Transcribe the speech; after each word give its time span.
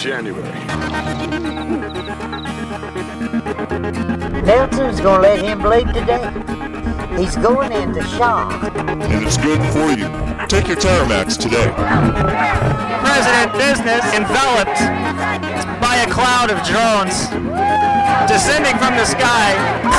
January. 0.00 0.40
Nelson's 4.46 4.98
gonna 4.98 5.20
let 5.20 5.44
him 5.44 5.60
bleed 5.60 5.92
today. 5.92 6.32
He's 7.18 7.36
going 7.36 7.70
into 7.72 8.02
shock. 8.04 8.74
And 8.78 9.26
it's 9.26 9.36
good 9.36 9.60
for 9.74 9.90
you. 9.90 10.08
Take 10.46 10.68
your 10.68 10.78
Terramax 10.78 11.36
today. 11.36 11.68
President 13.04 13.52
business 13.52 14.02
enveloped 14.14 14.80
by 15.82 15.96
a 15.96 16.10
cloud 16.10 16.50
of 16.50 16.62
drones 16.64 17.28
descending 18.26 18.76
from 18.78 18.96
the 18.96 19.04
sky. 19.04 19.54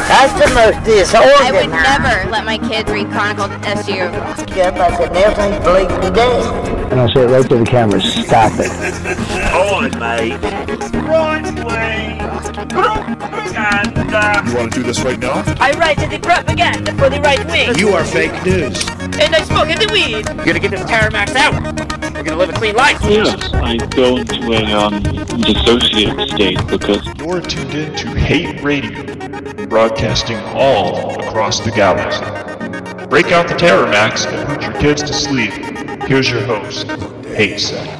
That's 0.07 0.34
the 0.34 0.53
most 0.53 0.84
disorganized. 0.85 1.43
I 1.43 1.52
would 1.52 1.70
never 1.70 2.29
let 2.29 2.45
my 2.45 2.57
kids 2.57 2.89
read 2.91 3.07
Chronicle 3.09 3.49
SU. 3.63 3.93
Yep, 3.93 4.75
I 4.75 4.98
said 4.98 5.13
Nelson, 5.13 5.53
he's 5.53 5.63
bleeding 5.63 6.02
today. 6.02 6.41
And 6.91 6.99
I 6.99 7.07
said 7.13 7.29
right 7.31 7.48
to 7.48 7.57
the 7.57 7.65
camera, 7.65 8.02
stop 8.02 8.52
it. 8.59 8.71
Hold 9.52 9.85
it, 9.85 9.98
mate. 9.99 10.39
Right, 11.07 11.43
please. 11.55 13.20
And, 13.55 14.13
uh, 14.13 14.44
You 14.48 14.55
want 14.55 14.74
to 14.74 14.80
do 14.80 14.84
this 14.85 15.02
right 15.02 15.20
now? 15.20 15.44
I 15.60 15.71
write 15.77 15.98
the 15.98 16.20
propaganda 16.20 16.94
for 16.94 17.10
the 17.10 17.20
right 17.21 17.46
wing, 17.48 17.77
You 17.77 17.90
are 17.90 18.04
fake 18.05 18.32
news. 18.46 18.88
and 18.99 19.35
I 19.35 19.41
smoke 19.43 19.70
in 19.70 19.77
the 19.80 19.90
weed. 19.91 20.27
We're 20.38 20.46
gonna 20.46 20.60
get 20.60 20.71
this 20.71 20.82
Terramax 20.84 21.35
out. 21.35 21.54
We're 22.13 22.24
gonna 22.24 22.38
live 22.38 22.49
a 22.49 22.54
clean 22.54 22.76
life. 22.76 22.98
Yes, 23.04 23.54
I 23.54 23.77
go 23.77 24.18
into 24.18 24.52
a 24.54 24.63
um, 24.74 24.93
dissociative 25.04 26.30
state 26.34 26.68
because 26.68 27.05
You're 27.18 27.41
tuned 27.41 27.74
in 27.74 27.96
to 27.98 28.08
Hate 28.10 28.62
Radio, 28.63 29.65
broadcasting 29.68 30.38
all 30.55 31.20
across 31.27 31.60
the 31.60 31.71
galaxy. 31.71 32.26
Break 33.08 33.32
out 33.32 33.48
the 33.48 33.55
Terror 33.55 33.88
Max 33.88 34.26
and 34.26 34.48
put 34.48 34.62
your 34.62 34.74
kids 34.82 35.02
to 35.04 35.13
sleep. 35.13 35.52
Here's 36.08 36.30
your 36.30 36.41
host, 36.43 36.88
HateSec. 36.88 37.99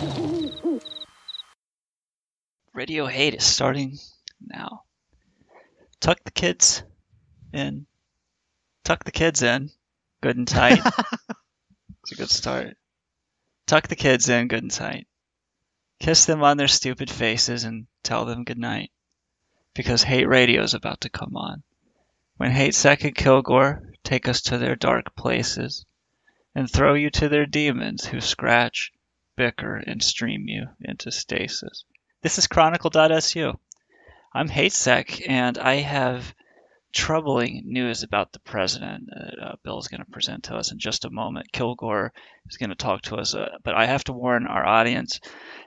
Radio 2.74 3.06
Hate 3.06 3.36
is 3.36 3.44
starting 3.44 3.98
now. 4.48 4.84
Tuck 6.02 6.24
the 6.24 6.32
kids 6.32 6.82
in. 7.54 7.86
Tuck 8.84 9.04
the 9.04 9.12
kids 9.12 9.44
in. 9.44 9.70
Good 10.22 10.36
and 10.36 10.48
tight. 10.48 10.80
it's 12.02 12.12
a 12.12 12.16
good 12.16 12.30
start. 12.32 12.76
Tuck 13.68 13.88
the 13.88 13.96
kids 13.96 14.28
in 14.28 14.48
good 14.48 14.64
and 14.64 14.72
tight. 14.72 15.08
Kiss 16.00 16.26
them 16.26 16.42
on 16.42 16.58
their 16.58 16.68
stupid 16.68 17.12
faces 17.12 17.64
and 17.64 17.86
tell 18.02 18.26
them 18.26 18.44
good 18.44 18.58
night. 18.58 18.92
Because 19.76 20.02
Hate 20.02 20.28
Radio 20.28 20.64
is 20.64 20.74
about 20.74 21.02
to 21.02 21.10
come 21.10 21.38
on. 21.38 21.62
When 22.38 22.50
Hate 22.50 22.74
Second 22.74 23.14
Kilgore 23.14 23.84
take 24.04 24.28
us 24.28 24.42
to 24.42 24.58
their 24.58 24.76
dark 24.76 25.16
places 25.16 25.86
and 26.56 26.70
throw 26.70 26.96
you 26.96 27.12
to 27.12 27.30
their 27.30 27.46
demons 27.46 28.06
who 28.06 28.22
scratch, 28.22 28.92
bicker, 29.36 29.76
and 29.76 30.02
stream 30.02 30.48
you 30.48 30.68
into 30.82 31.12
stasis. 31.12 31.86
This 32.24 32.40
is 32.40 32.48
Chronicle.su. 32.48 33.60
I'm 34.34 34.48
HateSec, 34.48 35.26
and 35.28 35.58
I 35.58 35.76
have 35.76 36.34
troubling 36.94 37.64
news 37.66 38.04
about 38.04 38.32
the 38.32 38.40
president 38.40 39.10
that 39.10 39.36
uh, 39.38 39.56
Bill 39.62 39.78
is 39.78 39.90
going 39.90 40.06
to 40.06 40.10
present 40.10 40.46
to 40.46 40.56
us 40.56 40.72
in 40.72 40.80
just 40.80 41.04
a 41.04 41.10
moment. 41.10 41.52
Kilgore 41.52 42.14
is 42.48 42.56
going 42.56 42.70
to 42.70 42.76
talk 42.76 43.02
to 43.04 43.18
us, 43.18 43.36
uh, 43.36 43.58
but 43.62 43.76
I 43.76 43.88
have 43.88 44.06
to 44.06 44.14
warn 44.14 44.48
our 44.48 44.66
audience 44.66 45.20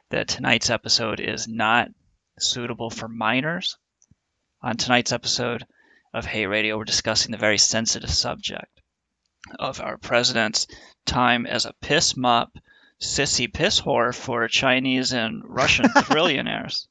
that 0.09 0.29
tonight's 0.29 0.71
episode 0.71 1.21
is 1.21 1.47
not 1.47 1.91
suitable 2.39 2.89
for 2.89 3.07
minors. 3.07 3.77
On 4.63 4.79
tonight's 4.79 5.13
episode 5.13 5.67
of 6.15 6.25
Hate 6.25 6.47
Radio, 6.47 6.79
we're 6.79 6.85
discussing 6.85 7.33
the 7.33 7.37
very 7.37 7.59
sensitive 7.59 8.09
subject 8.09 8.81
of 9.59 9.83
our 9.83 9.99
president's 9.99 10.67
time 11.05 11.45
as 11.45 11.67
a 11.67 11.75
piss 11.83 12.17
mop, 12.17 12.57
sissy 12.99 13.53
piss 13.53 13.79
whore 13.79 14.15
for 14.15 14.49
Chinese 14.49 15.13
and 15.13 15.43
Russian 15.45 15.85
trillionaires. 15.97 16.87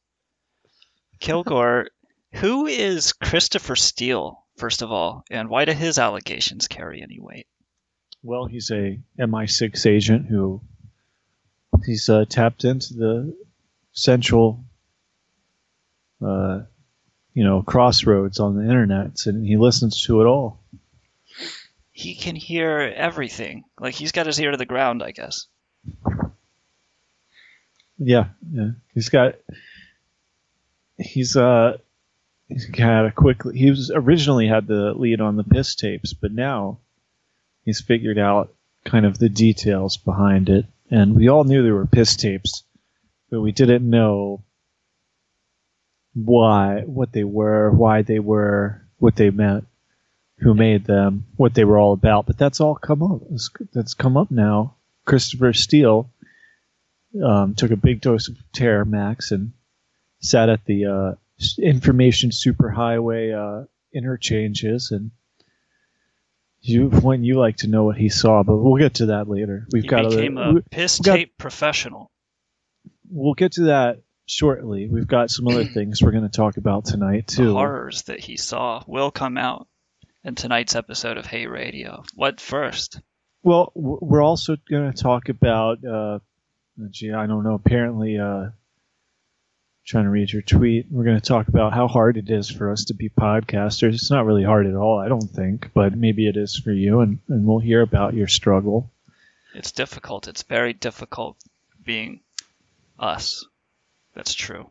Kilgore, 1.19 1.89
who 2.33 2.65
is 2.65 3.13
Christopher 3.13 3.75
Steele, 3.75 4.43
first 4.57 4.81
of 4.81 4.91
all, 4.91 5.23
and 5.29 5.49
why 5.49 5.65
do 5.65 5.71
his 5.71 5.97
allegations 5.97 6.67
carry 6.67 7.01
any 7.01 7.19
weight? 7.19 7.47
Well, 8.23 8.45
he's 8.45 8.71
a 8.71 8.99
MI6 9.19 9.85
agent 9.85 10.27
who 10.27 10.61
he's 11.85 12.09
uh, 12.09 12.25
tapped 12.27 12.63
into 12.63 12.93
the 12.93 13.35
central, 13.91 14.63
uh, 16.25 16.61
you 17.33 17.43
know, 17.43 17.61
crossroads 17.61 18.39
on 18.39 18.55
the 18.55 18.63
internet, 18.63 19.25
and 19.25 19.45
he 19.45 19.57
listens 19.57 20.05
to 20.05 20.21
it 20.21 20.25
all. 20.25 20.61
He 21.91 22.15
can 22.15 22.35
hear 22.35 22.79
everything. 22.95 23.65
Like 23.79 23.93
he's 23.95 24.11
got 24.11 24.25
his 24.25 24.39
ear 24.39 24.51
to 24.51 24.57
the 24.57 24.65
ground, 24.65 25.03
I 25.03 25.11
guess. 25.11 25.47
Yeah, 27.97 28.29
yeah. 28.51 28.71
He's 28.93 29.09
got. 29.09 29.35
He's 30.97 31.35
uh, 31.35 31.77
he's 32.47 32.65
got 32.65 33.05
a 33.05 33.11
quick. 33.11 33.41
He 33.53 33.69
was 33.69 33.91
originally 33.93 34.47
had 34.47 34.67
the 34.67 34.93
lead 34.93 35.21
on 35.21 35.35
the 35.35 35.43
piss 35.43 35.75
tapes, 35.75 36.13
but 36.13 36.31
now 36.31 36.79
he's 37.65 37.81
figured 37.81 38.19
out 38.19 38.53
kind 38.85 39.05
of 39.05 39.17
the 39.17 39.29
details 39.29 39.97
behind 39.97 40.49
it. 40.49 40.65
And 40.91 41.15
we 41.15 41.29
all 41.29 41.43
knew 41.43 41.63
there 41.63 41.73
were 41.73 41.85
piss 41.85 42.15
tapes, 42.15 42.63
but 43.29 43.41
we 43.41 43.51
didn't 43.51 43.89
know 43.89 44.43
why, 46.13 46.81
what 46.85 47.11
they 47.11 47.23
were, 47.23 47.71
why 47.71 48.03
they 48.03 48.19
were, 48.19 48.81
what 48.99 49.15
they 49.15 49.31
meant, 49.31 49.65
who 50.37 50.53
made 50.53 50.85
them, 50.85 51.25
what 51.35 51.55
they 51.55 51.63
were 51.63 51.79
all 51.79 51.93
about. 51.93 52.27
But 52.27 52.37
that's 52.37 52.61
all 52.61 52.75
come 52.75 53.01
up. 53.01 53.21
That's, 53.29 53.49
that's 53.73 53.93
come 53.93 54.17
up 54.17 54.29
now. 54.29 54.75
Christopher 55.05 55.53
Steele 55.53 56.09
um, 57.23 57.55
took 57.55 57.71
a 57.71 57.75
big 57.75 58.01
dose 58.01 58.27
of 58.27 58.37
Terror 58.53 58.85
Max 58.85 59.31
and 59.31 59.53
sat 60.23 60.49
at 60.49 60.65
the 60.65 60.85
uh, 60.85 61.15
information 61.61 62.31
superhighway 62.31 63.33
uh, 63.35 63.65
interchanges 63.93 64.91
and 64.91 65.11
you 66.61 66.89
when 66.89 67.25
you 67.25 67.37
like 67.37 67.57
to 67.57 67.67
know 67.67 67.83
what 67.83 67.97
he 67.97 68.07
saw, 68.07 68.41
but 68.41 68.55
we'll 68.55 68.77
get 68.79 68.95
to 68.95 69.07
that 69.07 69.27
later. 69.27 69.67
We've 69.73 69.83
he 69.83 69.89
got 69.89 70.09
became 70.09 70.37
other, 70.37 70.59
a 70.59 70.61
piss 70.61 70.99
got- 70.99 71.15
tape 71.15 71.37
professional. 71.37 72.09
We'll 73.09 73.33
get 73.33 73.53
to 73.53 73.63
that 73.63 74.01
shortly. 74.25 74.87
We've 74.87 75.07
got 75.07 75.29
some 75.29 75.47
other 75.49 75.65
things 75.73 76.01
we're 76.01 76.11
going 76.11 76.23
to 76.23 76.35
talk 76.35 76.55
about 76.57 76.85
tonight 76.85 77.27
too. 77.27 77.47
The 77.47 77.53
horrors 77.53 78.03
that 78.03 78.21
he 78.21 78.37
saw 78.37 78.81
will 78.87 79.11
come 79.11 79.37
out 79.37 79.67
in 80.23 80.35
tonight's 80.35 80.75
episode 80.75 81.17
of 81.17 81.25
Hate 81.25 81.49
Radio. 81.49 82.03
What 82.15 82.39
first? 82.39 83.01
Well, 83.43 83.73
we're 83.75 84.23
also 84.23 84.55
going 84.69 84.91
to 84.93 85.03
talk 85.03 85.27
about. 85.27 85.83
Uh, 85.83 86.19
gee, 86.91 87.11
I 87.11 87.27
don't 87.27 87.43
know. 87.43 87.55
Apparently, 87.55 88.17
uh, 88.17 88.51
trying 89.85 90.05
to 90.05 90.09
read 90.09 90.31
your 90.31 90.41
tweet. 90.41 90.87
We're 90.89 91.03
going 91.03 91.19
to 91.19 91.27
talk 91.27 91.47
about 91.47 91.73
how 91.73 91.87
hard 91.87 92.17
it 92.17 92.29
is 92.29 92.49
for 92.49 92.71
us 92.71 92.85
to 92.85 92.93
be 92.93 93.09
podcasters. 93.09 93.93
It's 93.93 94.11
not 94.11 94.25
really 94.25 94.43
hard 94.43 94.65
at 94.65 94.75
all, 94.75 94.99
I 94.99 95.09
don't 95.09 95.21
think, 95.29 95.71
but 95.73 95.95
maybe 95.95 96.27
it 96.27 96.37
is 96.37 96.57
for 96.57 96.71
you, 96.71 97.01
and, 97.01 97.19
and 97.27 97.45
we'll 97.45 97.59
hear 97.59 97.81
about 97.81 98.13
your 98.13 98.27
struggle. 98.27 98.89
It's 99.53 99.71
difficult. 99.71 100.27
It's 100.27 100.43
very 100.43 100.73
difficult 100.73 101.37
being 101.83 102.21
us. 102.99 103.45
That's 104.13 104.33
true. 104.33 104.69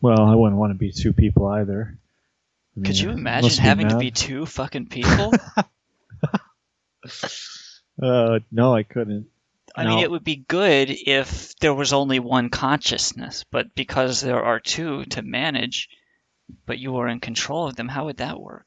Well, 0.00 0.20
I 0.20 0.34
wouldn't 0.34 0.58
want 0.58 0.72
to 0.72 0.78
be 0.78 0.90
two 0.90 1.12
people 1.12 1.46
either. 1.46 1.96
I 2.76 2.86
Could 2.86 2.98
you 2.98 3.10
imagine 3.10 3.62
having 3.62 3.88
to 3.88 3.98
be 3.98 4.10
two 4.10 4.46
fucking 4.46 4.86
people? 4.86 5.32
Uh, 8.02 8.38
no, 8.50 8.74
I 8.74 8.82
couldn't. 8.82 9.26
I 9.74 9.84
No. 9.84 9.90
mean, 9.90 9.98
it 10.00 10.10
would 10.10 10.24
be 10.24 10.36
good 10.36 10.90
if 10.90 11.56
there 11.56 11.72
was 11.74 11.92
only 11.92 12.18
one 12.20 12.50
consciousness, 12.50 13.44
but 13.50 13.74
because 13.74 14.20
there 14.20 14.42
are 14.42 14.60
two 14.60 15.04
to 15.06 15.22
manage, 15.22 15.88
but 16.66 16.78
you 16.78 16.96
are 16.96 17.08
in 17.08 17.20
control 17.20 17.68
of 17.68 17.76
them, 17.76 17.88
how 17.88 18.04
would 18.06 18.18
that 18.18 18.38
work? 18.40 18.66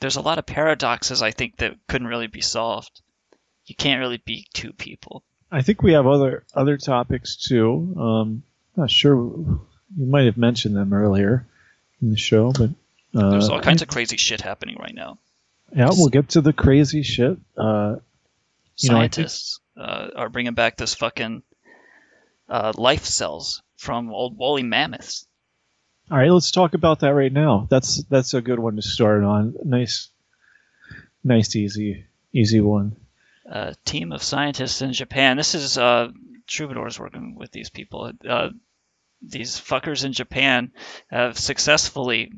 There's 0.00 0.16
a 0.16 0.20
lot 0.22 0.38
of 0.38 0.46
paradoxes 0.46 1.22
I 1.22 1.32
think 1.32 1.56
that 1.56 1.74
couldn't 1.88 2.06
really 2.06 2.28
be 2.28 2.40
solved. 2.40 3.02
You 3.66 3.74
can't 3.74 4.00
really 4.00 4.22
be 4.24 4.46
two 4.54 4.72
people. 4.72 5.24
I 5.50 5.62
think 5.62 5.82
we 5.82 5.92
have 5.92 6.06
other 6.06 6.44
other 6.54 6.76
topics 6.76 7.36
too. 7.36 7.94
Um, 7.98 8.42
not 8.76 8.90
sure. 8.90 9.16
You 9.96 10.06
might 10.06 10.26
have 10.26 10.36
mentioned 10.36 10.76
them 10.76 10.92
earlier 10.92 11.46
in 12.00 12.10
the 12.10 12.16
show, 12.16 12.52
but 12.52 12.70
uh, 13.14 13.30
There's 13.30 13.48
all 13.48 13.60
kinds 13.60 13.82
of 13.82 13.88
crazy 13.88 14.16
shit 14.16 14.40
happening 14.40 14.76
right 14.78 14.94
now. 14.94 15.18
yeah, 15.74 15.88
we'll 15.90 16.08
get 16.08 16.30
to 16.30 16.40
the 16.42 16.52
crazy 16.52 17.02
shit. 17.02 17.38
Uh, 17.56 17.96
you 18.78 18.90
know, 18.90 19.00
think- 19.00 19.12
Scientists 19.14 19.60
uh, 19.76 20.08
are 20.16 20.28
bringing 20.28 20.54
back 20.54 20.76
this 20.76 20.94
fucking 20.94 21.42
uh, 22.48 22.72
life 22.76 23.04
cells 23.04 23.62
from 23.76 24.10
old 24.10 24.36
woolly 24.36 24.62
mammoths. 24.62 25.26
All 26.10 26.16
right, 26.16 26.30
let's 26.30 26.50
talk 26.50 26.72
about 26.74 27.00
that 27.00 27.12
right 27.14 27.32
now. 27.32 27.66
That's 27.70 28.02
that's 28.04 28.32
a 28.32 28.40
good 28.40 28.58
one 28.58 28.76
to 28.76 28.82
start 28.82 29.22
on. 29.24 29.54
Nice, 29.62 30.08
nice, 31.22 31.54
easy, 31.54 32.06
easy 32.32 32.60
one. 32.60 32.96
A 33.44 33.74
team 33.84 34.12
of 34.12 34.22
scientists 34.22 34.80
in 34.80 34.92
Japan. 34.94 35.36
This 35.36 35.54
is 35.54 35.76
uh, 35.76 36.08
Troubadours 36.46 36.98
working 36.98 37.34
with 37.34 37.50
these 37.50 37.68
people. 37.68 38.10
Uh, 38.26 38.50
these 39.20 39.60
fuckers 39.60 40.04
in 40.04 40.14
Japan 40.14 40.72
have 41.08 41.38
successfully 41.38 42.32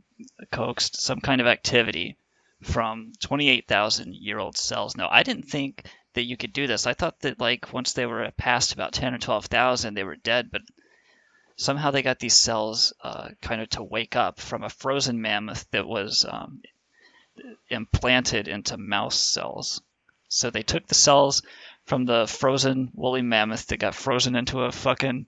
coaxed 0.51 1.01
some 1.01 1.21
kind 1.21 1.41
of 1.41 1.47
activity 1.47 2.17
from 2.63 3.13
28,000 3.21 4.15
year 4.15 4.39
old 4.39 4.57
cells. 4.57 4.97
Now, 4.97 5.09
I 5.11 5.23
didn't 5.23 5.49
think 5.49 5.85
that 6.15 6.25
you 6.25 6.37
could 6.37 6.53
do 6.53 6.67
this. 6.67 6.87
I 6.87 6.95
thought 6.95 7.21
that 7.21 7.41
like 7.41 7.73
once 7.73 7.93
they 7.93 8.07
were 8.07 8.31
past 8.37 8.73
about 8.73 8.93
10 8.93 9.15
or 9.15 9.19
12,000, 9.19 9.95
they 9.95 10.05
were 10.05 10.17
dead, 10.17 10.51
but 10.51 10.63
somehow 11.57 11.91
they 11.91 12.03
got 12.03 12.19
these 12.19 12.37
cells 12.37 12.93
uh, 13.03 13.29
kind 13.41 13.61
of 13.61 13.69
to 13.71 13.83
wake 13.83 14.17
up 14.17 14.41
from 14.41 14.63
a 14.63 14.71
frozen 14.71 15.21
mammoth 15.21 15.71
that 15.71 15.87
was 15.87 16.25
um, 16.29 16.63
implanted 17.69 18.49
into 18.49 18.77
mouse 18.77 19.19
cells. 19.21 19.83
So 20.29 20.51
they 20.51 20.63
took 20.63 20.87
the 20.87 20.95
cells 20.95 21.43
from 21.87 22.05
the 22.05 22.27
frozen 22.27 22.91
woolly 22.95 23.23
mammoth 23.23 23.67
that 23.67 23.79
got 23.79 23.95
frozen 23.95 24.37
into 24.37 24.63
a 24.63 24.73
fucking 24.73 25.27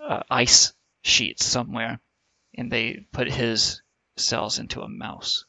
uh, 0.00 0.22
ice 0.30 0.72
sheet 1.02 1.40
somewhere, 1.40 2.00
and 2.54 2.70
they 2.70 3.06
put 3.12 3.30
his 3.30 3.82
cells 4.16 4.58
into 4.58 4.82
a 4.82 4.88
mouse. 4.88 5.44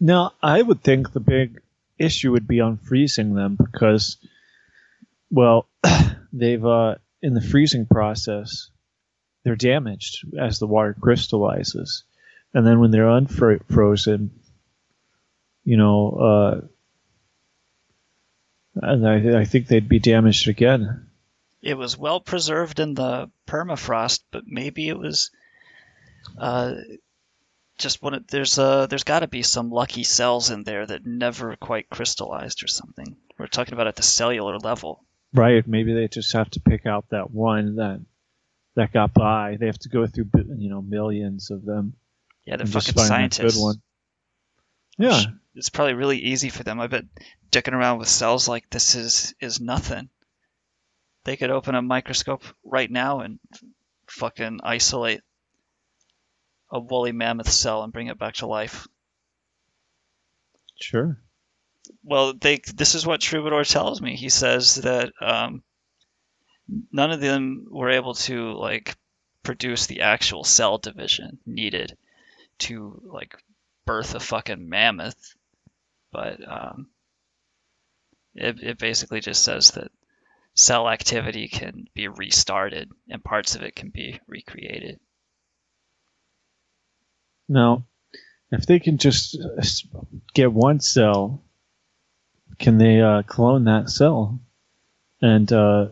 Now, 0.00 0.32
I 0.42 0.60
would 0.60 0.82
think 0.82 1.12
the 1.12 1.20
big 1.20 1.60
issue 1.98 2.32
would 2.32 2.46
be 2.46 2.60
on 2.60 2.76
freezing 2.76 3.34
them 3.34 3.56
because, 3.56 4.16
well, 5.30 5.68
they've 6.32 6.64
uh, 6.64 6.96
in 7.22 7.34
the 7.34 7.40
freezing 7.40 7.86
process, 7.86 8.70
they're 9.44 9.56
damaged 9.56 10.24
as 10.38 10.58
the 10.58 10.66
water 10.66 10.94
crystallizes, 10.98 12.04
and 12.52 12.66
then 12.66 12.80
when 12.80 12.90
they're 12.90 13.08
unfrozen, 13.08 14.30
you 15.64 15.76
know, 15.76 16.10
uh, 16.10 16.60
and 18.82 19.06
I, 19.08 19.40
I 19.40 19.44
think 19.44 19.68
they'd 19.68 19.88
be 19.88 20.00
damaged 20.00 20.48
again. 20.48 21.08
It 21.62 21.78
was 21.78 21.96
well 21.96 22.20
preserved 22.20 22.80
in 22.80 22.94
the 22.94 23.30
permafrost, 23.46 24.20
but 24.30 24.44
maybe 24.46 24.88
it 24.88 24.98
was 24.98 25.30
uh, 26.36 26.74
just 27.78 28.02
one. 28.02 28.14
Of, 28.14 28.26
there's 28.26 28.58
uh, 28.58 28.86
there's 28.86 29.04
got 29.04 29.20
to 29.20 29.28
be 29.28 29.42
some 29.42 29.70
lucky 29.70 30.04
cells 30.04 30.50
in 30.50 30.64
there 30.64 30.86
that 30.86 31.06
never 31.06 31.56
quite 31.56 31.90
crystallized 31.90 32.62
or 32.62 32.68
something. 32.68 33.16
We're 33.38 33.46
talking 33.46 33.74
about 33.74 33.86
at 33.86 33.96
the 33.96 34.02
cellular 34.02 34.58
level. 34.58 35.04
Right. 35.32 35.66
Maybe 35.66 35.92
they 35.94 36.08
just 36.08 36.32
have 36.34 36.50
to 36.50 36.60
pick 36.60 36.86
out 36.86 37.06
that 37.10 37.30
one 37.30 37.76
that 37.76 38.00
that 38.76 38.92
got 38.92 39.12
by. 39.12 39.56
They 39.58 39.66
have 39.66 39.78
to 39.80 39.88
go 39.88 40.06
through 40.06 40.30
you 40.56 40.70
know 40.70 40.82
millions 40.82 41.50
of 41.50 41.64
them. 41.64 41.94
Yeah, 42.44 42.56
they're 42.56 42.66
fucking 42.66 42.96
scientists. 42.96 43.54
Good 43.54 43.62
one. 43.62 43.82
Yeah, 44.98 45.22
it's 45.56 45.70
probably 45.70 45.94
really 45.94 46.18
easy 46.18 46.50
for 46.50 46.62
them. 46.62 46.80
I 46.80 46.86
bet 46.86 47.04
dicking 47.50 47.72
around 47.72 47.98
with 47.98 48.08
cells 48.08 48.48
like 48.48 48.70
this 48.70 48.94
is 48.94 49.34
is 49.40 49.60
nothing. 49.60 50.08
They 51.24 51.36
could 51.36 51.50
open 51.50 51.74
a 51.74 51.82
microscope 51.82 52.44
right 52.64 52.90
now 52.90 53.20
and 53.20 53.38
fucking 54.08 54.60
isolate 54.62 55.22
a 56.74 56.80
woolly 56.80 57.12
mammoth 57.12 57.50
cell 57.50 57.84
and 57.84 57.92
bring 57.92 58.08
it 58.08 58.18
back 58.18 58.34
to 58.34 58.46
life. 58.46 58.88
Sure. 60.80 61.18
Well, 62.02 62.34
they 62.34 62.60
this 62.74 62.96
is 62.96 63.06
what 63.06 63.20
Troubadour 63.20 63.64
tells 63.64 64.02
me. 64.02 64.16
He 64.16 64.28
says 64.28 64.74
that 64.76 65.12
um, 65.20 65.62
none 66.90 67.12
of 67.12 67.20
them 67.20 67.68
were 67.70 67.90
able 67.90 68.14
to 68.14 68.52
like 68.52 68.96
produce 69.44 69.86
the 69.86 70.00
actual 70.00 70.42
cell 70.42 70.78
division 70.78 71.38
needed 71.46 71.96
to 72.58 73.00
like 73.06 73.36
birth 73.86 74.16
a 74.16 74.20
fucking 74.20 74.68
mammoth, 74.68 75.36
but 76.10 76.40
um, 76.46 76.88
it 78.34 78.60
it 78.60 78.78
basically 78.78 79.20
just 79.20 79.44
says 79.44 79.70
that 79.72 79.92
cell 80.54 80.88
activity 80.88 81.46
can 81.46 81.86
be 81.94 82.08
restarted 82.08 82.90
and 83.08 83.22
parts 83.22 83.54
of 83.54 83.62
it 83.62 83.76
can 83.76 83.90
be 83.90 84.18
recreated. 84.26 84.98
Now, 87.48 87.84
if 88.50 88.66
they 88.66 88.78
can 88.78 88.98
just 88.98 89.36
get 90.32 90.52
one 90.52 90.80
cell, 90.80 91.42
can 92.58 92.78
they 92.78 93.00
uh, 93.00 93.22
clone 93.22 93.64
that 93.64 93.90
cell 93.90 94.40
and 95.20 95.52
uh, 95.52 95.88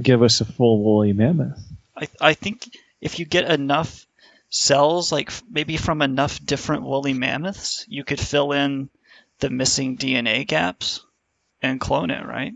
give 0.00 0.22
us 0.22 0.40
a 0.40 0.44
full 0.44 0.82
woolly 0.82 1.12
mammoth? 1.12 1.60
I, 1.96 2.08
I 2.20 2.34
think 2.34 2.76
if 3.00 3.18
you 3.18 3.24
get 3.24 3.50
enough 3.50 4.06
cells, 4.48 5.12
like 5.12 5.32
maybe 5.48 5.76
from 5.76 6.02
enough 6.02 6.44
different 6.44 6.82
woolly 6.82 7.14
mammoths, 7.14 7.84
you 7.88 8.04
could 8.04 8.20
fill 8.20 8.52
in 8.52 8.90
the 9.38 9.50
missing 9.50 9.96
DNA 9.96 10.46
gaps 10.46 11.04
and 11.62 11.80
clone 11.80 12.10
it, 12.10 12.26
right? 12.26 12.54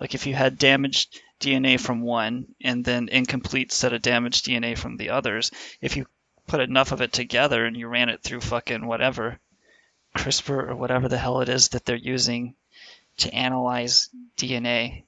Like 0.00 0.14
if 0.14 0.26
you 0.26 0.34
had 0.34 0.58
damaged 0.58 1.20
DNA 1.40 1.80
from 1.80 2.02
one 2.02 2.54
and 2.62 2.84
then 2.84 3.08
incomplete 3.08 3.72
set 3.72 3.92
of 3.92 4.02
damaged 4.02 4.46
DNA 4.46 4.76
from 4.76 4.96
the 4.96 5.10
others, 5.10 5.50
if 5.80 5.96
you 5.96 6.06
put 6.46 6.60
enough 6.60 6.92
of 6.92 7.00
it 7.00 7.12
together 7.12 7.64
and 7.64 7.76
you 7.76 7.88
ran 7.88 8.08
it 8.08 8.22
through 8.22 8.40
fucking 8.40 8.86
whatever, 8.86 9.38
CRISPR 10.16 10.70
or 10.70 10.76
whatever 10.76 11.08
the 11.08 11.18
hell 11.18 11.40
it 11.40 11.48
is 11.48 11.68
that 11.68 11.84
they're 11.84 11.96
using 11.96 12.54
to 13.18 13.32
analyze 13.34 14.08
DNA. 14.36 15.04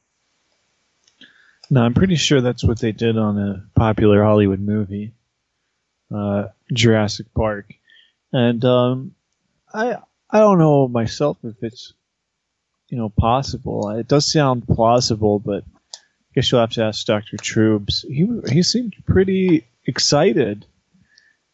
No, 1.71 1.83
I'm 1.83 1.95
pretty 1.95 2.17
sure 2.17 2.41
that's 2.41 2.65
what 2.65 2.81
they 2.81 2.93
did 2.93 3.17
on 3.17 3.39
a 3.39 3.65
popular 3.75 4.23
Hollywood 4.23 4.61
movie, 4.61 5.15
uh, 6.15 6.49
Jurassic 6.73 7.33
Park, 7.35 7.73
and 8.33 8.65
um, 8.65 9.15
I 9.73 9.97
I 10.31 10.41
don't 10.41 10.59
know 10.59 10.87
myself 10.87 11.39
if 11.45 11.63
it's 11.63 11.95
you 12.89 12.99
know 12.99 13.09
possible. 13.09 13.89
It 13.91 14.07
does 14.07 14.31
sound 14.31 14.67
plausible, 14.69 15.39
but 15.39 15.65
guess 16.35 16.51
you'll 16.51 16.61
have 16.61 16.71
to 16.71 16.85
ask 16.85 17.07
Doctor 17.07 17.37
Troobs. 17.37 18.05
He 18.07 18.53
he 18.53 18.63
seemed 18.63 18.95
pretty 19.07 19.67
excited, 19.87 20.67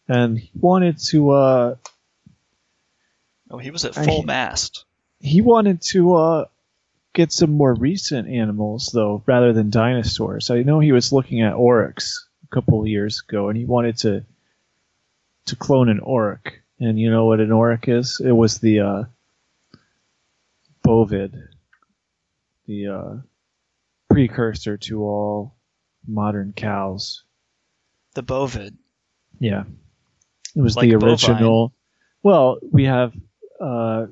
and 0.08 0.38
he 0.38 0.50
wanted 0.58 0.98
to. 1.08 1.30
Uh, 1.30 1.76
oh, 3.50 3.58
he 3.58 3.70
was 3.70 3.84
at 3.84 3.94
full 3.94 4.22
I, 4.22 4.24
mast. 4.24 4.84
He 5.20 5.40
wanted 5.40 5.82
to 5.90 6.14
uh, 6.14 6.44
get 7.12 7.32
some 7.32 7.50
more 7.50 7.74
recent 7.74 8.28
animals 8.28 8.90
though, 8.92 9.22
rather 9.26 9.52
than 9.52 9.70
dinosaurs. 9.70 10.50
I 10.50 10.62
know 10.62 10.80
he 10.80 10.92
was 10.92 11.12
looking 11.12 11.42
at 11.42 11.54
aurochs 11.54 12.26
a 12.44 12.54
couple 12.54 12.80
of 12.80 12.86
years 12.86 13.22
ago, 13.28 13.48
and 13.48 13.58
he 13.58 13.64
wanted 13.64 13.96
to 13.98 14.24
to 15.46 15.56
clone 15.56 15.88
an 15.88 16.00
aurochs. 16.00 16.52
And 16.80 16.98
you 16.98 17.10
know 17.10 17.26
what 17.26 17.40
an 17.40 17.50
aurochs 17.50 17.88
is? 17.88 18.22
It 18.24 18.30
was 18.30 18.58
the 18.58 18.80
uh, 18.80 19.02
bovid, 20.84 21.48
the 22.66 22.86
uh, 22.86 23.14
precursor 24.10 24.76
to 24.76 25.02
all 25.02 25.56
modern 26.06 26.52
cows. 26.54 27.24
The 28.14 28.22
bovid. 28.22 28.76
Yeah, 29.38 29.64
it 30.56 30.60
was 30.60 30.76
like 30.76 30.88
the 30.88 30.96
original. 30.96 31.68
Bovine. 31.68 31.74
Well, 32.22 32.58
we 32.72 32.84
have, 32.84 33.12
uh, 33.60 34.06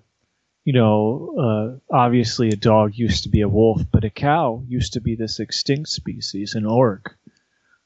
you 0.64 0.72
know, 0.72 1.80
uh, 1.90 1.94
obviously 1.94 2.50
a 2.50 2.56
dog 2.56 2.92
used 2.94 3.24
to 3.24 3.28
be 3.28 3.40
a 3.40 3.48
wolf, 3.48 3.82
but 3.90 4.04
a 4.04 4.10
cow 4.10 4.62
used 4.68 4.92
to 4.92 5.00
be 5.00 5.16
this 5.16 5.40
extinct 5.40 5.88
species, 5.88 6.54
an 6.54 6.64
aurochs. 6.64 7.14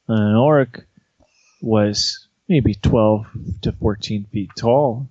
an 0.08 0.34
aurochs 0.34 0.84
was 1.62 2.28
maybe 2.48 2.74
12 2.74 3.26
to 3.62 3.72
14 3.72 4.26
feet 4.32 4.50
tall, 4.56 5.08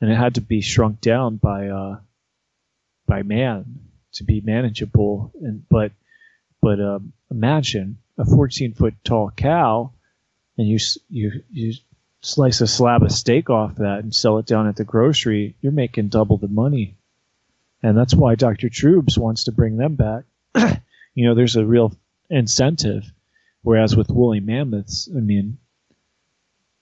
and 0.00 0.10
it 0.10 0.16
had 0.16 0.34
to 0.34 0.40
be 0.40 0.60
shrunk 0.60 1.00
down 1.00 1.36
by 1.36 1.68
uh, 1.68 1.96
by 3.06 3.22
man 3.22 3.80
to 4.12 4.24
be 4.24 4.40
manageable. 4.40 5.32
And 5.40 5.66
but 5.68 5.92
but 6.66 6.80
um, 6.80 7.12
imagine 7.30 7.98
a 8.18 8.24
14 8.24 8.74
foot 8.74 8.94
tall 9.04 9.30
cow, 9.30 9.92
and 10.58 10.66
you 10.66 10.78
you 11.08 11.44
you 11.52 11.74
slice 12.22 12.60
a 12.60 12.66
slab 12.66 13.04
of 13.04 13.12
steak 13.12 13.50
off 13.50 13.76
that 13.76 14.00
and 14.00 14.12
sell 14.12 14.38
it 14.38 14.46
down 14.46 14.66
at 14.66 14.74
the 14.74 14.82
grocery. 14.82 15.54
You're 15.60 15.70
making 15.70 16.08
double 16.08 16.38
the 16.38 16.48
money, 16.48 16.96
and 17.84 17.96
that's 17.96 18.16
why 18.16 18.34
Dr. 18.34 18.68
Troobs 18.68 19.16
wants 19.16 19.44
to 19.44 19.52
bring 19.52 19.76
them 19.76 19.94
back. 19.94 20.24
you 21.14 21.28
know, 21.28 21.36
there's 21.36 21.54
a 21.54 21.64
real 21.64 21.94
incentive. 22.30 23.12
Whereas 23.62 23.94
with 23.94 24.10
woolly 24.10 24.40
mammoths, 24.40 25.08
I 25.16 25.20
mean, 25.20 25.58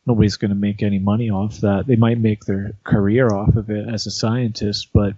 nobody's 0.06 0.38
going 0.38 0.48
to 0.48 0.54
make 0.54 0.82
any 0.82 0.98
money 0.98 1.28
off 1.28 1.58
that. 1.58 1.86
They 1.86 1.96
might 1.96 2.18
make 2.18 2.46
their 2.46 2.72
career 2.84 3.28
off 3.28 3.54
of 3.56 3.68
it 3.68 3.86
as 3.86 4.06
a 4.06 4.10
scientist, 4.10 4.94
but 4.94 5.12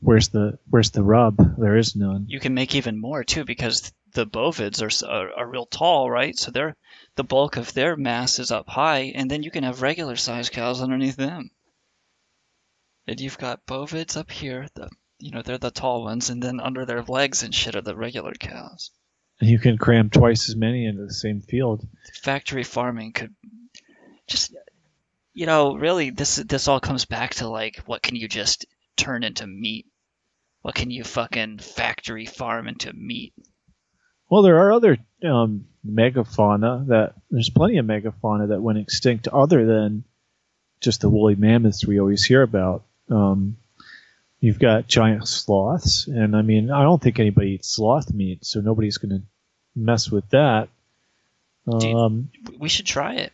where's 0.00 0.28
the 0.28 0.58
where's 0.68 0.90
the 0.90 1.02
rub? 1.02 1.58
There 1.58 1.76
is 1.76 1.96
none. 1.96 2.26
You 2.28 2.40
can 2.40 2.54
make 2.54 2.74
even 2.74 3.00
more 3.00 3.24
too 3.24 3.44
because 3.44 3.92
the 4.12 4.26
bovids 4.26 4.82
are, 4.82 5.10
are 5.10 5.32
are 5.32 5.50
real 5.50 5.66
tall, 5.66 6.10
right? 6.10 6.38
So 6.38 6.50
they're 6.50 6.76
the 7.16 7.24
bulk 7.24 7.56
of 7.56 7.72
their 7.74 7.96
mass 7.96 8.38
is 8.38 8.50
up 8.50 8.68
high, 8.68 9.12
and 9.14 9.30
then 9.30 9.42
you 9.42 9.50
can 9.50 9.64
have 9.64 9.82
regular 9.82 10.16
sized 10.16 10.52
cows 10.52 10.80
underneath 10.82 11.16
them. 11.16 11.50
And 13.06 13.20
you've 13.20 13.38
got 13.38 13.66
bovids 13.66 14.16
up 14.16 14.30
here, 14.30 14.68
the 14.74 14.90
you 15.18 15.32
know, 15.32 15.42
they're 15.42 15.58
the 15.58 15.70
tall 15.70 16.04
ones, 16.04 16.30
and 16.30 16.42
then 16.42 16.60
under 16.60 16.84
their 16.84 17.02
legs 17.02 17.42
and 17.42 17.54
shit 17.54 17.74
are 17.74 17.80
the 17.80 17.96
regular 17.96 18.32
cows. 18.34 18.90
And 19.40 19.50
you 19.50 19.58
can 19.58 19.78
cram 19.78 20.10
twice 20.10 20.48
as 20.48 20.56
many 20.56 20.84
into 20.84 21.04
the 21.04 21.14
same 21.14 21.40
field. 21.40 21.86
Factory 22.22 22.64
farming 22.64 23.12
could 23.12 23.34
just, 24.26 24.54
you 25.32 25.46
know, 25.46 25.76
really, 25.76 26.10
this 26.10 26.36
this 26.36 26.68
all 26.68 26.80
comes 26.80 27.04
back 27.04 27.34
to 27.36 27.48
like, 27.48 27.78
what 27.86 28.02
can 28.02 28.16
you 28.16 28.28
just 28.28 28.66
turn 28.98 29.22
into 29.24 29.46
meat? 29.46 29.86
What 30.62 30.74
can 30.74 30.90
you 30.90 31.04
fucking 31.04 31.58
factory 31.58 32.26
farm 32.26 32.68
into 32.68 32.92
meat? 32.92 33.32
Well, 34.28 34.42
there 34.42 34.58
are 34.58 34.72
other 34.72 34.98
um, 35.24 35.66
megafauna 35.86 36.88
that 36.88 37.14
there's 37.30 37.48
plenty 37.48 37.78
of 37.78 37.86
megafauna 37.86 38.48
that 38.48 38.60
went 38.60 38.78
extinct 38.78 39.28
other 39.28 39.64
than 39.64 40.04
just 40.80 41.00
the 41.00 41.08
woolly 41.08 41.34
mammoths 41.34 41.86
we 41.86 41.98
always 41.98 42.24
hear 42.24 42.42
about. 42.42 42.84
Um, 43.10 43.56
you've 44.40 44.58
got 44.58 44.86
giant 44.86 45.26
sloths, 45.26 46.06
and 46.06 46.36
I 46.36 46.42
mean, 46.42 46.70
I 46.70 46.82
don't 46.82 47.00
think 47.00 47.18
anybody 47.18 47.52
eats 47.52 47.70
sloth 47.70 48.12
meat, 48.12 48.44
so 48.44 48.60
nobody's 48.60 48.98
going 48.98 49.20
to 49.20 49.22
mess 49.74 50.10
with 50.10 50.28
that. 50.30 50.68
Um, 51.72 52.30
We 52.58 52.68
should 52.68 52.86
try 52.86 53.14
it. 53.14 53.32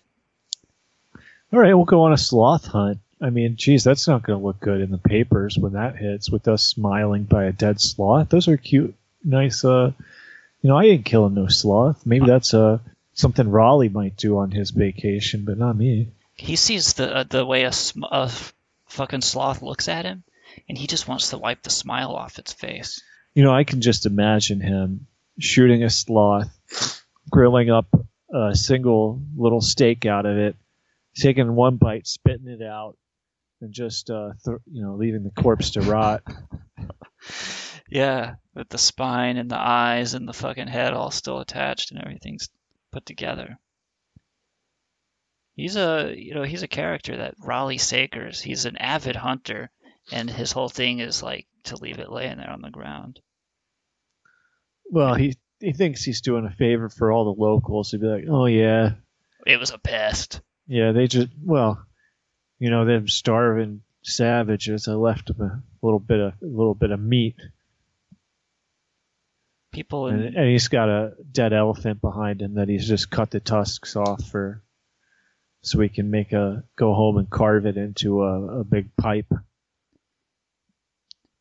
all 1.53 1.59
right, 1.61 1.75
we'll 1.75 1.85
go 1.85 2.03
on 2.03 2.13
a 2.13 2.19
sloth 2.19 2.67
hunt. 2.67 2.99
I 3.25 3.31
mean, 3.31 3.57
geez, 3.57 3.85
that's 3.85 4.07
not 4.07 4.23
going 4.23 4.39
to 4.39 4.45
look 4.45 4.61
good 4.61 4.83
in 4.83 4.91
the 4.91 4.99
papers 4.99 5.57
when 5.57 5.73
that 5.73 5.97
hits 5.97 6.31
with 6.31 6.47
us 6.47 6.63
smiling 6.63 7.25
by 7.25 7.45
a 7.45 7.53
dead 7.53 7.81
sloth. 7.81 8.29
Those 8.29 8.49
are 8.49 8.59
cute, 8.59 8.95
nice. 9.25 9.65
Uh, 9.65 9.93
you 10.61 10.69
know, 10.69 10.77
I 10.77 10.85
ain't 10.85 11.07
killing 11.07 11.33
no 11.33 11.49
sloth. 11.49 12.05
Maybe 12.05 12.27
that's 12.27 12.53
uh 12.53 12.81
something 13.15 13.51
Raleigh 13.51 13.89
might 13.89 14.19
do 14.19 14.37
on 14.37 14.51
his 14.51 14.73
vacation, 14.73 15.47
but 15.47 15.57
not 15.57 15.75
me. 15.75 16.09
He 16.35 16.57
sees 16.57 16.93
the 16.93 17.17
uh, 17.17 17.25
the 17.25 17.47
way 17.47 17.65
a, 17.65 17.73
sm- 17.73 18.05
a 18.05 18.25
f- 18.25 18.53
fucking 18.89 19.23
sloth 19.23 19.63
looks 19.63 19.89
at 19.89 20.05
him, 20.05 20.23
and 20.69 20.77
he 20.77 20.87
just 20.87 21.09
wants 21.09 21.31
to 21.31 21.39
wipe 21.39 21.63
the 21.63 21.71
smile 21.71 22.15
off 22.15 22.39
its 22.39 22.53
face. 22.53 23.03
You 23.33 23.43
know, 23.43 23.55
I 23.55 23.65
can 23.65 23.81
just 23.81 24.05
imagine 24.05 24.61
him 24.61 25.07
shooting 25.39 25.83
a 25.83 25.89
sloth, 25.89 26.51
grilling 27.31 27.71
up 27.71 27.87
a 28.31 28.55
single 28.55 29.23
little 29.35 29.63
steak 29.63 30.05
out 30.05 30.27
of 30.27 30.37
it, 30.37 30.57
taking 31.17 31.55
one 31.55 31.77
bite, 31.77 32.07
spitting 32.07 32.49
it 32.49 32.61
out, 32.63 32.97
and 33.65 33.73
just 33.73 34.11
uh, 34.11 34.31
th- 34.45 34.59
you 34.71 34.83
know 34.83 34.95
leaving 34.95 35.25
the 35.25 35.43
corpse 35.43 35.71
to 35.73 35.81
rot. 35.81 36.23
Yeah, 37.91 38.37
with 38.55 38.71
the 38.71 38.79
spine 38.79 39.37
and 39.37 39.51
the 39.51 39.59
eyes 39.59 40.15
and 40.15 40.27
the 40.27 40.33
fucking 40.33 40.67
head 40.67 40.95
all 40.95 41.11
still 41.11 41.39
attached 41.41 41.91
and 41.93 42.01
everything's 42.01 42.49
put 42.91 43.05
together. 43.07 43.59
He's 45.55 45.77
a 45.77 46.13
you 46.17 46.35
know 46.35 46.43
he's 46.43 46.63
a 46.63 46.69
character 46.69 47.19
that 47.19 47.35
Raleigh 47.39 47.79
Sakers. 47.79 48.41
He's 48.41 48.65
an 48.65 48.77
avid 48.79 49.17
hunter, 49.17 49.71
and 50.11 50.29
his 50.29 50.51
whole 50.51 50.69
thing 50.71 50.99
is 50.99 51.23
like 51.23 51.47
to 51.65 51.77
leave 51.77 51.99
it 51.99 52.11
laying 52.11 52.39
there 52.39 52.51
on 52.51 52.63
the 52.63 52.71
ground. 52.71 53.21
Well, 54.91 55.15
he 55.15 55.35
he 55.61 55.73
thinks 55.73 56.03
he's 56.03 56.23
doing 56.23 56.47
a 56.47 56.51
favor 56.57 56.89
for 56.89 57.13
all 57.13 57.25
the 57.33 57.41
locals. 57.41 57.91
He'd 57.91 58.01
be 58.01 58.07
like, 58.09 58.25
"Oh 58.29 58.47
yeah, 58.47 58.93
It 59.47 59.59
was 59.59 59.71
a 59.71 59.79
pest. 59.79 60.41
yeah, 60.67 60.93
they 60.93 61.07
just 61.07 61.29
well, 61.45 61.85
you 62.65 62.71
know, 62.71 62.87
them 62.87 63.09
starving 63.09 63.83
savages. 64.03 64.89
I 64.89 64.93
left 64.95 65.27
them 65.27 65.43
a 65.43 65.63
little 65.83 66.01
bit 66.01 66.19
of 66.19 66.33
a 66.43 66.47
little 66.47 66.75
bit 66.75 66.91
of 66.93 66.99
meat, 66.99 67.37
People 69.71 70.07
and, 70.07 70.25
in 70.25 70.37
and 70.37 70.49
he's 70.49 70.69
got 70.69 70.89
a 70.89 71.15
dead 71.31 71.53
elephant 71.53 72.01
behind 72.01 72.41
him 72.41 72.55
that 72.55 72.69
he's 72.69 72.89
just 72.89 73.11
cut 73.11 73.31
the 73.33 73.41
tusks 73.41 73.97
off 73.97 74.25
for, 74.25 74.63
so 75.63 75.81
he 75.81 75.89
can 75.89 76.11
make 76.11 76.33
a 76.33 76.65
go 76.77 76.95
home 76.95 77.19
and 77.19 77.29
carve 77.29 77.67
it 77.67 77.77
into 77.77 78.23
a, 78.23 78.61
a 78.61 78.65
big 78.65 78.97
pipe. 78.97 79.31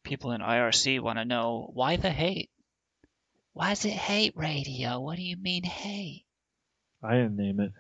people 0.04 0.32
in 0.32 0.42
IRC 0.42 1.00
want 1.00 1.20
to 1.20 1.26
know 1.26 1.70
why 1.74 1.96
the 1.96 2.10
hate. 2.10 2.50
Why 3.54 3.72
is 3.72 3.86
it 3.86 3.92
hate 3.92 4.34
radio? 4.36 5.00
What 5.00 5.16
do 5.16 5.24
you 5.24 5.38
mean 5.38 5.64
hate? 5.64 6.26
I 7.02 7.14
didn't 7.14 7.38
name 7.38 7.60
it. 7.62 7.72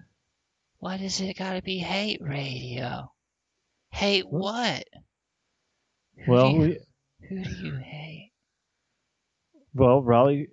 Why 0.77 0.97
does 0.97 1.19
it 1.19 1.38
gotta 1.38 1.62
be 1.62 1.79
hate 1.79 2.21
radio? 2.21 3.12
Hate 3.93 4.27
what? 4.27 4.85
Who 6.25 6.31
Well, 6.31 6.50
do 6.50 6.53
you, 6.55 6.59
we, 6.62 6.79
who 7.29 7.43
do 7.43 7.50
you 7.63 7.75
hate? 7.75 8.31
Well, 9.75 10.01
Raleigh 10.01 10.47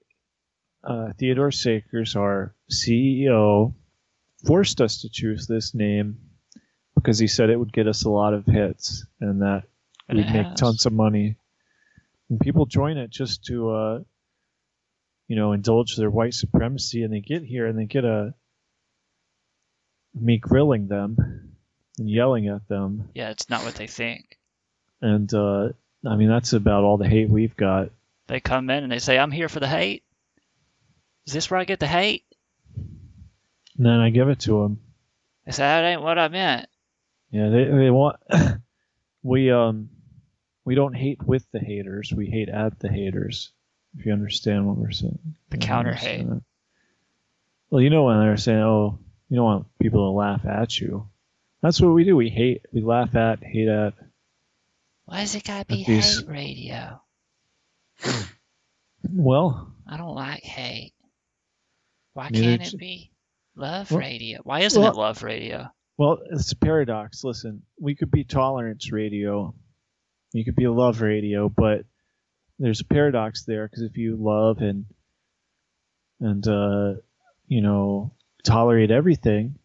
uh, 0.84 1.14
Theodore 1.18 1.50
Sakers, 1.50 2.16
our 2.16 2.54
CEO, 2.70 3.72
forced 4.46 4.82
us 4.82 5.00
to 5.00 5.08
choose 5.10 5.46
this 5.46 5.74
name 5.74 6.18
because 6.94 7.18
he 7.18 7.28
said 7.28 7.48
it 7.48 7.58
would 7.58 7.72
get 7.72 7.88
us 7.88 8.04
a 8.04 8.10
lot 8.10 8.34
of 8.34 8.44
hits 8.44 9.06
and 9.20 9.40
that 9.40 9.62
And 10.06 10.18
we'd 10.18 10.32
make 10.32 10.54
tons 10.54 10.84
of 10.84 10.92
money. 10.92 11.36
And 12.28 12.38
people 12.40 12.66
join 12.66 12.98
it 12.98 13.08
just 13.08 13.46
to, 13.46 13.70
uh, 13.70 13.98
you 15.28 15.36
know, 15.36 15.52
indulge 15.52 15.96
their 15.96 16.10
white 16.10 16.34
supremacy, 16.34 17.04
and 17.04 17.12
they 17.12 17.20
get 17.20 17.42
here 17.42 17.66
and 17.66 17.78
they 17.78 17.86
get 17.86 18.04
a 18.04 18.34
me 20.14 20.36
grilling 20.36 20.88
them 20.88 21.49
and 22.00 22.10
yelling 22.10 22.48
at 22.48 22.66
them, 22.66 23.08
Yeah, 23.14 23.30
it's 23.30 23.48
not 23.48 23.62
what 23.62 23.76
they 23.76 23.86
think. 23.86 24.38
and 25.00 25.32
uh, 25.32 25.68
I 26.04 26.16
mean 26.16 26.28
that's 26.28 26.52
about 26.54 26.82
all 26.82 26.96
the 26.96 27.08
hate 27.08 27.30
we've 27.30 27.56
got. 27.56 27.90
They 28.26 28.40
come 28.40 28.68
in 28.70 28.82
and 28.82 28.90
they 28.90 28.98
say, 28.98 29.18
I'm 29.18 29.30
here 29.30 29.48
for 29.48 29.60
the 29.60 29.68
hate. 29.68 30.02
Is 31.26 31.32
this 31.32 31.50
where 31.50 31.60
I 31.60 31.64
get 31.64 31.78
the 31.78 31.86
hate? 31.86 32.24
And 33.76 33.86
then 33.86 34.00
I 34.00 34.10
give 34.10 34.28
it 34.28 34.40
to 34.40 34.62
them. 34.62 34.80
I 35.46 35.50
say, 35.52 35.62
that 35.62 35.84
ain't 35.84 36.02
what 36.02 36.18
I 36.18 36.28
meant. 36.28 36.68
Yeah, 37.30 37.48
they 37.50 37.64
they 37.64 37.90
want 37.90 38.16
we 39.22 39.50
um 39.50 39.90
we 40.64 40.74
don't 40.74 40.94
hate 40.94 41.22
with 41.22 41.46
the 41.52 41.58
haters, 41.60 42.12
we 42.12 42.26
hate 42.26 42.48
at 42.48 42.78
the 42.78 42.88
haters. 42.88 43.50
If 43.98 44.06
you 44.06 44.12
understand 44.12 44.66
what 44.66 44.76
we're 44.76 44.92
saying. 44.92 45.18
The 45.50 45.56
counter 45.58 45.92
hate. 45.92 46.26
Well, 47.70 47.82
you 47.82 47.90
know 47.90 48.04
when 48.04 48.20
they're 48.20 48.36
saying, 48.36 48.60
"Oh, 48.60 48.98
you 49.28 49.36
don't 49.36 49.44
want 49.44 49.66
people 49.80 50.06
to 50.06 50.16
laugh 50.16 50.46
at 50.46 50.80
you." 50.80 51.08
That's 51.62 51.80
what 51.80 51.92
we 51.92 52.04
do. 52.04 52.16
We 52.16 52.30
hate, 52.30 52.64
we 52.72 52.80
laugh 52.80 53.14
at, 53.14 53.42
hate 53.42 53.68
at. 53.68 53.94
Why 55.04 55.20
does 55.20 55.34
it 55.34 55.44
gotta 55.44 55.64
be 55.66 55.84
these- 55.84 56.20
hate 56.20 56.28
radio? 56.28 57.00
Well, 59.12 59.72
I 59.88 59.96
don't 59.96 60.14
like 60.14 60.42
hate. 60.42 60.92
Why 62.12 62.28
can't 62.30 62.62
it 62.62 62.78
be 62.78 63.10
love 63.56 63.90
Well- 63.90 64.00
radio? 64.00 64.40
Why 64.44 64.60
isn't 64.60 64.80
well- 64.80 64.92
it 64.92 64.96
love 64.96 65.22
radio? 65.22 65.68
well, 65.96 66.18
it's 66.30 66.52
a 66.52 66.56
paradox. 66.56 67.24
Listen, 67.24 67.62
we 67.80 67.94
could 67.94 68.10
be 68.10 68.24
tolerance 68.24 68.90
radio, 68.92 69.54
you 70.32 70.44
could 70.44 70.54
be 70.56 70.64
a 70.64 70.72
love 70.72 71.00
radio, 71.00 71.48
but 71.48 71.84
there's 72.58 72.80
a 72.80 72.84
paradox 72.84 73.44
there 73.44 73.66
because 73.66 73.82
if 73.82 73.96
you 73.96 74.16
love 74.16 74.58
and 74.58 74.84
and 76.20 76.46
uh, 76.46 76.94
you 77.48 77.62
know 77.62 78.12
tolerate 78.44 78.90
everything, 78.90 79.58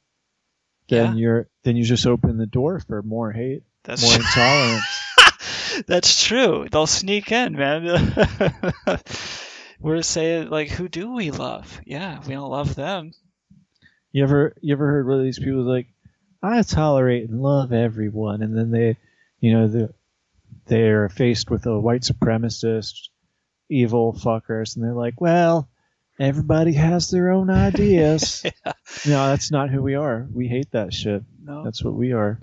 then 0.87 1.17
you're 1.17 1.47
then 1.63 1.75
you 1.75 1.83
just 1.83 2.05
open 2.05 2.37
the 2.37 2.45
door 2.45 2.79
for 2.79 3.01
more 3.01 3.31
hate, 3.31 3.63
That's 3.83 4.03
more 4.03 4.15
intolerance. 4.15 5.01
That's 5.87 6.23
true. 6.23 6.67
They'll 6.71 6.87
sneak 6.87 7.31
in, 7.31 7.53
man. 7.53 8.15
We're 9.79 10.01
saying 10.01 10.49
like, 10.49 10.69
who 10.69 10.87
do 10.87 11.13
we 11.13 11.31
love? 11.31 11.81
Yeah, 11.85 12.19
we 12.25 12.33
don't 12.33 12.49
love 12.49 12.75
them. 12.75 13.11
You 14.11 14.23
ever 14.23 14.55
you 14.61 14.73
ever 14.73 14.87
heard 14.87 15.07
one 15.07 15.17
of 15.19 15.23
these 15.23 15.39
people 15.39 15.63
like, 15.63 15.87
I 16.41 16.61
tolerate 16.61 17.29
and 17.29 17.41
love 17.41 17.73
everyone, 17.73 18.41
and 18.41 18.57
then 18.57 18.71
they, 18.71 18.97
you 19.39 19.53
know, 19.53 19.67
the 19.67 19.93
they're 20.67 21.09
faced 21.09 21.51
with 21.51 21.65
a 21.65 21.79
white 21.79 22.01
supremacist, 22.01 23.09
evil 23.69 24.13
fuckers, 24.13 24.75
and 24.75 24.83
they're 24.83 24.93
like, 24.93 25.19
well, 25.19 25.69
everybody 26.19 26.73
has 26.73 27.09
their 27.09 27.31
own 27.31 27.49
ideas. 27.49 28.43
No, 29.07 29.27
that's 29.27 29.51
not 29.51 29.69
who 29.69 29.83
we 29.83 29.93
are. 29.95 30.27
We 30.33 30.47
hate 30.47 30.71
that 30.71 30.91
shit. 30.93 31.23
No. 31.43 31.63
That's 31.63 31.83
what 31.83 31.93
we 31.93 32.13
are. 32.13 32.39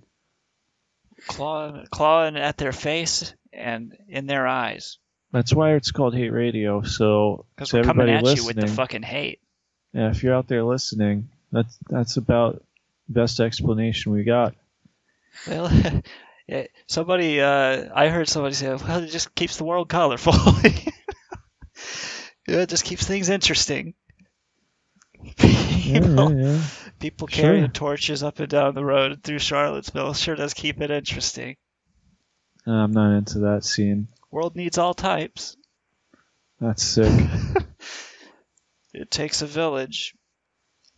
Clawing, 1.26 1.86
clawing 1.90 2.36
at 2.36 2.56
their 2.56 2.72
face 2.72 3.34
and 3.52 3.96
in 4.08 4.26
their 4.26 4.46
eyes. 4.46 4.98
That's 5.32 5.52
why 5.52 5.74
it's 5.74 5.90
called 5.90 6.14
hate 6.14 6.30
radio. 6.30 6.82
So 6.82 7.46
Because 7.56 7.72
we're 7.72 7.84
coming 7.84 8.10
at 8.10 8.24
you 8.36 8.44
with 8.46 8.56
the 8.56 8.68
fucking 8.68 9.02
hate. 9.02 9.40
yeah, 9.92 10.10
if 10.10 10.22
you're 10.22 10.34
out 10.34 10.46
there 10.46 10.62
listening, 10.62 11.30
that's 11.50 11.76
that's 11.88 12.16
about 12.16 12.62
the 13.08 13.14
best 13.14 13.40
explanation 13.40 14.12
we 14.12 14.22
got. 14.24 14.54
Well, 15.48 15.70
yeah, 16.46 16.66
somebody, 16.86 17.40
uh, 17.40 17.88
I 17.94 18.08
heard 18.08 18.28
somebody 18.28 18.54
say, 18.54 18.68
well, 18.74 19.02
it 19.02 19.08
just 19.08 19.34
keeps 19.34 19.56
the 19.56 19.64
world 19.64 19.88
colorful. 19.88 20.34
yeah, 22.46 22.58
it 22.58 22.68
just 22.68 22.84
keeps 22.84 23.06
things 23.06 23.28
interesting. 23.28 23.94
People, 25.36 26.34
yeah, 26.34 26.52
yeah. 26.52 26.62
people 26.98 27.28
Sure. 27.28 27.42
carrying 27.42 27.70
torches 27.70 28.22
up 28.22 28.38
and 28.40 28.48
down 28.48 28.74
the 28.74 28.84
road 28.84 29.22
through 29.22 29.38
Charlottesville 29.38 30.14
sure 30.14 30.34
does 30.34 30.54
keep 30.54 30.80
it 30.80 30.90
interesting. 30.90 31.56
Uh, 32.66 32.72
I'm 32.72 32.92
not 32.92 33.16
into 33.16 33.40
that 33.40 33.64
scene. 33.64 34.08
World 34.30 34.56
needs 34.56 34.78
all 34.78 34.94
types. 34.94 35.56
That's 36.60 36.82
sick. 36.82 37.12
It 38.94 39.10
takes 39.10 39.40
a 39.40 39.46
village 39.46 40.14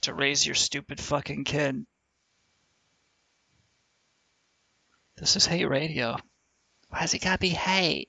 to 0.00 0.12
raise 0.14 0.44
your 0.44 0.56
stupid 0.56 1.00
fucking 1.00 1.44
kid. 1.44 1.86
This 5.16 5.36
is 5.36 5.46
hate 5.46 5.66
radio. 5.66 6.16
Why 6.88 7.02
does 7.02 7.14
it 7.14 7.20
gotta 7.22 7.38
be 7.38 7.50
hate? 7.50 8.08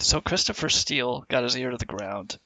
So 0.00 0.20
Christopher 0.20 0.68
Steele 0.68 1.24
got 1.28 1.44
his 1.44 1.56
ear 1.56 1.70
to 1.70 1.76
the 1.76 1.84
ground. 1.86 2.38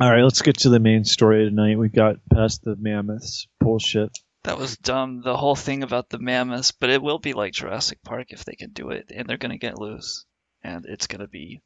All 0.00 0.10
right, 0.10 0.22
let's 0.22 0.42
get 0.42 0.58
to 0.58 0.70
the 0.70 0.80
main 0.80 1.04
story 1.04 1.44
tonight. 1.44 1.78
We 1.78 1.88
got 1.88 2.16
past 2.32 2.62
the 2.62 2.76
mammoths 2.76 3.46
bullshit. 3.60 4.18
That 4.44 4.58
was 4.58 4.76
dumb. 4.76 5.22
The 5.22 5.36
whole 5.36 5.56
thing 5.56 5.82
about 5.82 6.08
the 6.08 6.18
mammoths, 6.18 6.70
but 6.72 6.90
it 6.90 7.02
will 7.02 7.18
be 7.18 7.32
like 7.32 7.52
Jurassic 7.52 8.02
Park 8.04 8.28
if 8.30 8.44
they 8.44 8.54
can 8.54 8.70
do 8.70 8.90
it, 8.90 9.10
and 9.14 9.26
they're 9.28 9.36
gonna 9.36 9.58
get 9.58 9.78
loose, 9.78 10.24
and 10.62 10.86
it's 10.86 11.08
gonna 11.08 11.26
be. 11.26 11.60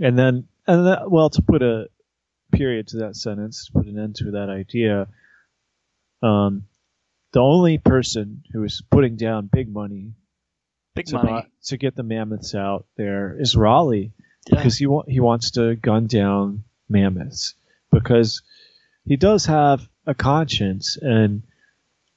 And 0.00 0.18
then, 0.18 0.48
and 0.66 0.86
that, 0.86 1.10
well, 1.10 1.30
to 1.30 1.42
put 1.42 1.62
a 1.62 1.88
period 2.52 2.88
to 2.88 2.98
that 2.98 3.16
sentence, 3.16 3.66
to 3.66 3.72
put 3.72 3.86
an 3.86 3.98
end 3.98 4.16
to 4.16 4.30
that 4.32 4.48
idea, 4.48 5.08
um, 6.22 6.66
the 7.32 7.40
only 7.40 7.78
person 7.78 8.44
who 8.52 8.62
is 8.62 8.82
putting 8.90 9.16
down 9.16 9.50
big 9.52 9.70
money, 9.70 10.12
Big 10.94 11.06
to, 11.06 11.16
money. 11.16 11.28
buy- 11.28 11.46
to 11.64 11.76
get 11.76 11.96
the 11.96 12.04
mammoths 12.04 12.54
out 12.54 12.86
there 12.96 13.36
is 13.38 13.56
Raleigh, 13.56 14.12
Yeah. 14.48 14.56
because 14.58 14.76
he 14.76 14.86
wa- 14.86 15.04
he 15.08 15.20
wants 15.20 15.52
to 15.52 15.74
gun 15.76 16.06
down 16.06 16.64
mammoths 16.88 17.54
because 17.90 18.42
he 19.04 19.16
does 19.16 19.46
have 19.46 19.88
a 20.06 20.14
conscience 20.14 20.96
and 21.00 21.42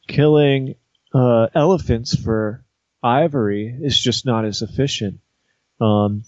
killing 0.08 0.76
uh, 1.14 1.48
elephants 1.56 2.16
for 2.22 2.64
ivory 3.04 3.74
is 3.82 3.98
just 4.00 4.26
not 4.26 4.46
as 4.46 4.62
efficient. 4.62 5.20
Um, 5.80 6.24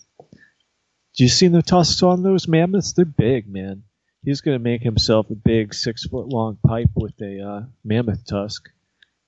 do 1.16 1.24
you 1.24 1.30
see 1.30 1.48
the 1.48 1.62
tusks 1.62 2.02
on 2.04 2.24
those 2.24 2.48
mammoths? 2.48 2.94
They're 2.94 3.06
big, 3.06 3.48
man. 3.48 3.84
He's 4.24 4.42
gonna 4.42 4.60
make 4.60 4.82
himself 4.82 5.30
a 5.30 5.36
big 5.36 5.74
six 5.74 6.06
foot 6.06 6.28
long 6.28 6.58
pipe 6.66 6.90
with 6.96 7.20
a 7.22 7.42
uh, 7.42 7.62
mammoth 7.84 8.26
tusk, 8.26 8.70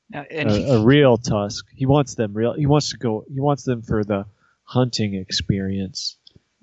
Now, 0.09 0.25
and 0.29 0.49
he- 0.51 0.63
a, 0.69 0.73
a 0.75 0.83
real 0.83 1.17
tusk. 1.17 1.65
He 1.75 1.85
wants 1.85 2.15
them 2.15 2.33
real. 2.33 2.53
He 2.53 2.65
wants 2.65 2.91
to 2.91 2.97
go. 2.97 3.25
He 3.31 3.39
wants 3.39 3.63
them 3.63 3.81
for 3.81 4.03
the 4.03 4.25
hunting 4.63 5.15
experience, 5.15 6.17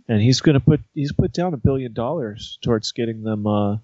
and 0.09 0.23
he's 0.23 0.41
gonna 0.41 0.61
put 0.61 0.81
he's 0.95 1.13
put 1.13 1.33
down 1.33 1.55
a 1.55 1.59
billion 1.59 1.93
dollars 1.93 2.59
towards 2.63 2.93
getting 2.93 3.23
them, 3.23 3.47
uh, 3.47 3.77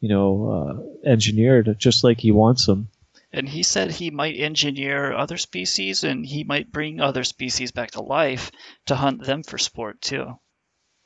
you 0.00 0.08
know, 0.08 0.50
uh, 0.50 1.08
engineered 1.08 1.76
just 1.78 2.02
like 2.02 2.20
he 2.20 2.32
wants 2.32 2.66
them. 2.66 2.88
And 3.32 3.48
he 3.48 3.62
said 3.64 3.90
he 3.90 4.10
might 4.10 4.38
engineer 4.38 5.12
other 5.12 5.36
species 5.36 6.04
and 6.04 6.24
he 6.24 6.44
might 6.44 6.72
bring 6.72 7.00
other 7.00 7.24
species 7.24 7.72
back 7.72 7.90
to 7.92 8.02
life 8.02 8.50
to 8.86 8.94
hunt 8.94 9.24
them 9.24 9.42
for 9.42 9.58
sport 9.58 10.00
too. 10.00 10.38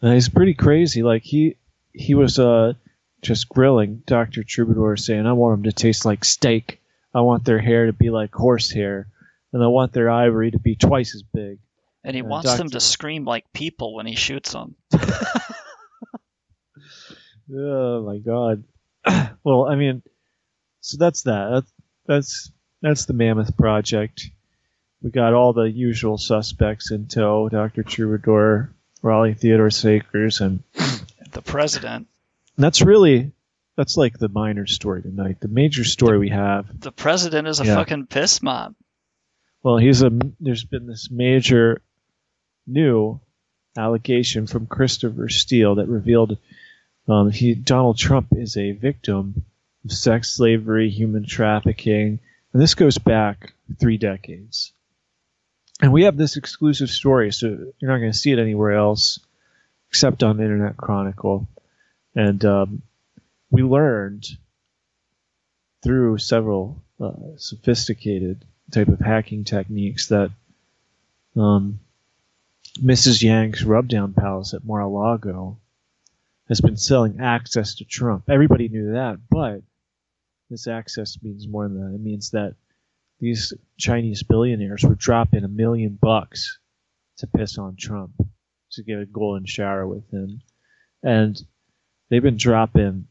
And 0.00 0.14
he's 0.14 0.28
pretty 0.28 0.55
crazy. 0.55 1.02
Like 1.02 1.23
he 1.25 1.57
he 1.93 2.14
was 2.14 2.38
uh 2.38 2.75
just 3.21 3.49
grilling 3.49 4.02
Dr. 4.07 4.45
Troubadour 4.45 4.97
saying, 4.97 5.26
I 5.26 5.33
want 5.33 5.57
them 5.57 5.71
to 5.71 5.73
taste 5.73 6.05
like 6.05 6.25
steak. 6.25 6.81
I 7.12 7.23
want 7.23 7.45
their 7.45 7.59
hair 7.59 7.87
to 7.87 7.93
be 7.93 8.11
like 8.11 8.33
horse 8.33 8.71
hair. 8.71 9.09
And 9.52 9.62
I 9.62 9.67
want 9.67 9.93
their 9.93 10.11
ivory 10.11 10.50
to 10.50 10.59
be 10.59 10.76
twice 10.76 11.14
as 11.14 11.23
big. 11.23 11.59
And 12.09 12.17
he 12.17 12.23
Uh, 12.23 12.27
wants 12.27 12.57
them 12.57 12.71
to 12.71 12.81
scream 12.81 13.25
like 13.27 13.53
people 13.53 13.95
when 13.95 14.07
he 14.07 14.17
shoots 14.17 14.50
them. 14.53 14.75
Oh 17.55 18.03
my 18.05 18.19
god. 18.19 18.65
well, 19.45 19.67
I 19.67 19.75
mean, 19.77 20.03
so 20.81 20.97
that's 20.99 21.23
that. 21.23 21.49
That's 21.50 21.73
that's 22.07 22.50
that's 22.83 23.05
the 23.07 23.15
Mammoth 23.15 23.57
Project. 23.57 24.29
We 25.03 25.11
got 25.11 25.33
all 25.33 25.53
the 25.53 25.62
usual 25.71 26.19
suspects 26.19 26.91
in 26.91 27.07
tow: 27.07 27.49
Dr. 27.49 27.83
Troubadour, 27.83 28.71
Raleigh 29.03 29.35
Theodore 29.35 29.71
Sakers, 29.71 30.41
and 30.41 30.62
The 31.33 31.43
president, 31.43 32.09
that's 32.57 32.83
really 32.83 33.33
that's 33.77 33.97
like 33.97 34.19
the 34.19 34.29
minor 34.29 34.67
story 34.67 35.03
tonight. 35.03 35.41
The 35.41 35.49
major 35.49 35.85
story 35.85 36.19
we 36.19 36.31
have. 36.31 36.81
the 36.81 36.93
president 36.93 37.49
is 37.49 37.61
a 37.61 37.65
Yeah. 37.67 37.77
fucking 37.77 38.07
piss 38.07 38.43
mob. 38.43 38.75
Well, 39.62 39.77
he's 39.79 40.03
a. 40.03 40.11
There's 40.41 40.65
been 40.65 40.87
this 40.87 41.11
major 41.11 41.81
new 42.69 43.21
allegation 43.77 44.47
from 44.47 44.67
Christopher 44.67 45.29
Steele 45.29 45.77
that 45.77 45.89
revealed 45.89 46.39
um, 47.09 47.31
he 47.31 47.55
Donald 47.55 47.97
Trump 47.97 48.29
is 48.33 48.57
a 48.57 48.73
victim 48.73 49.45
of 49.85 49.93
sex 49.93 50.31
slavery, 50.31 50.91
human 50.91 51.25
trafficking, 51.26 52.21
and 52.52 52.63
this 52.63 52.75
goes 52.75 52.99
back 52.99 53.54
three 53.81 53.97
decades. 53.97 54.73
And 55.81 55.93
we 55.93 56.02
have 56.04 56.17
this 56.17 56.37
exclusive 56.37 56.91
story, 56.91 57.33
so 57.33 57.47
you're 57.78 57.91
not 57.91 57.99
going 57.99 58.13
to 58.13 58.19
see 58.19 58.33
it 58.33 58.39
anywhere 58.39 58.73
else 58.73 59.21
except 59.89 60.23
on 60.23 60.41
Internet 60.41 60.76
Chronicle. 60.76 61.49
And 62.15 62.45
um, 62.45 62.83
we 63.50 63.63
learned 63.63 64.26
through 65.83 66.19
several 66.19 66.83
uh, 67.00 67.13
sophisticated 67.37 68.45
type 68.73 68.89
of 68.89 68.99
hacking 68.99 69.45
techniques 69.45 70.09
that 70.09 70.31
um, 71.37 71.78
Mrs. 72.78 73.23
Yang's 73.23 73.64
Rubdown 73.64 74.12
Palace 74.12 74.54
at 74.54 74.64
Mar-a-Lago 74.64 75.58
has 76.49 76.60
been 76.60 76.76
selling 76.76 77.21
access 77.21 77.75
to 77.76 77.84
Trump. 77.84 78.25
Everybody 78.28 78.69
knew 78.69 78.93
that, 78.93 79.19
but 79.30 79.62
this 80.49 80.67
access 80.67 81.19
means 81.23 81.47
more 81.47 81.69
than 81.69 81.80
that. 81.80 81.95
It 81.95 82.00
means 82.00 82.30
that 82.30 82.54
these 83.21 83.52
Chinese 83.76 84.23
billionaires 84.23 84.84
were 84.84 84.95
dropping 84.95 85.45
a 85.45 85.49
million 85.49 85.99
bucks 86.00 86.58
to 87.19 87.26
piss 87.26 87.58
on 87.58 87.76
Trump, 87.76 88.12
to 88.73 88.82
get 88.82 89.00
a 89.00 89.06
golden 89.06 89.45
shower 89.45 89.86
with 89.86 90.08
him. 90.10 90.41
And 91.02 91.41
they've 92.08 92.23
been 92.23 92.36
dropping 92.36 93.08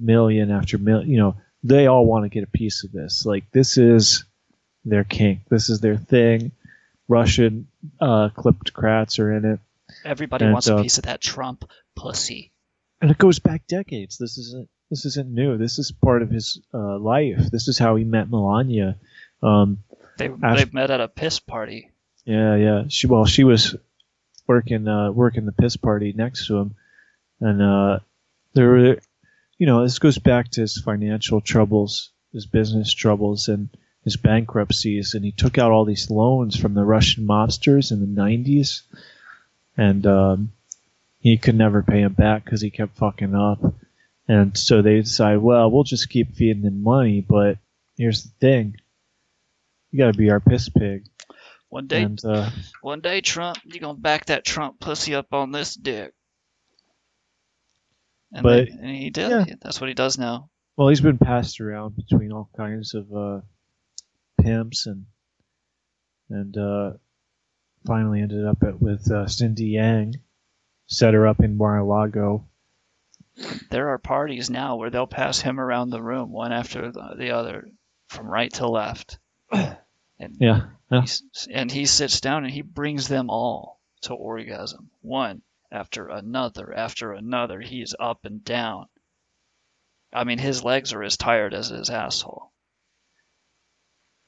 million 0.00 0.50
after 0.50 0.78
million. 0.78 1.10
You 1.10 1.18
know, 1.18 1.36
they 1.62 1.86
all 1.86 2.06
want 2.06 2.24
to 2.24 2.28
get 2.28 2.44
a 2.44 2.58
piece 2.58 2.84
of 2.84 2.92
this. 2.92 3.26
Like, 3.26 3.50
this 3.50 3.76
is 3.76 4.24
their 4.84 5.04
kink. 5.04 5.40
This 5.48 5.68
is 5.68 5.80
their 5.80 5.96
thing. 5.96 6.52
Russian 7.08 7.68
uh, 8.00 8.30
kleptocrats 8.36 9.18
are 9.18 9.36
in 9.36 9.44
it. 9.44 9.60
Everybody 10.04 10.44
And, 10.46 10.52
wants 10.54 10.68
a 10.68 10.76
uh, 10.76 10.82
piece 10.82 10.98
of 10.98 11.04
that 11.04 11.20
Trump 11.20 11.64
pussy. 11.94 12.52
and 13.00 13.10
it 13.10 13.18
goes 13.18 13.38
back 13.38 13.66
decades. 13.66 14.16
This 14.18 14.38
isn't 14.38 14.68
this 14.90 15.04
isn't 15.06 15.32
new. 15.32 15.56
This 15.58 15.78
is 15.78 15.92
part 15.92 16.22
of 16.22 16.30
his 16.30 16.60
uh, 16.72 16.98
life. 16.98 17.50
This 17.50 17.68
is 17.68 17.78
how 17.78 17.96
he 17.96 18.04
met 18.04 18.30
Melania. 18.30 18.96
Um, 19.42 19.78
They 20.18 20.28
Ash- 20.42 20.64
they 20.64 20.70
met 20.72 20.90
at 20.90 21.00
a 21.00 21.08
piss 21.08 21.40
party. 21.40 21.90
yeah, 22.24 22.56
yeah. 22.56 22.84
She 22.88 23.06
well, 23.06 23.24
she 23.26 23.44
was 23.44 23.76
working 24.46 24.86
uh, 24.88 25.10
working 25.12 25.46
the 25.46 25.52
piss 25.52 25.76
party 25.76 26.12
next 26.16 26.46
to 26.48 26.56
him, 26.58 26.74
and 27.40 27.62
uh, 27.62 27.98
there 28.54 28.68
were, 28.68 28.98
you 29.58 29.66
know, 29.66 29.82
this 29.82 29.98
goes 29.98 30.18
back 30.18 30.50
to 30.52 30.60
his 30.62 30.78
financial 30.80 31.40
troubles, 31.40 32.10
his 32.32 32.46
business 32.46 32.92
troubles, 32.92 33.48
and 33.48 33.68
his 34.04 34.16
bankruptcies, 34.16 35.14
and 35.14 35.24
he 35.24 35.32
took 35.32 35.56
out 35.58 35.72
all 35.72 35.84
these 35.84 36.10
loans 36.10 36.56
from 36.56 36.74
the 36.74 36.84
Russian 36.84 37.26
mobsters 37.26 37.90
in 37.90 38.00
the 38.00 38.20
'90s, 38.22 38.82
and 39.76 40.06
um, 40.06 40.52
he 41.20 41.38
could 41.38 41.54
never 41.56 41.82
pay 41.82 42.00
him 42.02 42.12
back 42.12 42.44
because 42.44 42.60
he 42.60 42.70
kept 42.70 42.96
fucking 42.96 43.34
up. 43.34 43.60
And 44.28 44.56
so 44.56 44.80
they 44.82 44.96
decide, 45.02 45.38
well, 45.38 45.70
we'll 45.70 45.84
just 45.84 46.08
keep 46.08 46.34
feeding 46.34 46.62
him 46.62 46.82
money, 46.82 47.20
but 47.20 47.58
here's 47.96 48.22
the 48.24 48.30
thing: 48.40 48.76
you 49.90 49.98
got 49.98 50.12
to 50.12 50.18
be 50.18 50.30
our 50.30 50.40
piss 50.40 50.68
pig. 50.68 51.06
One 51.70 51.86
day, 51.88 52.02
And 52.02 52.24
uh, 52.24 52.50
one 52.82 53.00
day, 53.00 53.20
Trump, 53.20 53.58
you're 53.64 53.80
gonna 53.80 53.98
back 53.98 54.26
that 54.26 54.44
Trump 54.44 54.78
pussy 54.80 55.14
up 55.14 55.32
on 55.32 55.50
this 55.50 55.74
dick. 55.74 56.12
And, 58.32 58.42
But- 58.42 58.66
they- 58.66 58.72
and 58.72 58.96
he 58.96 59.10
did. 59.10 59.30
yeah. 59.30 59.44
That's 59.62 59.80
what 59.80 59.88
he 59.88 59.94
does 59.94 60.18
now. 60.18 60.50
well, 60.76 60.88
he's 60.88 61.00
been 61.00 61.18
passed 61.18 61.60
around 61.60 61.96
between 61.96 62.32
all 62.32 62.48
kinds 62.56 62.94
of 62.94 63.12
uh, 63.14 63.40
pimps 64.44 64.86
and 64.86 65.06
and 66.30 66.56
uh, 66.56 66.92
finally 67.86 68.20
ended 68.22 68.46
up 68.46 68.62
at, 68.62 68.80
with 68.80 69.10
uh, 69.10 69.26
Cindy 69.26 69.66
Yang, 69.66 70.16
set 70.86 71.14
her 71.14 71.26
up 71.26 71.40
in 71.40 71.56
Mar-a-Lago. 71.56 72.46
There 73.70 73.90
are 73.90 73.98
parties 73.98 74.48
now 74.48 74.76
where 74.76 74.90
they'll 74.90 75.06
pass 75.06 75.40
him 75.40 75.58
around 75.60 75.90
the 75.90 76.02
room, 76.02 76.30
one 76.30 76.52
after 76.52 76.90
the, 76.92 77.14
the 77.18 77.30
other, 77.32 77.68
from 78.08 78.26
right 78.26 78.52
to 78.54 78.68
left. 78.68 79.18
And 80.16 80.36
Yeah, 80.38 80.66
yeah. 80.92 81.04
and 81.50 81.72
he 81.72 81.86
sits 81.86 82.20
down 82.20 82.44
and 82.44 82.52
he 82.54 82.62
brings 82.62 83.08
them 83.08 83.30
all 83.30 83.80
to 84.02 84.14
orgasm, 84.14 84.90
one 85.02 85.42
after 85.72 86.06
another 86.06 86.72
after 86.72 87.12
another. 87.12 87.60
He's 87.60 87.96
up 87.98 88.24
and 88.24 88.44
down. 88.44 88.86
I 90.12 90.22
mean, 90.22 90.38
his 90.38 90.62
legs 90.62 90.92
are 90.92 91.02
as 91.02 91.16
tired 91.16 91.52
as 91.52 91.68
his 91.68 91.90
asshole. 91.90 92.52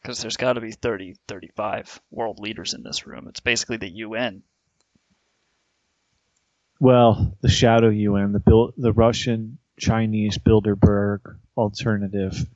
Because 0.06 0.20
there's 0.20 0.36
got 0.36 0.52
to 0.52 0.60
be 0.60 0.70
30, 0.70 1.16
35 1.26 2.00
world 2.12 2.38
leaders 2.38 2.74
in 2.74 2.84
this 2.84 3.08
room. 3.08 3.26
It's 3.26 3.40
basically 3.40 3.78
the 3.78 3.90
UN. 3.90 4.44
Well, 6.78 7.36
the 7.40 7.48
Shadow 7.48 7.88
UN, 7.88 8.30
the 8.30 8.38
Bil- 8.38 8.72
the 8.76 8.92
Russian 8.92 9.58
Chinese 9.80 10.38
Bilderberg 10.38 11.22
alternative. 11.56 12.46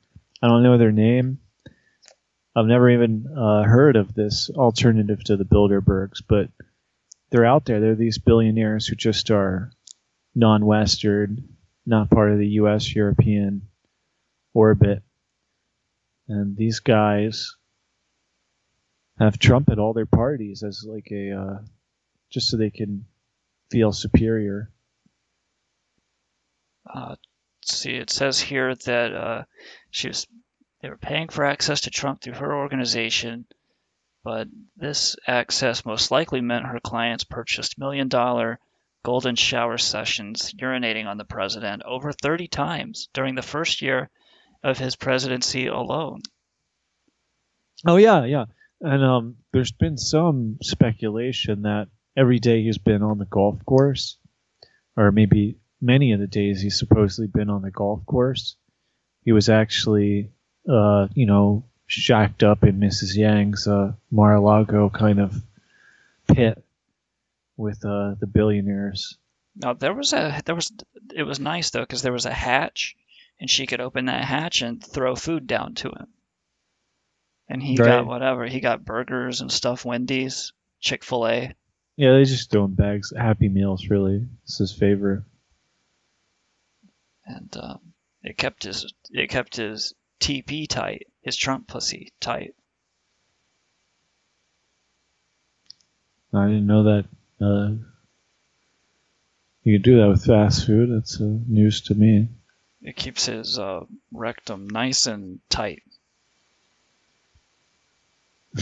I 0.41 0.47
don't 0.47 0.63
know 0.63 0.77
their 0.77 0.93
name. 0.93 1.39
I've 2.55 2.67
never 2.67 2.89
even 2.89 3.27
uh, 3.37 3.63
heard 3.63 3.97
of 3.97 4.13
this 4.13 4.49
alternative 4.49 5.21
to 5.25 5.35
the 5.35 5.43
Bilderbergs, 5.43 6.23
but 6.25 6.47
they're 7.31 7.43
out 7.43 7.65
there. 7.65 7.81
They're 7.81 7.95
these 7.95 8.17
billionaires 8.17 8.87
who 8.87 8.95
just 8.95 9.29
are 9.29 9.73
non-Western, 10.35 11.49
not 11.85 12.09
part 12.09 12.31
of 12.31 12.37
the 12.37 12.47
U.S. 12.47 12.95
European 12.95 13.63
orbit, 14.53 15.03
and 16.31 16.55
these 16.55 16.79
guys 16.79 17.57
have 19.19 19.37
Trump 19.37 19.69
at 19.69 19.79
all 19.79 19.93
their 19.93 20.05
parties 20.05 20.63
as 20.63 20.85
like 20.87 21.09
a 21.11 21.31
uh, 21.31 21.59
just 22.29 22.49
so 22.49 22.57
they 22.57 22.69
can 22.69 23.05
feel 23.69 23.91
superior. 23.91 24.71
Uh, 26.91 27.15
see, 27.65 27.91
it 27.91 28.09
says 28.09 28.39
here 28.39 28.73
that 28.75 29.13
uh, 29.13 29.43
she 29.89 30.07
was 30.07 30.25
they 30.81 30.89
were 30.89 30.97
paying 30.97 31.27
for 31.27 31.45
access 31.45 31.81
to 31.81 31.89
Trump 31.89 32.21
through 32.21 32.35
her 32.35 32.55
organization, 32.55 33.45
but 34.23 34.47
this 34.77 35.17
access 35.27 35.85
most 35.85 36.11
likely 36.11 36.39
meant 36.39 36.65
her 36.65 36.79
clients 36.79 37.25
purchased 37.25 37.77
million 37.77 38.07
dollar 38.07 38.57
golden 39.03 39.35
shower 39.35 39.77
sessions 39.77 40.53
urinating 40.53 41.07
on 41.07 41.17
the 41.17 41.25
president 41.25 41.83
over 41.83 42.13
30 42.13 42.47
times 42.47 43.09
during 43.13 43.35
the 43.35 43.41
first 43.41 43.81
year 43.81 44.09
of 44.63 44.77
his 44.77 44.95
presidency 44.95 45.67
alone. 45.67 46.21
Oh 47.85 47.97
yeah, 47.97 48.25
yeah. 48.25 48.45
And 48.79 49.03
um, 49.03 49.37
there's 49.53 49.71
been 49.71 49.97
some 49.97 50.57
speculation 50.61 51.63
that 51.63 51.87
every 52.17 52.39
day 52.39 52.63
he's 52.63 52.77
been 52.77 53.03
on 53.03 53.17
the 53.17 53.25
golf 53.25 53.63
course, 53.65 54.17
or 54.97 55.11
maybe 55.11 55.57
many 55.81 56.13
of 56.13 56.19
the 56.19 56.27
days 56.27 56.61
he's 56.61 56.77
supposedly 56.77 57.27
been 57.27 57.49
on 57.49 57.61
the 57.61 57.71
golf 57.71 58.05
course, 58.05 58.55
he 59.23 59.31
was 59.31 59.49
actually, 59.49 60.31
uh, 60.69 61.07
you 61.13 61.25
know, 61.25 61.65
shacked 61.87 62.43
up 62.43 62.63
in 62.63 62.79
Mrs. 62.79 63.15
Yang's 63.15 63.67
uh, 63.67 63.93
Mar-a-Lago 64.11 64.89
kind 64.89 65.19
of 65.19 65.41
pit 66.27 66.63
with 67.57 67.83
uh, 67.85 68.15
the 68.19 68.27
billionaires. 68.27 69.17
Now 69.55 69.73
there 69.73 69.93
was 69.93 70.13
a 70.13 70.41
there 70.45 70.55
was 70.55 70.71
it 71.13 71.23
was 71.23 71.39
nice 71.39 71.71
though 71.71 71.81
because 71.81 72.01
there 72.01 72.13
was 72.13 72.25
a 72.25 72.33
hatch, 72.33 72.95
and 73.41 73.49
she 73.49 73.65
could 73.65 73.81
open 73.81 74.05
that 74.05 74.23
hatch 74.23 74.61
and 74.61 74.81
throw 74.81 75.15
food 75.15 75.47
down 75.47 75.73
to 75.75 75.89
him. 75.89 76.07
And 77.49 77.61
he 77.61 77.75
Right. 77.75 77.87
got 77.87 78.05
whatever 78.05 78.45
he 78.45 78.61
got 78.61 78.85
burgers 78.85 79.41
and 79.41 79.51
stuff, 79.51 79.83
Wendy's, 79.83 80.53
Chick 80.79 81.03
Fil 81.03 81.27
A. 81.27 81.53
Yeah, 81.97 82.13
they 82.13 82.23
just 82.23 82.49
throw 82.51 82.63
him 82.65 82.75
bags. 82.75 83.11
Happy 83.17 83.49
Meals, 83.49 83.87
really. 83.89 84.27
It's 84.43 84.59
his 84.59 84.71
favorite. 84.71 85.23
and 87.25 87.55
um, 87.57 87.93
it 88.23 88.37
kept 88.37 88.63
his 88.63 88.93
it 89.09 89.29
kept 89.29 89.55
his 89.55 89.93
TP 90.19 90.67
tight, 90.67 91.07
his 91.21 91.35
Trump 91.37 91.67
pussy 91.67 92.11
tight. 92.19 92.53
I 96.33 96.47
didn't 96.47 96.67
know 96.67 96.83
that. 96.83 97.05
Uh, 97.39 97.75
you 99.63 99.75
could 99.77 99.83
do 99.83 99.97
that 99.97 100.07
with 100.09 100.25
fast 100.25 100.65
food. 100.65 100.89
That's 100.91 101.19
uh, 101.19 101.37
news 101.47 101.81
to 101.81 101.95
me. 101.95 102.29
It 102.83 102.95
keeps 102.95 103.25
his 103.27 103.59
uh, 103.59 103.85
rectum 104.11 104.67
nice 104.69 105.05
and 105.07 105.39
tight. 105.49 105.83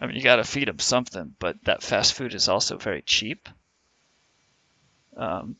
I 0.00 0.06
mean, 0.06 0.14
you 0.16 0.22
got 0.22 0.36
to 0.36 0.44
feed 0.44 0.68
him 0.68 0.78
something, 0.78 1.34
but 1.38 1.56
that 1.64 1.82
fast 1.82 2.14
food 2.14 2.34
is 2.34 2.48
also 2.48 2.76
very 2.76 3.02
cheap. 3.02 3.48
Um, 5.16 5.56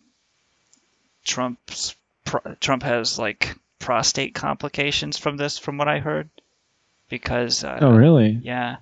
Trump's 1.25 1.97
pro- 2.25 2.55
Trump 2.61 2.85
has 2.85 3.19
like 3.19 3.57
prostate 3.79 4.35
complications 4.35 5.19
from 5.19 5.37
this, 5.37 5.59
from 5.59 5.77
what 5.79 5.89
I 5.89 5.99
heard, 5.99 6.29
because 7.09 7.65
uh, 7.65 7.79
Oh, 7.81 7.91
really? 7.91 8.39
yeah. 8.43 8.77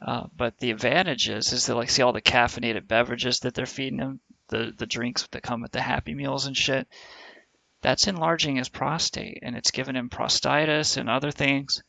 Uh, 0.00 0.26
but 0.36 0.58
the 0.58 0.70
advantage 0.72 1.28
is, 1.28 1.52
is 1.52 1.66
that 1.66 1.76
like 1.76 1.88
see 1.88 2.02
all 2.02 2.12
the 2.12 2.20
caffeinated 2.20 2.86
beverages 2.88 3.40
that 3.40 3.54
they're 3.54 3.64
feeding 3.66 4.00
him, 4.00 4.20
the 4.48 4.72
the 4.76 4.86
drinks 4.86 5.26
that 5.30 5.42
come 5.42 5.60
with 5.60 5.72
the 5.72 5.80
Happy 5.80 6.14
Meals 6.14 6.46
and 6.46 6.56
shit. 6.56 6.86
That's 7.80 8.06
enlarging 8.06 8.56
his 8.56 8.68
prostate, 8.68 9.40
and 9.42 9.56
it's 9.56 9.72
giving 9.72 9.96
him 9.96 10.08
prostatitis 10.08 10.96
and 10.96 11.10
other 11.10 11.32
things, 11.32 11.82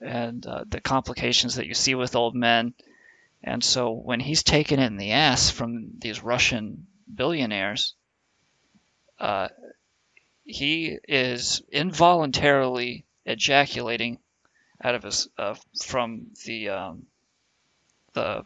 and 0.00 0.46
uh, 0.46 0.64
the 0.68 0.80
complications 0.80 1.56
that 1.56 1.66
you 1.66 1.74
see 1.74 1.94
with 1.94 2.14
old 2.14 2.34
men. 2.34 2.74
And 3.42 3.62
so 3.62 3.92
when 3.92 4.20
he's 4.20 4.42
taken 4.42 4.78
in 4.80 4.96
the 4.96 5.12
ass 5.12 5.50
from 5.50 5.90
these 5.98 6.22
Russian 6.22 6.86
billionaires, 7.12 7.94
uh, 9.18 9.48
he 10.44 10.98
is 11.06 11.62
involuntarily 11.70 13.04
ejaculating 13.26 14.18
out 14.82 14.94
of 14.94 15.02
his 15.02 15.28
uh, 15.36 15.54
from 15.84 16.28
the 16.46 16.70
um, 16.70 17.06
the 18.14 18.44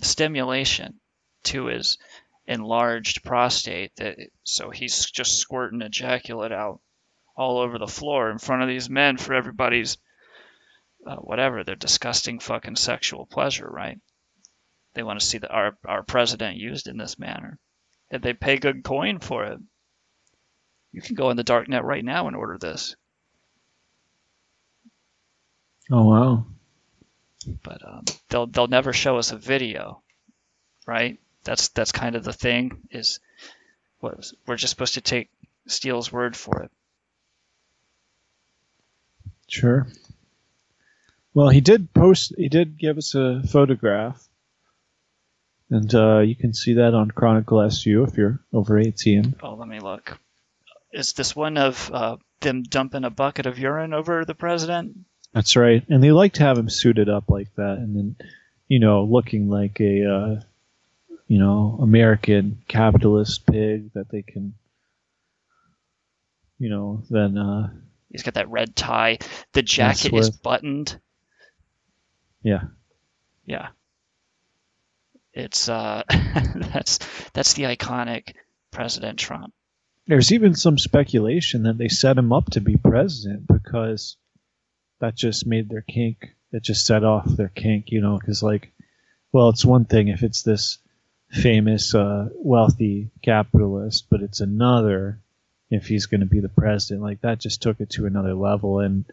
stimulation 0.00 1.00
to 1.44 1.66
his 1.66 1.98
enlarged 2.46 3.22
prostate 3.22 3.94
that 3.96 4.18
so 4.44 4.70
he's 4.70 5.10
just 5.10 5.38
squirting 5.38 5.82
ejaculate 5.82 6.52
out 6.52 6.80
all 7.36 7.58
over 7.58 7.78
the 7.78 7.86
floor 7.86 8.30
in 8.30 8.38
front 8.38 8.62
of 8.62 8.68
these 8.68 8.90
men 8.90 9.16
for 9.16 9.34
everybody's 9.34 9.96
uh, 11.06 11.16
whatever 11.16 11.64
their 11.64 11.76
disgusting 11.76 12.38
fucking 12.40 12.76
sexual 12.76 13.26
pleasure 13.26 13.68
right 13.68 13.98
they 14.94 15.02
want 15.02 15.18
to 15.20 15.26
see 15.26 15.38
the, 15.38 15.48
our 15.48 15.76
our 15.86 16.02
president 16.02 16.56
used 16.56 16.88
in 16.88 16.96
this 16.96 17.18
manner 17.18 17.58
and 18.10 18.22
they 18.22 18.32
pay 18.32 18.56
good 18.58 18.82
coin 18.82 19.18
for 19.20 19.44
it 19.44 19.58
you 20.92 21.00
can 21.00 21.14
go 21.14 21.30
in 21.30 21.36
the 21.36 21.44
dark 21.44 21.68
net 21.68 21.84
right 21.84 22.04
now 22.04 22.26
and 22.26 22.36
order 22.36 22.58
this 22.58 22.96
Oh 25.90 26.04
wow. 26.04 26.46
but 27.62 27.86
um, 27.86 28.04
they'll 28.28 28.46
they'll 28.46 28.68
never 28.68 28.92
show 28.92 29.18
us 29.18 29.32
a 29.32 29.36
video, 29.36 30.02
right? 30.86 31.18
That's 31.44 31.68
that's 31.68 31.92
kind 31.92 32.14
of 32.16 32.24
the 32.24 32.32
thing 32.32 32.82
is 32.90 33.20
what 34.00 34.16
was- 34.16 34.34
we're 34.46 34.56
just 34.56 34.70
supposed 34.70 34.94
to 34.94 35.00
take 35.00 35.30
Steele's 35.66 36.12
word 36.12 36.36
for 36.36 36.62
it. 36.62 36.70
Sure. 39.48 39.86
Well, 41.34 41.48
he 41.48 41.60
did 41.60 41.92
post. 41.92 42.34
He 42.36 42.48
did 42.48 42.78
give 42.78 42.98
us 42.98 43.14
a 43.14 43.42
photograph, 43.48 44.22
and 45.70 45.92
uh, 45.94 46.18
you 46.20 46.34
can 46.34 46.52
see 46.54 46.74
that 46.74 46.94
on 46.94 47.10
Chronicle 47.10 47.60
SU 47.62 48.04
if 48.04 48.16
you're 48.16 48.40
over 48.52 48.78
18. 48.78 49.36
Oh, 49.42 49.54
let 49.54 49.68
me 49.68 49.80
look. 49.80 50.18
Is 50.92 51.14
this 51.14 51.34
one 51.34 51.56
of 51.56 51.90
uh, 51.92 52.16
them 52.40 52.62
dumping 52.64 53.04
a 53.04 53.10
bucket 53.10 53.46
of 53.46 53.58
urine 53.58 53.94
over 53.94 54.24
the 54.26 54.34
president? 54.34 54.98
That's 55.32 55.56
right. 55.56 55.82
And 55.88 56.02
they 56.02 56.12
like 56.12 56.34
to 56.34 56.42
have 56.42 56.58
him 56.58 56.68
suited 56.68 57.08
up 57.08 57.30
like 57.30 57.54
that, 57.56 57.78
and 57.78 57.96
then, 57.96 58.16
you 58.68 58.78
know, 58.78 59.04
looking 59.04 59.48
like 59.48 59.80
a, 59.80 60.04
uh, 60.06 60.40
you 61.32 61.38
know, 61.38 61.78
American 61.80 62.62
capitalist 62.68 63.46
pig 63.46 63.90
that 63.94 64.10
they 64.10 64.20
can, 64.20 64.52
you 66.58 66.68
know, 66.68 67.02
then. 67.08 67.38
Uh, 67.38 67.70
He's 68.10 68.22
got 68.22 68.34
that 68.34 68.50
red 68.50 68.76
tie. 68.76 69.16
The 69.54 69.62
jacket 69.62 70.12
is 70.12 70.28
buttoned. 70.28 71.00
yeah. 72.42 72.64
Yeah. 73.46 73.68
It's 75.32 75.70
uh 75.70 76.02
that's 76.10 76.98
that's 77.32 77.54
the 77.54 77.62
iconic 77.62 78.34
President 78.70 79.18
Trump. 79.18 79.54
There's 80.06 80.32
even 80.32 80.54
some 80.54 80.76
speculation 80.76 81.62
that 81.62 81.78
they 81.78 81.88
set 81.88 82.18
him 82.18 82.34
up 82.34 82.50
to 82.50 82.60
be 82.60 82.76
president 82.76 83.46
because 83.46 84.18
that 85.00 85.14
just 85.14 85.46
made 85.46 85.70
their 85.70 85.80
kink. 85.80 86.36
It 86.52 86.62
just 86.62 86.84
set 86.84 87.04
off 87.04 87.24
their 87.24 87.48
kink, 87.48 87.86
you 87.88 88.02
know, 88.02 88.18
because, 88.18 88.42
like, 88.42 88.70
well, 89.32 89.48
it's 89.48 89.64
one 89.64 89.86
thing 89.86 90.08
if 90.08 90.22
it's 90.22 90.42
this 90.42 90.76
famous, 91.32 91.94
uh, 91.94 92.28
wealthy 92.34 93.10
capitalist, 93.22 94.06
but 94.10 94.20
it's 94.22 94.40
another 94.40 95.18
if 95.70 95.86
he's 95.86 96.06
going 96.06 96.20
to 96.20 96.26
be 96.26 96.40
the 96.40 96.48
president. 96.50 97.02
Like, 97.02 97.22
that 97.22 97.38
just 97.40 97.62
took 97.62 97.80
it 97.80 97.90
to 97.90 98.06
another 98.06 98.34
level. 98.34 98.80
And 98.80 99.04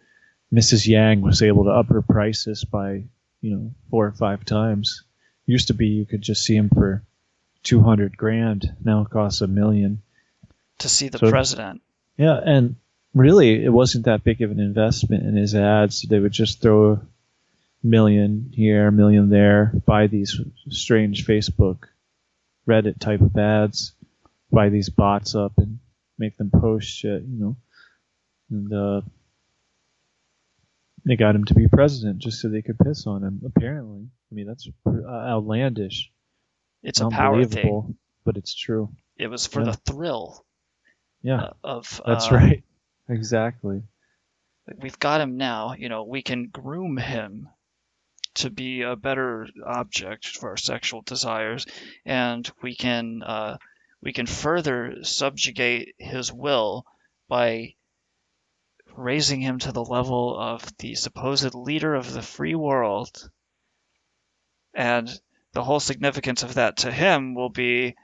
Mrs. 0.54 0.86
Yang 0.86 1.22
was 1.22 1.42
able 1.42 1.64
to 1.66 1.70
up 1.72 1.88
her 1.88 2.02
prices 2.02 2.66
by, 2.66 3.04
you 3.42 3.52
know, 3.56 3.72
four 3.90 4.06
or 4.06 4.12
five 4.12 4.44
times. 4.44 5.04
Used 5.46 5.68
to 5.68 5.74
be 5.74 5.88
you 5.88 6.06
could 6.06 6.22
just 6.22 6.44
see 6.44 6.56
him 6.56 6.70
for 6.70 7.02
200 7.64 8.18
grand. 8.18 8.76
Now 8.84 9.02
it 9.02 9.10
costs 9.10 9.42
a 9.42 9.48
million. 9.48 10.02
To 10.80 10.90
see 10.90 11.08
the 11.10 11.18
So- 11.20 11.30
president. 11.30 11.82
Yeah, 12.18 12.38
and 12.44 12.76
really, 13.14 13.64
it 13.64 13.72
wasn't 13.72 14.06
that 14.06 14.26
big 14.26 14.42
of 14.42 14.52
an 14.52 14.60
investment 14.60 15.24
in 15.26 15.38
his 15.38 15.56
ads. 15.56 16.02
They 16.02 16.20
would 16.20 16.34
just 16.34 16.62
throw 16.62 16.92
a 16.94 17.02
million 17.82 18.52
here, 18.54 18.88
a 18.88 18.92
million 18.92 19.30
there, 19.30 19.72
buy 19.86 20.08
these 20.08 20.40
strange 20.68 21.26
Facebook, 21.26 21.86
Reddit 22.70 23.00
type 23.00 23.22
of 23.22 23.36
ads, 23.36 23.94
buy 24.52 24.70
these 24.70 24.90
bots 24.90 25.34
up 25.36 25.54
and 25.58 25.80
make 26.18 26.38
them 26.38 26.52
post 26.52 26.88
shit, 26.88 27.24
you 27.24 27.40
know. 27.40 27.56
And 28.52 28.74
uh, 28.74 29.02
they 31.06 31.16
got 31.16 31.36
him 31.36 31.46
to 31.46 31.54
be 31.56 31.68
president 31.68 32.20
just 32.20 32.40
so 32.42 32.50
they 32.50 32.62
could 32.62 32.78
piss 32.80 33.08
on 33.08 33.24
him. 33.24 33.42
Apparently, 33.46 34.08
I 34.32 34.36
mean 34.36 34.48
that's 34.48 34.68
uh, 34.86 34.92
outlandish. 35.10 36.12
It's 36.84 37.02
a 37.02 37.10
power 37.10 37.44
thing. 37.46 37.58
Unbelievable, 37.58 37.96
but 38.26 38.38
it's 38.38 38.54
true. 38.56 38.90
It 39.18 39.28
was 39.28 39.48
for 39.48 39.60
Yeah. 39.62 39.66
the 39.72 39.74
thrill 39.92 40.46
Yeah, 41.22 41.50
of 41.64 42.02
that's 42.06 42.32
uh, 42.32 42.36
right. 42.36 42.64
Exactly. 43.12 43.82
we've 44.78 45.00
got 45.00 45.20
him 45.20 45.36
now, 45.38 45.74
you 45.74 45.90
know, 45.90 46.04
we 46.04 46.22
can 46.22 46.48
groom 46.50 46.96
him 46.96 47.50
to 48.36 48.50
be 48.50 48.82
a 48.82 48.96
better 48.96 49.48
object 49.66 50.28
for 50.28 50.50
our 50.50 50.58
sexual 50.58 51.02
desires, 51.02 51.66
and 52.06 52.50
we 52.62 52.76
can 52.76 53.24
uh, 53.24 53.58
we 54.02 54.14
can 54.14 54.26
further 54.26 55.04
subjugate 55.04 55.96
his 55.98 56.32
will 56.32 56.86
by 57.28 57.76
raising 58.96 59.42
him 59.42 59.60
to 59.60 59.72
the 59.72 59.84
level 59.84 60.38
of 60.38 60.66
the 60.78 60.96
supposed 60.96 61.54
leader 61.54 61.96
of 61.96 62.12
the 62.12 62.22
free 62.22 62.56
world 62.56 63.30
and 64.74 65.10
the 65.54 65.64
whole 65.64 65.80
significance 65.80 66.44
of 66.44 66.56
that 66.56 66.78
to 66.78 66.92
him 66.92 67.34
will 67.34 67.50
be 67.50 67.96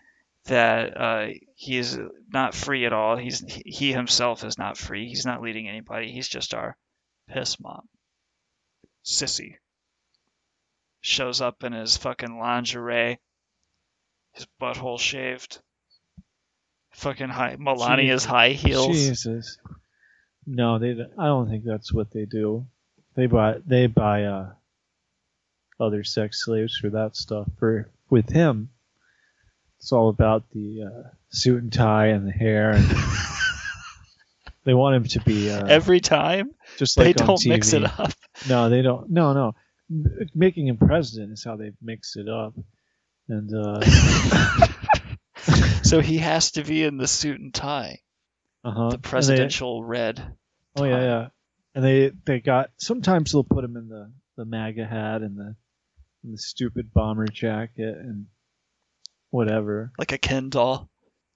that 0.45 0.97
uh, 0.99 1.27
he 1.55 1.77
is 1.77 1.99
not 2.31 2.53
free 2.53 2.85
at 2.85 2.93
all. 2.93 3.17
He's 3.17 3.43
he 3.65 3.91
himself 3.91 4.43
is 4.43 4.57
not 4.57 4.77
free. 4.77 5.07
He's 5.07 5.25
not 5.25 5.41
leading 5.41 5.67
anybody. 5.67 6.11
He's 6.11 6.27
just 6.27 6.53
our 6.53 6.77
piss 7.27 7.59
mom. 7.59 7.88
Sissy 9.03 9.55
shows 11.05 11.39
up 11.39 11.63
in 11.63 11.73
his 11.73 11.97
fucking 11.97 12.39
lingerie, 12.39 13.19
his 14.33 14.47
butthole 14.59 14.99
shaved, 14.99 15.59
fucking 16.91 17.29
high 17.29 17.55
Melania's 17.57 18.23
Jesus. 18.23 18.25
high 18.25 18.49
heels. 18.49 18.87
Jesus. 18.87 19.57
No, 20.47 20.79
they. 20.79 20.91
I 21.17 21.25
don't 21.25 21.49
think 21.49 21.63
that's 21.63 21.93
what 21.93 22.11
they 22.11 22.25
do. 22.25 22.65
They 23.15 23.27
buy. 23.27 23.57
They 23.65 23.87
buy 23.87 24.25
uh, 24.25 24.49
other 25.79 26.03
sex 26.03 26.43
slaves 26.43 26.77
for 26.77 26.89
that 26.89 27.15
stuff. 27.15 27.47
For 27.59 27.89
with 28.09 28.29
him, 28.29 28.69
it's 29.79 29.91
all 29.91 30.09
about 30.09 30.49
the 30.51 30.83
uh, 30.83 31.09
suit 31.29 31.61
and 31.61 31.71
tie 31.71 32.07
and 32.07 32.27
the 32.27 32.31
hair, 32.31 32.71
and 32.71 32.85
they 34.63 34.73
want 34.73 34.95
him 34.95 35.03
to 35.03 35.19
be 35.21 35.51
uh, 35.51 35.67
Every 35.67 35.99
time 35.99 36.51
just 36.77 36.97
they 36.97 37.05
like 37.05 37.21
on 37.21 37.27
don't 37.27 37.45
mix 37.45 37.73
it 37.73 37.83
up. 37.83 38.11
No, 38.49 38.69
they 38.69 38.81
don't. 38.81 39.09
No, 39.09 39.33
no. 39.33 39.55
M- 39.91 40.29
Making 40.33 40.67
him 40.67 40.77
president 40.77 41.33
is 41.33 41.43
how 41.43 41.57
they 41.57 41.71
mix 41.81 42.15
it 42.15 42.27
up, 42.29 42.53
and 43.29 43.53
uh, 43.53 43.81
So 45.83 46.01
he 46.01 46.17
has 46.17 46.51
to 46.51 46.63
be 46.63 46.83
in 46.83 46.97
the 46.97 47.07
suit 47.07 47.39
and 47.39 47.53
tie, 47.53 47.99
uh-huh. 48.63 48.75
the 48.75 48.83
And 48.83 48.91
they- 48.93 48.97
presidential 49.09 49.83
red. 49.83 50.21
Oh 50.75 50.83
yeah, 50.83 51.01
yeah. 51.01 51.27
And 51.75 51.83
they 51.83 52.11
they 52.25 52.39
got 52.39 52.71
sometimes 52.77 53.31
they'll 53.31 53.43
put 53.43 53.63
him 53.63 53.77
in 53.77 53.87
the 53.87 54.11
the 54.37 54.45
MAGA 54.45 54.85
hat 54.85 55.21
and 55.21 55.37
the 55.37 55.55
and 56.23 56.33
the 56.33 56.37
stupid 56.37 56.91
bomber 56.93 57.27
jacket 57.27 57.97
and 57.97 58.25
whatever. 59.29 59.91
like 59.97 60.11
a 60.11 60.17
Ken 60.17 60.49
doll. 60.49 60.89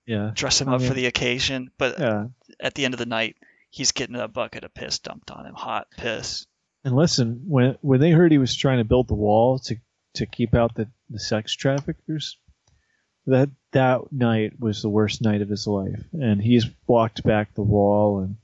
Yeah. 0.05 0.31
Dress 0.33 0.59
him 0.61 0.69
I 0.69 0.75
up 0.75 0.81
for 0.81 0.93
the 0.95 1.05
occasion, 1.05 1.69
but 1.77 1.99
Yeah. 1.99 2.25
at 2.59 2.73
the 2.73 2.85
end 2.85 2.95
of 2.95 2.99
the 2.99 3.05
night, 3.05 3.35
he's 3.69 3.91
getting 3.91 4.15
a 4.15 4.27
bucket 4.27 4.63
of 4.63 4.73
piss 4.73 4.97
dumped 4.99 5.29
on 5.29 5.45
him, 5.45 5.53
hot 5.53 5.87
piss. 5.95 6.47
And 6.83 6.95
listen, 6.95 7.43
when 7.47 7.77
when 7.81 7.99
they 7.99 8.11
heard 8.11 8.31
he 8.31 8.37
was 8.37 8.55
trying 8.55 8.77
to 8.77 8.85
build 8.85 9.07
the 9.07 9.15
wall 9.15 9.59
to 9.59 9.75
to 10.15 10.25
keep 10.25 10.55
out 10.55 10.75
the, 10.75 10.87
the 11.09 11.19
sex 11.19 11.53
traffickers, 11.53 12.37
that 13.27 13.49
that 13.71 14.11
night 14.11 14.59
was 14.59 14.81
the 14.81 14.89
worst 14.89 15.21
night 15.21 15.41
of 15.41 15.49
his 15.49 15.67
life. 15.67 16.03
And 16.13 16.41
he's 16.41 16.65
walked 16.87 17.23
back 17.23 17.53
the 17.53 17.61
wall 17.61 18.19
and 18.19 18.37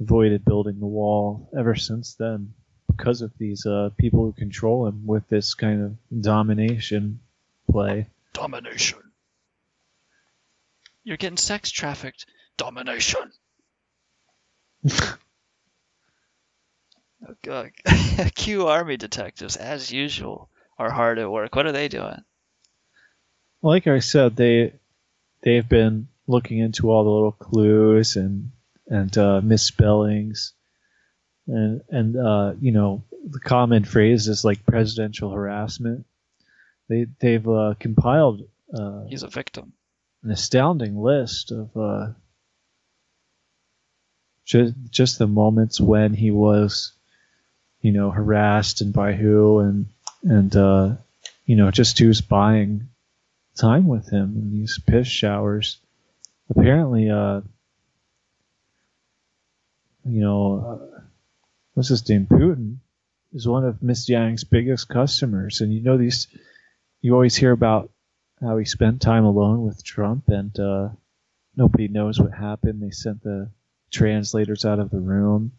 avoided 0.00 0.44
building 0.44 0.80
the 0.80 0.86
wall 0.86 1.48
ever 1.56 1.74
since 1.74 2.14
then 2.14 2.54
because 2.88 3.22
of 3.22 3.32
these 3.38 3.64
uh, 3.64 3.90
people 3.96 4.24
who 4.24 4.32
control 4.32 4.86
him 4.86 5.06
with 5.06 5.26
this 5.28 5.54
kind 5.54 5.82
of 5.82 6.20
domination 6.22 7.20
play. 7.70 8.06
Domination. 8.34 8.98
You're 11.04 11.16
getting 11.16 11.38
sex 11.38 11.70
trafficked. 11.70 12.26
Domination. 12.56 13.32
Oh, 17.28 17.34
God. 17.42 17.70
Q 18.34 18.66
Army 18.68 18.96
detectives, 18.96 19.56
as 19.56 19.92
usual, 19.92 20.48
are 20.78 20.90
hard 20.90 21.18
at 21.18 21.30
work. 21.30 21.54
What 21.54 21.66
are 21.66 21.72
they 21.72 21.88
doing? 21.88 22.22
Like 23.62 23.86
I 23.86 24.00
said, 24.00 24.34
they 24.36 24.74
they've 25.42 25.68
been 25.68 26.08
looking 26.26 26.58
into 26.58 26.90
all 26.90 27.04
the 27.04 27.10
little 27.10 27.32
clues 27.32 28.16
and 28.16 28.50
and 28.88 29.16
uh, 29.16 29.40
misspellings, 29.40 30.52
and 31.46 31.80
and 31.88 32.16
uh, 32.16 32.54
you 32.60 32.72
know 32.72 33.04
the 33.24 33.38
common 33.40 33.84
phrases 33.84 34.44
like 34.44 34.66
presidential 34.66 35.30
harassment. 35.30 36.06
They 36.88 37.06
they've 37.20 37.48
uh, 37.48 37.74
compiled 37.78 38.42
uh, 38.76 39.04
He's 39.08 39.22
a 39.22 39.28
victim. 39.28 39.74
an 40.24 40.32
astounding 40.32 40.96
list 41.00 41.52
of 41.52 41.76
uh, 41.76 42.06
just 44.44 44.74
just 44.90 45.18
the 45.20 45.28
moments 45.28 45.80
when 45.80 46.14
he 46.14 46.32
was, 46.32 46.94
you 47.82 47.92
know, 47.92 48.10
harassed 48.10 48.80
and 48.80 48.92
by 48.92 49.12
who 49.12 49.58
and 49.58 49.86
and 50.22 50.56
uh, 50.56 50.94
you 51.44 51.56
know 51.56 51.70
just 51.70 51.98
who's 51.98 52.20
buying 52.20 52.88
time 53.56 53.86
with 53.86 54.10
him 54.10 54.34
in 54.36 54.52
these 54.52 54.78
piss 54.86 55.08
showers. 55.08 55.78
Apparently, 56.48 57.10
uh, 57.10 57.40
you 60.04 60.20
know, 60.20 60.80
uh, 60.96 61.00
what's 61.74 61.88
his 61.88 62.08
name? 62.08 62.26
Putin 62.26 62.76
is 63.32 63.46
one 63.46 63.64
of 63.64 63.82
Miss 63.82 64.08
Yang's 64.08 64.44
biggest 64.44 64.88
customers, 64.88 65.60
and 65.60 65.72
you 65.74 65.82
know 65.82 65.98
these. 65.98 66.28
You 67.00 67.14
always 67.14 67.34
hear 67.34 67.50
about 67.50 67.90
how 68.40 68.58
he 68.58 68.64
spent 68.64 69.02
time 69.02 69.24
alone 69.24 69.64
with 69.64 69.84
Trump, 69.84 70.28
and 70.28 70.56
uh, 70.58 70.90
nobody 71.56 71.88
knows 71.88 72.20
what 72.20 72.32
happened. 72.32 72.80
They 72.80 72.90
sent 72.90 73.22
the 73.22 73.50
translators 73.90 74.64
out 74.64 74.78
of 74.78 74.90
the 74.90 75.00
room. 75.00 75.52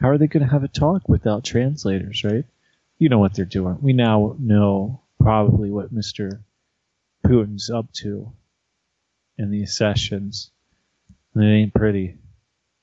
How 0.00 0.10
are 0.10 0.18
they 0.18 0.26
going 0.26 0.44
to 0.44 0.52
have 0.52 0.64
a 0.64 0.68
talk 0.68 1.08
without 1.08 1.44
translators, 1.44 2.24
right? 2.24 2.44
You 2.98 3.08
know 3.08 3.18
what 3.18 3.34
they're 3.34 3.44
doing. 3.44 3.78
We 3.80 3.92
now 3.92 4.36
know 4.38 5.02
probably 5.20 5.70
what 5.70 5.94
Mr. 5.94 6.42
Putin's 7.26 7.70
up 7.70 7.90
to 7.94 8.32
in 9.38 9.50
these 9.50 9.76
sessions, 9.76 10.50
and 11.34 11.44
it 11.44 11.48
ain't 11.48 11.74
pretty. 11.74 12.18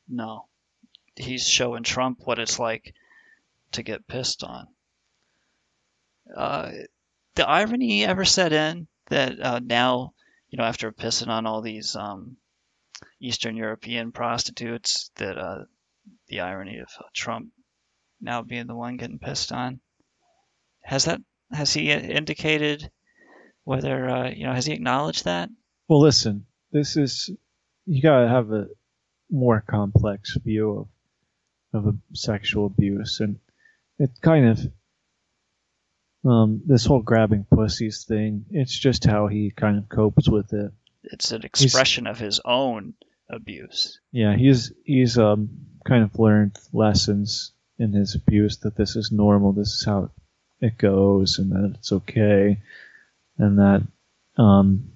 No. 0.08 0.46
He's 1.16 1.48
showing 1.48 1.84
Trump 1.84 2.20
what 2.24 2.40
it's 2.40 2.60
like 2.60 2.94
to 3.74 3.84
get 3.84 4.08
pissed 4.08 4.44
on. 4.44 4.68
Uh, 6.36 6.72
the 7.36 7.48
irony 7.48 8.06
ever 8.06 8.26
set 8.26 8.54
in 8.54 8.88
that 9.08 9.40
uh, 9.40 9.60
now, 9.64 10.14
you 10.50 10.58
know, 10.58 10.64
after 10.64 10.92
pissing 10.92 11.28
on 11.28 11.46
all 11.46 11.62
these 11.62 11.96
um, 11.96 12.38
Eastern 13.20 13.56
European 13.56 14.12
prostitutes, 14.12 15.12
that 15.18 15.38
uh, 15.38 15.64
the 16.28 16.42
irony 16.42 16.80
of 16.80 16.90
Trump 17.14 17.50
now 18.22 18.42
being 18.42 18.68
the 18.68 18.76
one 18.76 18.98
getting 18.98 19.20
pissed 19.20 19.52
on. 19.52 19.80
Has 20.84 21.06
that 21.06 21.22
has 21.52 21.74
he 21.74 21.92
indicated 21.92 22.90
whether 23.64 24.10
uh, 24.10 24.30
you 24.30 24.46
know 24.46 24.54
has 24.54 24.66
he 24.66 24.74
acknowledged 24.74 25.26
that? 25.26 25.50
Well, 25.88 26.02
listen, 26.02 26.46
this 26.72 26.98
is 26.98 27.30
you 27.86 28.02
gotta 28.02 28.28
have 28.28 28.52
a 28.52 28.68
more 29.30 29.64
complex 29.68 30.38
view 30.44 30.88
of 31.74 31.86
of 31.86 31.94
a 31.94 31.98
sexual 32.16 32.66
abuse, 32.66 33.20
and 33.20 33.40
it 33.98 34.12
kind 34.22 34.48
of 34.50 34.72
um, 36.30 36.62
this 36.66 36.86
whole 36.86 37.02
grabbing 37.02 37.46
pussies 37.52 38.06
thing. 38.08 38.46
It's 38.52 38.78
just 38.78 39.06
how 39.06 39.28
he 39.28 39.52
kind 39.52 39.78
of 39.78 39.90
copes 39.90 40.30
with 40.30 40.54
it. 40.54 40.72
It's 41.04 41.32
an 41.32 41.44
expression 41.44 42.08
of 42.08 42.20
his 42.20 42.40
own 42.46 42.94
abuse. 43.30 44.00
Yeah, 44.12 44.36
he's 44.36 44.72
he's 44.84 45.18
um 45.18 45.50
kind 45.86 46.04
of 46.04 46.18
learned 46.20 46.58
lessons 46.74 47.52
in 47.80 47.94
his 47.94 48.16
abuse 48.16 48.58
that 48.58 48.76
this 48.76 48.96
is 48.96 49.12
normal, 49.12 49.52
this 49.54 49.70
is 49.74 49.86
how 49.86 50.10
it 50.60 50.78
goes, 50.78 51.40
and 51.40 51.52
that 51.52 51.76
it's 51.78 51.92
okay, 51.92 52.60
and 53.38 53.58
that 53.60 53.82
um 54.38 54.92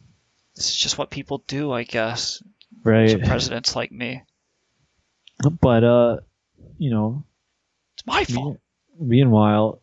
It's 0.56 0.76
just 0.76 0.98
what 0.98 1.10
people 1.10 1.44
do, 1.48 1.72
I 1.72 1.84
guess. 1.84 2.42
right. 2.84 3.22
Presidents 3.24 3.76
like 3.76 3.92
me. 3.92 4.22
But 5.60 5.84
uh, 5.84 6.18
you 6.78 6.92
know, 6.92 7.24
it's 7.96 8.06
my 8.06 8.24
fault. 8.24 8.60
Meanwhile, 9.00 9.82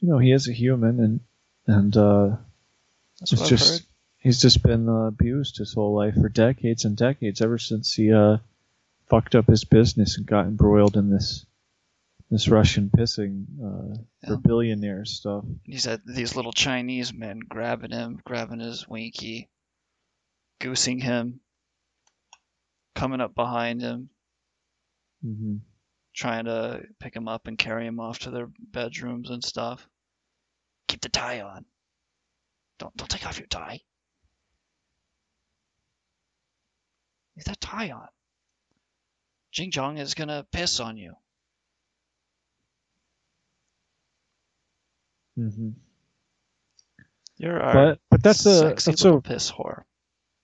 you 0.00 0.08
know, 0.08 0.18
he 0.18 0.32
is 0.32 0.48
a 0.48 0.52
human, 0.52 0.98
and 1.00 1.20
and 1.66 1.96
uh, 1.96 2.36
That's 3.20 3.32
it's 3.32 3.48
just 3.48 3.70
heard. 3.70 3.86
he's 4.18 4.40
just 4.40 4.62
been 4.62 4.88
uh, 4.88 5.06
abused 5.06 5.58
his 5.58 5.74
whole 5.74 5.94
life 5.94 6.14
for 6.14 6.28
decades 6.28 6.84
and 6.84 6.96
decades, 6.96 7.40
ever 7.40 7.58
since 7.58 7.94
he 7.94 8.12
uh 8.12 8.38
fucked 9.08 9.34
up 9.34 9.46
his 9.46 9.64
business 9.64 10.16
and 10.16 10.26
got 10.26 10.46
embroiled 10.46 10.96
in 10.96 11.10
this 11.10 11.46
this 12.30 12.48
Russian 12.48 12.90
pissing 12.90 13.44
uh, 13.62 13.98
for 14.26 14.36
billionaire 14.36 15.04
stuff. 15.04 15.44
He's 15.62 15.84
had 15.84 16.02
these 16.04 16.34
little 16.34 16.52
Chinese 16.52 17.12
men 17.14 17.38
grabbing 17.48 17.92
him, 17.92 18.20
grabbing 18.24 18.58
his 18.58 18.88
winky, 18.88 19.48
goosing 20.60 20.98
him, 20.98 21.38
coming 22.96 23.20
up 23.20 23.34
behind 23.34 23.80
him, 23.80 24.10
hmm 25.22 25.56
trying 26.16 26.46
to 26.46 26.80
pick 26.98 27.14
him 27.14 27.28
up 27.28 27.46
and 27.46 27.58
carry 27.58 27.86
him 27.86 28.00
off 28.00 28.20
to 28.20 28.30
their 28.30 28.48
bedrooms 28.72 29.28
and 29.28 29.44
stuff. 29.44 29.86
Keep 30.88 31.02
the 31.02 31.10
tie 31.10 31.42
on. 31.42 31.66
Don't 32.78 32.96
don't 32.96 33.10
take 33.10 33.26
off 33.26 33.38
your 33.38 33.46
tie. 33.48 33.80
Leave 37.36 37.44
that 37.44 37.60
tie 37.60 37.90
on. 37.90 38.08
Jing 39.56 39.70
Jong 39.70 39.96
is 39.96 40.12
gonna 40.12 40.46
piss 40.52 40.80
on 40.80 40.98
you. 40.98 41.14
Mm-hmm. 45.38 45.70
You're 47.38 47.62
our 47.62 47.72
But 47.72 48.00
but 48.10 48.22
that's 48.22 48.44
a 48.44 48.58
sexy 48.58 48.90
that's 48.90 49.04
a 49.06 49.18
piss 49.22 49.50
whore. 49.50 49.84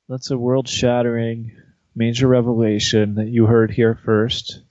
that's 0.08 0.30
a 0.30 0.38
world 0.38 0.66
shattering 0.66 1.52
major 1.94 2.26
revelation 2.26 3.16
that 3.16 3.28
you 3.28 3.44
heard 3.44 3.70
here 3.70 4.00
first 4.02 4.62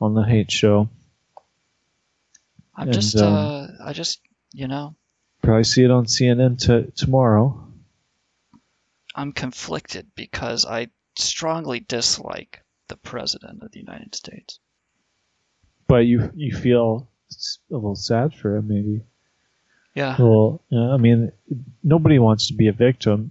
on 0.00 0.14
the 0.14 0.22
Hate 0.22 0.52
Show. 0.52 0.88
I'm 2.76 2.86
And, 2.86 2.92
just 2.92 3.16
um, 3.16 3.34
uh 3.34 3.66
I 3.84 3.92
just 3.92 4.20
You 4.52 4.68
know, 4.68 4.94
Probably 5.42 5.64
see 5.64 5.82
it 5.82 5.90
on 5.90 6.06
CNN 6.06 6.60
t- 6.60 6.92
tomorrow. 6.94 7.66
I'm 9.16 9.32
conflicted 9.32 10.06
because 10.14 10.64
I 10.64 10.90
strongly 11.16 11.80
dislike 11.80 12.62
the 12.88 12.96
president 12.96 13.62
of 13.62 13.72
the 13.72 13.80
United 13.80 14.14
States. 14.14 14.58
But 15.86 16.06
you 16.06 16.30
you 16.34 16.54
feel 16.54 17.08
a 17.70 17.74
little 17.74 17.96
sad 17.96 18.34
for 18.34 18.56
him, 18.56 18.68
maybe. 18.68 19.02
Yeah. 19.94 20.16
Well, 20.18 20.62
I 20.72 20.96
mean, 20.96 21.32
nobody 21.82 22.18
wants 22.18 22.48
to 22.48 22.54
be 22.54 22.68
a 22.68 22.72
victim. 22.72 23.30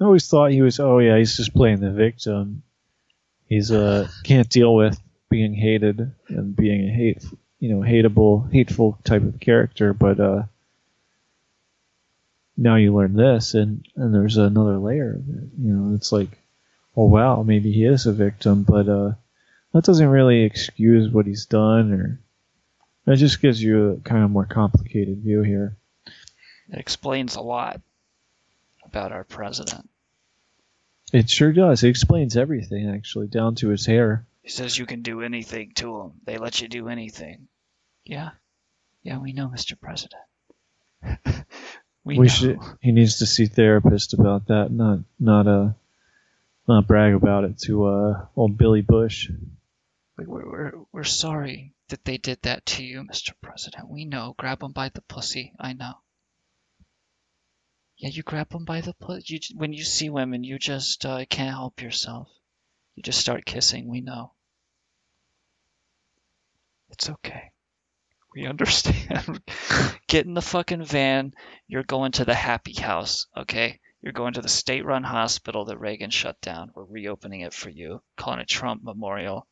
I 0.00 0.04
always 0.04 0.28
thought 0.28 0.50
he 0.50 0.62
was. 0.62 0.80
Oh 0.80 0.98
yeah, 0.98 1.16
he's 1.16 1.36
just 1.36 1.54
playing 1.54 1.80
the 1.80 1.90
victim. 1.92 2.62
He's 3.46 3.70
uh 3.70 4.08
can't 4.24 4.48
deal 4.48 4.74
with 4.74 5.00
being 5.30 5.54
hated 5.54 6.12
and 6.28 6.54
being 6.54 6.88
a 6.88 6.92
hate, 6.92 7.24
you 7.60 7.70
know, 7.70 7.80
hateable, 7.80 8.52
hateful 8.52 8.98
type 9.04 9.22
of 9.22 9.40
character. 9.40 9.94
But 9.94 10.20
uh, 10.20 10.42
now 12.56 12.76
you 12.76 12.94
learn 12.94 13.14
this, 13.14 13.54
and 13.54 13.86
and 13.96 14.14
there's 14.14 14.36
another 14.36 14.78
layer. 14.78 15.14
Of 15.14 15.28
it. 15.28 15.48
You 15.58 15.72
know, 15.72 15.94
it's 15.94 16.12
like, 16.12 16.28
oh 16.96 17.06
wow, 17.06 17.42
maybe 17.42 17.72
he 17.72 17.84
is 17.84 18.06
a 18.06 18.12
victim, 18.12 18.62
but 18.62 18.88
uh, 18.88 19.12
that 19.72 19.84
doesn't 19.84 20.08
really 20.08 20.42
excuse 20.42 21.12
what 21.12 21.26
he's 21.26 21.46
done, 21.46 21.92
or 21.92 22.20
that 23.04 23.16
just 23.16 23.40
gives 23.40 23.62
you 23.62 23.92
a 23.92 23.96
kind 24.00 24.24
of 24.24 24.30
more 24.30 24.46
complicated 24.46 25.18
view 25.18 25.42
here. 25.42 25.76
It 26.06 26.78
explains 26.78 27.36
a 27.36 27.40
lot 27.40 27.80
about 28.84 29.12
our 29.12 29.24
president. 29.24 29.88
It 31.12 31.28
sure 31.28 31.52
does. 31.52 31.82
It 31.82 31.88
explains 31.88 32.36
everything, 32.36 32.88
actually, 32.88 33.26
down 33.26 33.54
to 33.56 33.68
his 33.68 33.84
hair. 33.84 34.26
He 34.42 34.48
says 34.48 34.76
you 34.76 34.86
can 34.86 35.02
do 35.02 35.20
anything 35.20 35.72
to 35.76 35.98
them. 35.98 36.12
They 36.24 36.38
let 36.38 36.60
you 36.60 36.68
do 36.68 36.88
anything. 36.88 37.48
Yeah. 38.04 38.30
Yeah, 39.02 39.18
we 39.18 39.32
know, 39.32 39.48
Mr. 39.48 39.78
President. 39.78 40.22
we, 42.04 42.18
We 42.18 42.28
should. 42.28 42.58
He 42.80 42.92
needs 42.92 43.18
to 43.18 43.26
see 43.26 43.46
therapist 43.46 44.14
about 44.14 44.46
that, 44.46 44.70
not 44.70 45.00
not 45.18 45.46
uh, 45.46 45.70
not 46.68 46.86
brag 46.86 47.14
about 47.14 47.44
it 47.44 47.58
to 47.66 47.86
uh 47.86 48.26
old 48.36 48.56
Billy 48.58 48.82
Bush. 48.82 49.28
We- 50.18 50.26
We're, 50.26 50.50
we're, 50.50 50.72
we're 50.92 51.04
sorry 51.04 51.74
that 51.88 52.04
they 52.04 52.18
did 52.18 52.40
that 52.42 52.64
to 52.66 52.84
you, 52.84 53.02
Mr. 53.10 53.32
President. 53.42 53.88
We 53.88 54.04
know. 54.04 54.34
Grab 54.38 54.60
them 54.60 54.72
by 54.72 54.90
the 54.90 55.02
pussy. 55.02 55.52
I 55.58 55.72
know. 55.72 55.94
Yeah, 57.98 58.10
you 58.10 58.22
grab 58.22 58.48
them 58.50 58.64
by 58.64 58.80
the 58.80 58.94
pussy. 58.94 59.40
When 59.54 59.72
you 59.72 59.84
see 59.84 60.10
women, 60.10 60.44
you 60.44 60.58
just 60.58 61.04
uh, 61.04 61.24
can't 61.28 61.50
help 61.54 61.80
yourself. 61.82 62.28
You 62.94 63.02
just 63.02 63.20
start 63.20 63.44
kissing. 63.44 63.88
We 63.88 64.00
know. 64.00 64.32
It's 66.90 67.08
okay. 67.10 67.52
We 68.34 68.46
understand. 68.52 69.40
Get 70.08 70.26
in 70.26 70.34
the 70.34 70.42
fucking 70.42 70.84
van. 70.84 71.32
You're 71.68 71.82
going 71.84 72.12
to 72.12 72.24
the 72.24 72.34
happy 72.34 72.74
house, 72.74 73.26
okay? 73.36 73.80
You're 74.02 74.12
going 74.12 74.34
to 74.34 74.42
the 74.42 74.48
state 74.48 74.84
run 74.84 75.04
hospital 75.04 75.64
that 75.66 75.78
Reagan 75.78 76.10
shut 76.10 76.40
down. 76.40 76.72
We're 76.74 76.84
reopening 76.84 77.40
it 77.40 77.54
for 77.54 77.70
you, 77.70 78.02
calling 78.16 78.40
it 78.40 78.48
Trump 78.48 78.82
Memorial 78.82 79.46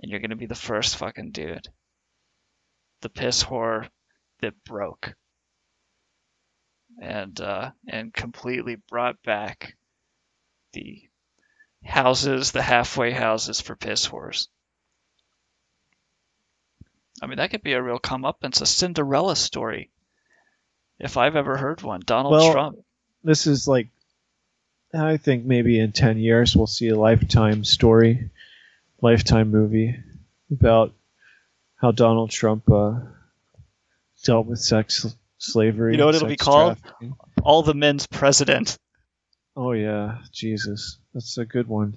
and 0.00 0.10
you're 0.10 0.20
gonna 0.20 0.36
be 0.36 0.46
the 0.46 0.54
first 0.54 0.96
fucking 0.96 1.30
dude. 1.30 1.68
The 3.02 3.08
piss 3.08 3.44
whore 3.44 3.88
that 4.40 4.64
broke. 4.64 5.14
And 7.00 7.40
uh 7.40 7.72
and 7.88 8.12
completely 8.12 8.76
brought 8.88 9.22
back 9.22 9.76
the 10.72 11.08
houses, 11.84 12.52
the 12.52 12.62
halfway 12.62 13.10
houses 13.10 13.60
for 13.60 13.76
piss 13.76 14.06
whores. 14.08 14.48
I 17.22 17.26
mean 17.26 17.38
that 17.38 17.50
could 17.50 17.62
be 17.62 17.72
a 17.72 17.82
real 17.82 17.98
comeuppance, 17.98 18.60
a 18.60 18.66
Cinderella 18.66 19.36
story. 19.36 19.90
If 20.98 21.16
I've 21.16 21.36
ever 21.36 21.56
heard 21.56 21.82
one. 21.82 22.02
Donald 22.04 22.32
Well, 22.32 22.52
Trump. 22.52 22.78
This 23.24 23.46
is 23.46 23.66
like, 23.66 23.88
I 24.94 25.16
think 25.16 25.44
maybe 25.44 25.80
in 25.80 25.92
ten 25.92 26.18
years 26.18 26.54
we'll 26.54 26.66
see 26.66 26.88
a 26.88 26.98
lifetime 26.98 27.64
story, 27.64 28.30
lifetime 29.00 29.50
movie 29.50 29.96
about 30.52 30.92
how 31.76 31.90
Donald 31.90 32.30
Trump 32.30 32.70
uh, 32.70 33.00
dealt 34.24 34.46
with 34.46 34.58
sex 34.60 35.06
slavery. 35.38 35.92
You 35.92 35.98
know 35.98 36.06
what 36.06 36.14
it'll 36.14 36.28
be 36.28 36.36
called? 36.36 36.78
All 37.42 37.62
the 37.62 37.74
men's 37.74 38.06
president. 38.06 38.78
Oh 39.56 39.72
yeah, 39.72 40.18
Jesus, 40.32 40.98
that's 41.12 41.38
a 41.38 41.44
good 41.44 41.66
one. 41.66 41.96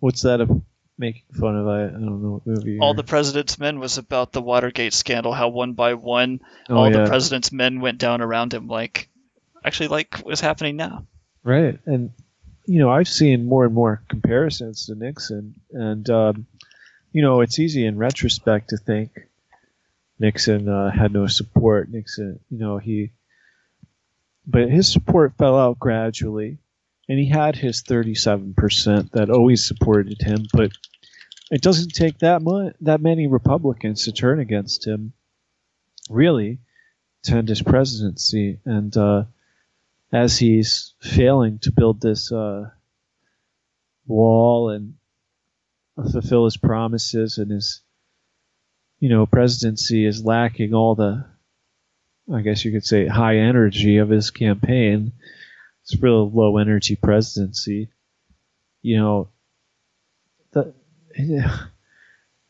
What's 0.00 0.22
that 0.22 0.40
a, 0.40 0.60
making 0.98 1.22
fun 1.38 1.56
of? 1.56 1.66
I, 1.66 1.84
I 1.84 1.90
don't 1.90 2.22
know 2.22 2.30
what 2.32 2.46
movie. 2.46 2.78
All 2.80 2.94
the 2.94 3.04
President's 3.04 3.58
Men 3.58 3.78
was 3.78 3.98
about 3.98 4.32
the 4.32 4.42
Watergate 4.42 4.92
scandal, 4.92 5.32
how 5.32 5.48
one 5.48 5.74
by 5.74 5.94
one 5.94 6.40
Oh, 6.68 6.76
all 6.76 6.90
yeah. 6.90 7.04
the 7.04 7.08
President's 7.08 7.52
men 7.52 7.80
went 7.80 7.98
down 7.98 8.20
around 8.20 8.52
him, 8.52 8.66
like 8.66 9.08
actually 9.64 9.88
like 9.88 10.18
what's 10.18 10.40
happening 10.40 10.76
now. 10.76 11.06
Right, 11.44 11.78
and 11.86 12.10
you 12.66 12.78
know 12.78 12.90
I've 12.90 13.08
seen 13.08 13.46
more 13.46 13.64
and 13.64 13.74
more 13.74 14.02
comparisons 14.08 14.86
to 14.86 14.94
Nixon, 14.94 15.54
and 15.70 16.08
um, 16.10 16.46
you 17.12 17.22
know 17.22 17.40
it's 17.40 17.58
easy 17.58 17.84
in 17.84 17.98
retrospect 17.98 18.70
to 18.70 18.76
think 18.76 19.10
Nixon 20.18 20.68
uh, 20.68 20.90
had 20.90 21.12
no 21.12 21.26
support. 21.26 21.90
Nixon, 21.90 22.38
you 22.50 22.58
know 22.58 22.78
he, 22.78 23.10
but 24.46 24.70
his 24.70 24.92
support 24.92 25.34
fell 25.36 25.58
out 25.58 25.78
gradually, 25.78 26.58
and 27.08 27.18
he 27.18 27.28
had 27.28 27.56
his 27.56 27.82
thirty-seven 27.82 28.54
percent 28.54 29.12
that 29.12 29.30
always 29.30 29.66
supported 29.66 30.20
him, 30.20 30.46
but 30.52 30.70
it 31.50 31.60
doesn't 31.60 31.94
take 31.94 32.18
that 32.18 32.42
much 32.42 32.74
that 32.80 33.00
many 33.00 33.26
Republicans 33.26 34.04
to 34.04 34.12
turn 34.12 34.38
against 34.38 34.86
him, 34.86 35.12
really, 36.08 36.58
to 37.24 37.34
end 37.34 37.48
his 37.48 37.62
presidency, 37.62 38.60
and. 38.64 38.96
Uh, 38.96 39.24
as 40.12 40.38
he's 40.38 40.94
failing 41.00 41.58
to 41.60 41.72
build 41.72 42.00
this 42.00 42.30
uh, 42.30 42.68
wall 44.06 44.70
and 44.70 44.94
fulfill 46.10 46.44
his 46.44 46.56
promises 46.56 47.38
and 47.38 47.50
his 47.50 47.80
you 48.98 49.08
know 49.08 49.26
presidency 49.26 50.06
is 50.06 50.24
lacking 50.24 50.74
all 50.74 50.94
the 50.94 51.24
i 52.34 52.40
guess 52.40 52.64
you 52.64 52.72
could 52.72 52.84
say 52.84 53.06
high 53.06 53.36
energy 53.36 53.98
of 53.98 54.08
his 54.08 54.30
campaign. 54.30 55.12
It's 55.82 55.94
a 55.94 55.98
real 55.98 56.30
low 56.30 56.58
energy 56.58 56.96
presidency. 56.96 57.88
You 58.82 58.98
know 58.98 59.28
the, 60.52 60.74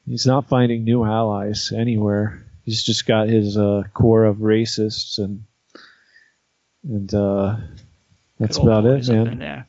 he's 0.07 0.27
not 0.27 0.49
finding 0.49 0.85
new 0.85 1.05
allies 1.05 1.73
anywhere. 1.73 2.47
He's 2.65 2.83
just 2.83 3.07
got 3.07 3.29
his 3.29 3.57
uh, 3.57 3.83
core 3.93 4.25
of 4.25 4.37
racists 4.37 5.19
and 5.19 5.45
and 6.85 7.13
uh, 7.15 7.57
that's 8.39 8.59
about 8.59 8.85
it, 8.87 8.97
boys 8.97 9.11
up 9.11 9.29
in 9.29 9.39
man. 9.39 9.65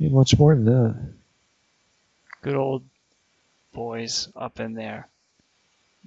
Ain't 0.00 0.12
much 0.12 0.38
more 0.38 0.54
than 0.54 0.64
that. 0.64 1.12
Good 2.42 2.54
old 2.54 2.84
boys 3.72 4.28
up 4.36 4.60
in 4.60 4.74
there. 4.74 5.08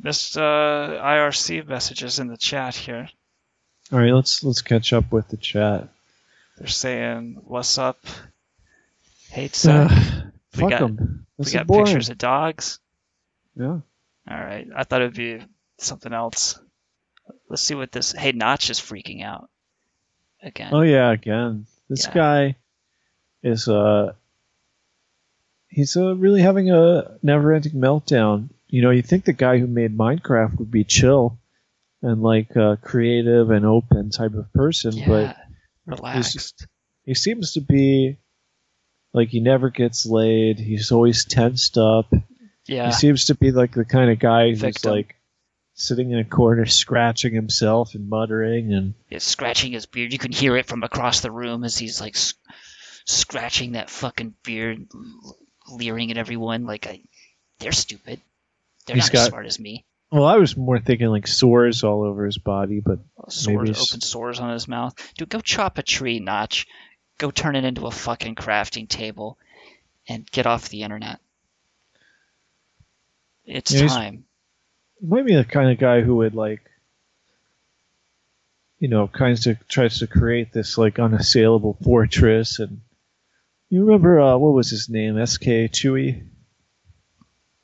Missed 0.01 0.38
uh, 0.38 0.41
IRC 0.41 1.67
messages 1.67 2.19
in 2.19 2.27
the 2.27 2.38
chat 2.38 2.75
here. 2.75 3.10
All 3.91 3.99
right, 3.99 4.13
let's 4.13 4.43
let's 4.43 4.62
catch 4.62 4.93
up 4.93 5.12
with 5.12 5.27
the 5.30 5.38
chat. 5.38 5.88
They're 6.58 6.67
saying, 6.67 7.41
"What's 7.45 7.77
up?" 7.77 7.97
Hates 9.30 9.65
Uh, 9.65 9.88
uh, 9.89 10.21
we 10.56 10.62
fuck 10.62 10.69
got 10.69 10.91
we 11.38 11.51
got 11.51 11.67
boring. 11.67 11.86
pictures 11.86 12.10
of 12.10 12.17
dogs. 12.17 12.80
Yeah. 13.56 13.80
All 14.30 14.38
right, 14.38 14.67
I 14.75 14.84
thought 14.84 15.01
it'd 15.01 15.15
be 15.15 15.39
something 15.77 16.13
else. 16.13 16.60
Let's 17.49 17.62
see 17.63 17.75
what 17.75 17.91
this. 17.91 18.12
Hey, 18.12 18.32
Notch 18.34 18.69
is 18.69 18.80
freaking 18.80 19.23
out 19.23 19.49
again. 20.47 20.69
Oh 20.73 20.81
yeah, 20.81 21.12
again. 21.12 21.65
This 21.89 22.05
Yeah. 22.07 22.13
guy 22.13 22.55
is 23.43 23.67
uh 23.67 24.13
he's 25.69 25.95
uh, 25.95 26.15
really 26.15 26.41
having 26.41 26.71
a 26.71 27.17
never-ending 27.21 27.73
meltdown. 27.73 28.50
You 28.67 28.81
know, 28.81 28.89
you 28.91 29.02
think 29.02 29.25
the 29.25 29.33
guy 29.33 29.60
who 29.60 29.67
made 29.67 29.98
Minecraft 29.98 30.58
would 30.60 30.71
be 30.71 30.83
chill 30.83 31.37
and 32.02 32.21
like 32.21 32.56
a 32.56 32.77
creative 32.81 33.50
and 33.52 33.65
open 33.65 34.10
type 34.10 34.33
of 34.33 34.52
person, 34.54 34.93
Yeah, 34.93 35.06
but 35.08 35.37
relaxed. 35.85 36.67
he 37.06 37.13
seems 37.13 37.54
to 37.54 37.62
be 37.62 38.17
like 39.13 39.29
he 39.29 39.39
never 39.39 39.69
gets 39.69 40.06
laid. 40.06 40.60
He's 40.60 40.91
always 40.91 41.25
tensed 41.25 41.77
up. 41.77 42.12
Yeah. 42.67 42.87
He 42.87 42.91
seems 42.93 43.25
to 43.25 43.35
be 43.35 43.52
like 43.52 43.73
the 43.73 43.85
kind 43.85 44.12
of 44.12 44.19
guy 44.19 44.50
who's 44.50 44.62
Victim. 44.62 44.91
like 44.91 45.15
sitting 45.80 46.10
in 46.12 46.17
a 46.17 46.25
corner 46.25 46.65
scratching 46.65 47.34
himself 47.34 47.94
and 47.94 48.10
muttering 48.10 48.73
and 48.73 48.96
He's 49.10 49.23
scratching 49.23 49.71
his 49.71 49.86
beard. 49.86 50.12
You 50.12 50.17
can 50.19 50.32
hear 50.32 50.58
it 50.58 50.65
from 50.65 50.84
across 50.84 51.21
the 51.21 51.32
room 51.32 51.63
as 51.63 51.78
he's 51.78 52.02
like 52.02 52.15
s- 52.15 52.34
scratching 53.06 53.73
that 53.73 53.90
fucking 53.92 54.34
beard, 54.44 54.88
leering 55.69 56.10
at 56.12 56.17
everyone 56.17 56.65
like, 56.65 56.88
I, 56.88 57.02
"They're 57.60 57.71
stupid. 57.71 58.19
They're 58.88 58.96
He's 58.96 59.06
not 59.06 59.13
got- 59.13 59.21
as 59.21 59.28
smart 59.28 59.46
as 59.46 59.60
me." 59.60 59.86
well, 60.12 60.25
I 60.25 60.38
was 60.38 60.58
more 60.58 60.80
thinking 60.80 61.08
like 61.08 61.28
sores 61.28 61.84
all 61.84 62.02
over 62.04 62.25
his 62.25 62.38
body, 62.38 62.80
but 62.80 63.00
Sores, 63.30 63.69
maybe 63.69 63.78
open 63.78 64.02
sores 64.02 64.40
on 64.40 64.52
his 64.54 64.67
mouth. 64.67 64.96
Dude, 65.17 65.30
go 65.30 65.42
chop 65.42 65.78
a 65.78 65.84
tree, 65.84 66.19
Notch. 66.19 66.65
Go 67.19 67.30
turn 67.30 67.56
it 67.56 67.65
into 67.65 67.86
a 67.88 67.92
fucking 67.92 68.36
crafting 68.36 68.88
table, 68.90 69.38
and 70.08 70.30
get 70.32 70.48
off 70.48 70.69
the 70.69 70.82
internet. 70.84 71.19
It's 73.46 73.71
Yeah, 73.73 73.88
time. 73.88 74.23
Might 75.02 75.25
be 75.25 75.35
the 75.35 75.43
kind 75.45 75.71
of 75.71 75.77
guy 75.77 76.02
who 76.02 76.17
would 76.17 76.35
like 76.35 76.62
you 78.79 78.87
know, 78.87 79.08
kinds 79.08 79.48
of 79.48 79.58
tries 79.67 80.00
to 80.00 80.08
create 80.08 80.54
this 80.54 80.77
like 80.77 81.00
unassailable 81.00 81.77
fortress. 81.83 82.60
And 82.60 82.81
you 83.69 83.85
remember 83.85 84.19
uh, 84.19 84.37
what 84.37 84.54
was 84.54 84.69
his 84.69 84.87
name? 84.87 85.17
S.K. 85.17 85.67
Chewy. 85.69 86.27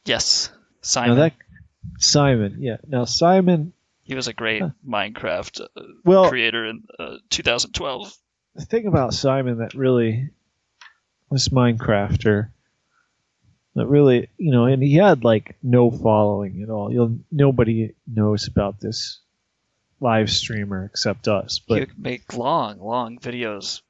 Yes, 0.05 0.49
Simon. 0.81 1.09
Now 1.09 1.15
Simon. 1.15 1.34
that 1.95 2.01
Simon, 2.03 2.55
yeah. 2.59 2.77
Now 2.88 3.05
Simon, 3.05 3.73
he 4.01 4.15
was 4.15 4.27
a 4.27 4.34
great 4.34 4.63
Minecraft 4.88 5.61
uh, 5.61 5.81
Well- 6.03 6.29
creator 6.29 6.65
in 6.65 6.84
uh, 6.97 7.17
2012. 7.29 8.11
the 8.55 8.65
thing 8.65 8.88
about 8.88 9.13
Simon 9.13 9.59
that 9.59 9.75
really 9.75 10.29
this 11.29 11.49
Minecrafter 11.49 12.49
that 13.76 13.88
really, 13.88 14.30
you 14.38 14.51
know, 14.51 14.65
and 14.65 14.84
he 14.84 14.95
had 14.95 15.24
like 15.24 15.55
no 15.63 15.89
following 15.91 16.61
at 16.61 16.69
all. 16.69 16.91
You'll 16.91 17.17
nobody 17.32 17.93
knows 18.07 18.47
about 18.47 18.80
this 18.80 19.19
live 19.99 20.30
streamer 20.30 20.86
except 20.86 21.28
us. 21.28 21.59
But 21.59 21.76
he 21.76 21.80
would 21.82 21.99
make 21.99 22.34
long, 22.34 22.80
long 22.80 23.19
videos 23.19 23.82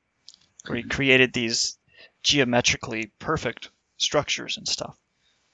where 0.67 0.77
he 0.77 0.83
created 0.83 1.33
these 1.33 1.77
geometrically 2.21 3.11
perfect 3.19 3.69
structures 3.97 4.57
and 4.57 4.67
stuff. 4.67 4.95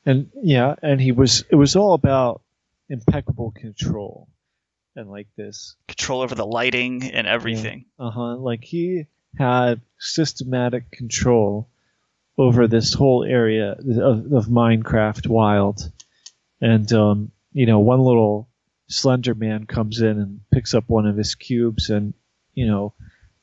and 0.05 0.29
yeah, 0.41 0.75
and 0.81 1.01
he 1.01 1.11
was 1.11 1.43
it 1.49 1.55
was 1.55 1.75
all 1.75 1.93
about 1.93 2.41
impeccable 2.89 3.51
control 3.51 4.27
and 4.95 5.09
like 5.09 5.27
this 5.35 5.75
Control 5.87 6.21
over 6.21 6.35
the 6.35 6.45
lighting 6.45 7.11
and 7.11 7.27
everything. 7.27 7.85
Uh 7.99 8.11
huh. 8.11 8.35
Like 8.35 8.63
he 8.63 9.05
had 9.37 9.81
systematic 9.97 10.91
control 10.91 11.67
over 12.39 12.67
this 12.67 12.93
whole 12.93 13.25
area 13.25 13.73
of, 13.73 14.31
of 14.31 14.45
Minecraft 14.45 15.27
Wild, 15.27 15.91
and 16.61 16.91
um, 16.93 17.31
you 17.51 17.65
know, 17.65 17.79
one 17.79 17.99
little 17.99 18.47
Slender 18.87 19.35
Man 19.35 19.65
comes 19.65 19.99
in 19.99 20.17
and 20.17 20.39
picks 20.51 20.73
up 20.73 20.85
one 20.87 21.05
of 21.05 21.17
his 21.17 21.35
cubes, 21.35 21.89
and 21.89 22.13
you 22.53 22.65
know, 22.65 22.93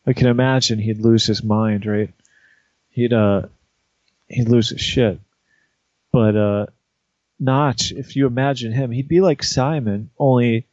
I 0.06 0.14
can 0.14 0.28
imagine 0.28 0.78
he'd 0.78 0.98
lose 0.98 1.26
his 1.26 1.44
mind, 1.44 1.84
right? 1.84 2.12
He'd 2.88 3.12
uh, 3.12 3.42
he'd 4.28 4.48
lose 4.48 4.70
his 4.70 4.80
shit. 4.80 5.20
But 6.10 6.34
uh, 6.34 6.66
Notch, 7.38 7.92
if 7.92 8.16
you 8.16 8.26
imagine 8.26 8.72
him, 8.72 8.90
he'd 8.90 9.08
be 9.08 9.20
like 9.20 9.42
Simon, 9.42 10.08
only 10.18 10.66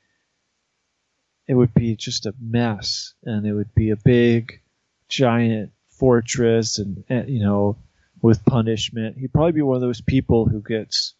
it 1.45 1.55
would 1.55 1.74
be 1.74 1.97
just 1.97 2.26
a 2.26 2.34
mess 2.39 3.15
and 3.24 3.45
it 3.45 3.53
would 3.53 3.76
be 3.76 3.89
a 3.89 3.97
big 3.97 4.61
giant 5.09 5.74
fortress 5.89 6.80
and, 6.80 7.03
and 7.09 7.28
you 7.28 7.43
know 7.43 7.76
with 8.24 8.45
punishment. 8.45 9.17
He'd 9.17 9.34
probably 9.34 9.51
be 9.51 9.61
one 9.61 9.76
of 9.76 9.82
those 9.82 10.01
people 10.01 10.45
who 10.47 10.61
gets 10.61 11.13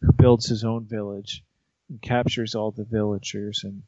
who 0.00 0.10
builds 0.12 0.46
his 0.46 0.64
own 0.64 0.86
village 0.86 1.44
and 1.88 2.02
captures 2.02 2.54
all 2.56 2.72
the 2.72 2.84
villagers 2.84 3.62
and 3.62 3.82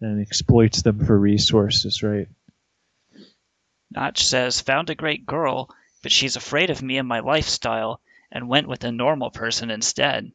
and 0.00 0.20
exploits 0.20 0.82
them 0.82 1.06
for 1.06 1.18
resources 1.18 2.02
right? 2.02 2.28
Notch 3.92 4.26
says, 4.26 4.60
found 4.60 4.90
a 4.90 4.96
great 4.96 5.24
girl, 5.24 5.70
but 6.02 6.10
she's 6.10 6.34
afraid 6.34 6.70
of 6.70 6.82
me 6.82 6.98
and 6.98 7.06
my 7.06 7.20
lifestyle 7.20 8.00
and 8.32 8.48
went 8.48 8.66
with 8.66 8.82
a 8.82 8.90
normal 8.90 9.30
person 9.30 9.70
instead. 9.70 10.32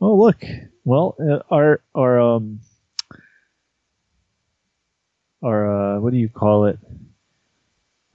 oh 0.00 0.16
look. 0.16 0.42
Well 0.84 1.14
uh, 1.20 1.38
our 1.48 1.80
our 1.94 2.20
um 2.20 2.60
our 5.44 5.94
uh 5.96 6.00
what 6.00 6.12
do 6.12 6.18
you 6.18 6.28
call 6.28 6.66
it? 6.66 6.80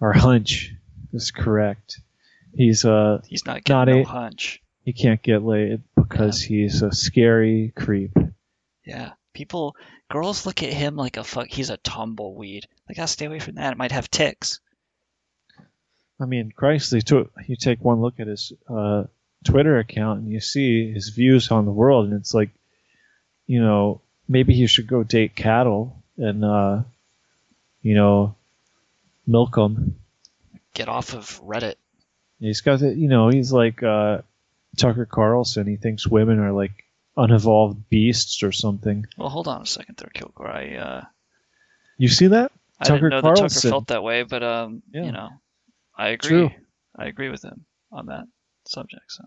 Our 0.01 0.12
hunch 0.12 0.74
is 1.16 1.32
correct 1.32 1.99
he's 2.55 2.86
uh 2.86 3.22
He's 3.28 3.45
not 3.45 3.63
getting 3.63 3.76
Not 3.76 3.88
no 3.88 4.01
a- 4.01 4.03
hunch. 4.05 4.61
he 4.84 4.93
can't 4.93 5.22
get 5.22 5.43
laid 5.43 5.82
because 5.95 6.41
he's 6.41 6.82
a 6.82 6.91
scary 6.91 7.74
creep. 7.76 8.11
Yeah. 8.86 9.11
People, 9.34 9.76
girls 10.09 10.45
look 10.45 10.63
at 10.63 10.72
him 10.72 10.95
like 10.95 11.18
a 11.18 11.24
fuck. 11.26 11.47
He's 11.47 11.70
a 11.70 11.76
tumbleweed. 11.78 12.68
Like, 12.88 12.95
gotta 12.97 13.07
stay 13.07 13.26
away 13.26 13.39
from 13.39 13.55
that. 13.55 13.74
It 13.74 13.78
might 13.78 13.91
have 13.91 14.09
ticks. 14.09 14.61
I 16.20 16.26
mean, 16.26 16.53
Christ, 16.55 16.91
they 16.91 17.01
took 17.01 17.32
you 17.47 17.55
take 17.57 17.84
one 17.84 17.99
look 18.01 18.20
at 18.22 18.28
his 18.28 18.53
uh, 18.70 19.03
Twitter 19.43 19.78
account 19.80 20.22
and 20.22 20.32
you 20.32 20.39
see 20.39 20.93
his 20.93 21.09
views 21.09 21.51
on 21.51 21.66
the 21.66 21.72
world, 21.74 22.05
and 22.05 22.13
it's 22.13 22.34
like, 22.34 22.51
you 23.47 23.59
know, 23.61 23.99
maybe 24.30 24.53
he 24.53 24.68
should 24.68 24.88
go 24.88 25.03
date 25.03 25.36
cattle 25.36 26.01
and, 26.18 26.45
uh, 26.45 26.84
you 27.82 27.95
know, 27.95 28.36
milk 29.28 29.55
them. 29.55 29.99
Get 30.76 30.88
off 30.89 31.13
of 31.15 31.41
Reddit. 31.41 31.76
He's 32.39 32.61
got, 32.61 32.80
the, 32.80 32.93
you 32.93 33.07
know, 33.07 33.30
he's 33.30 33.51
like 33.51 33.82
uh, 33.82 34.19
Tucker 34.78 35.05
Carlson. 35.07 35.65
He 35.65 35.78
thinks 35.78 36.05
women 36.05 36.38
are 36.39 36.51
like 36.51 36.84
unevolved 37.17 37.89
beasts 37.89 38.43
or 38.43 38.51
something. 38.51 39.05
Well, 39.17 39.30
hold 39.30 39.47
on 39.47 39.61
a 39.61 39.65
second 39.65 39.95
there, 39.97 40.11
Kilgore. 40.13 40.49
I, 40.49 40.76
uh, 40.76 41.01
You 41.97 42.09
see 42.09 42.28
that? 42.28 42.51
I 42.80 42.84
didn't 42.89 43.09
know 43.09 43.21
that 43.21 43.36
Tucker 43.38 43.49
felt 43.69 43.88
that 43.88 44.03
way, 44.03 44.23
but, 44.23 44.43
um, 44.43 44.84
Yeah. 44.91 45.05
you 45.05 45.11
know, 45.13 45.30
I 45.97 46.09
agree. 46.09 46.30
True. 46.30 46.51
I 46.95 47.05
agree 47.05 47.30
with 47.30 47.41
him 47.43 47.65
on 47.91 48.07
that 48.07 48.26
subject, 48.67 49.05
so. 49.07 49.23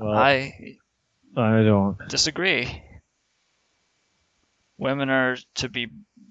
Well- 0.00 0.16
I 0.16 0.76
I 1.36 1.62
don't. 1.62 1.96
disagree. 2.08 2.82
Women 4.78 5.08
are 5.10 5.36
to 5.56 5.68
be 5.68 5.88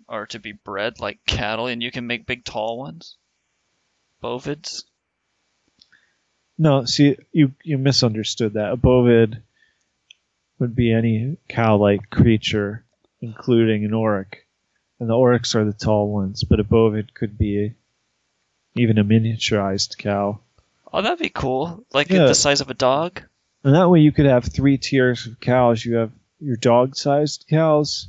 are 0.09 0.25
to 0.27 0.39
be 0.39 0.51
bred 0.51 0.99
like 0.99 1.19
cattle, 1.25 1.67
and 1.67 1.81
you 1.81 1.91
can 1.91 2.07
make 2.07 2.25
big, 2.25 2.43
tall 2.43 2.77
ones. 2.79 3.15
Bovids. 4.21 4.83
No, 6.57 6.83
see, 6.85 7.15
you 7.31 7.53
you 7.63 7.77
misunderstood 7.77 8.53
that. 8.53 8.71
A 8.73 8.75
bovid 8.77 9.41
would 10.59 10.75
be 10.75 10.91
any 10.91 11.37
cow-like 11.47 12.09
creature, 12.09 12.83
including 13.21 13.85
an 13.85 13.93
aurochs, 13.93 14.39
and 14.99 15.09
the 15.09 15.13
aurochs 15.15 15.55
are 15.55 15.63
the 15.63 15.71
tall 15.71 16.11
ones. 16.11 16.43
But 16.43 16.59
a 16.59 16.65
bovid 16.65 17.13
could 17.13 17.37
be 17.37 17.75
even 18.75 18.97
a 18.97 19.03
miniaturized 19.05 19.97
cow, 19.97 20.39
Oh, 20.91 21.01
that'd 21.01 21.19
be 21.19 21.29
cool. 21.29 21.85
Like 21.93 22.09
Yeah. 22.09 22.25
the 22.25 22.33
size 22.35 22.61
of 22.61 22.69
a 22.69 22.73
dog. 22.73 23.21
and 23.63 23.75
that 23.75 23.89
way 23.89 23.99
you 24.01 24.11
could 24.11 24.25
have 24.25 24.43
three 24.45 24.77
tiers 24.77 25.27
of 25.27 25.39
cows. 25.39 25.83
You 25.85 25.95
have 25.95 26.11
your 26.39 26.55
dog-sized 26.55 27.45
cows, 27.49 28.07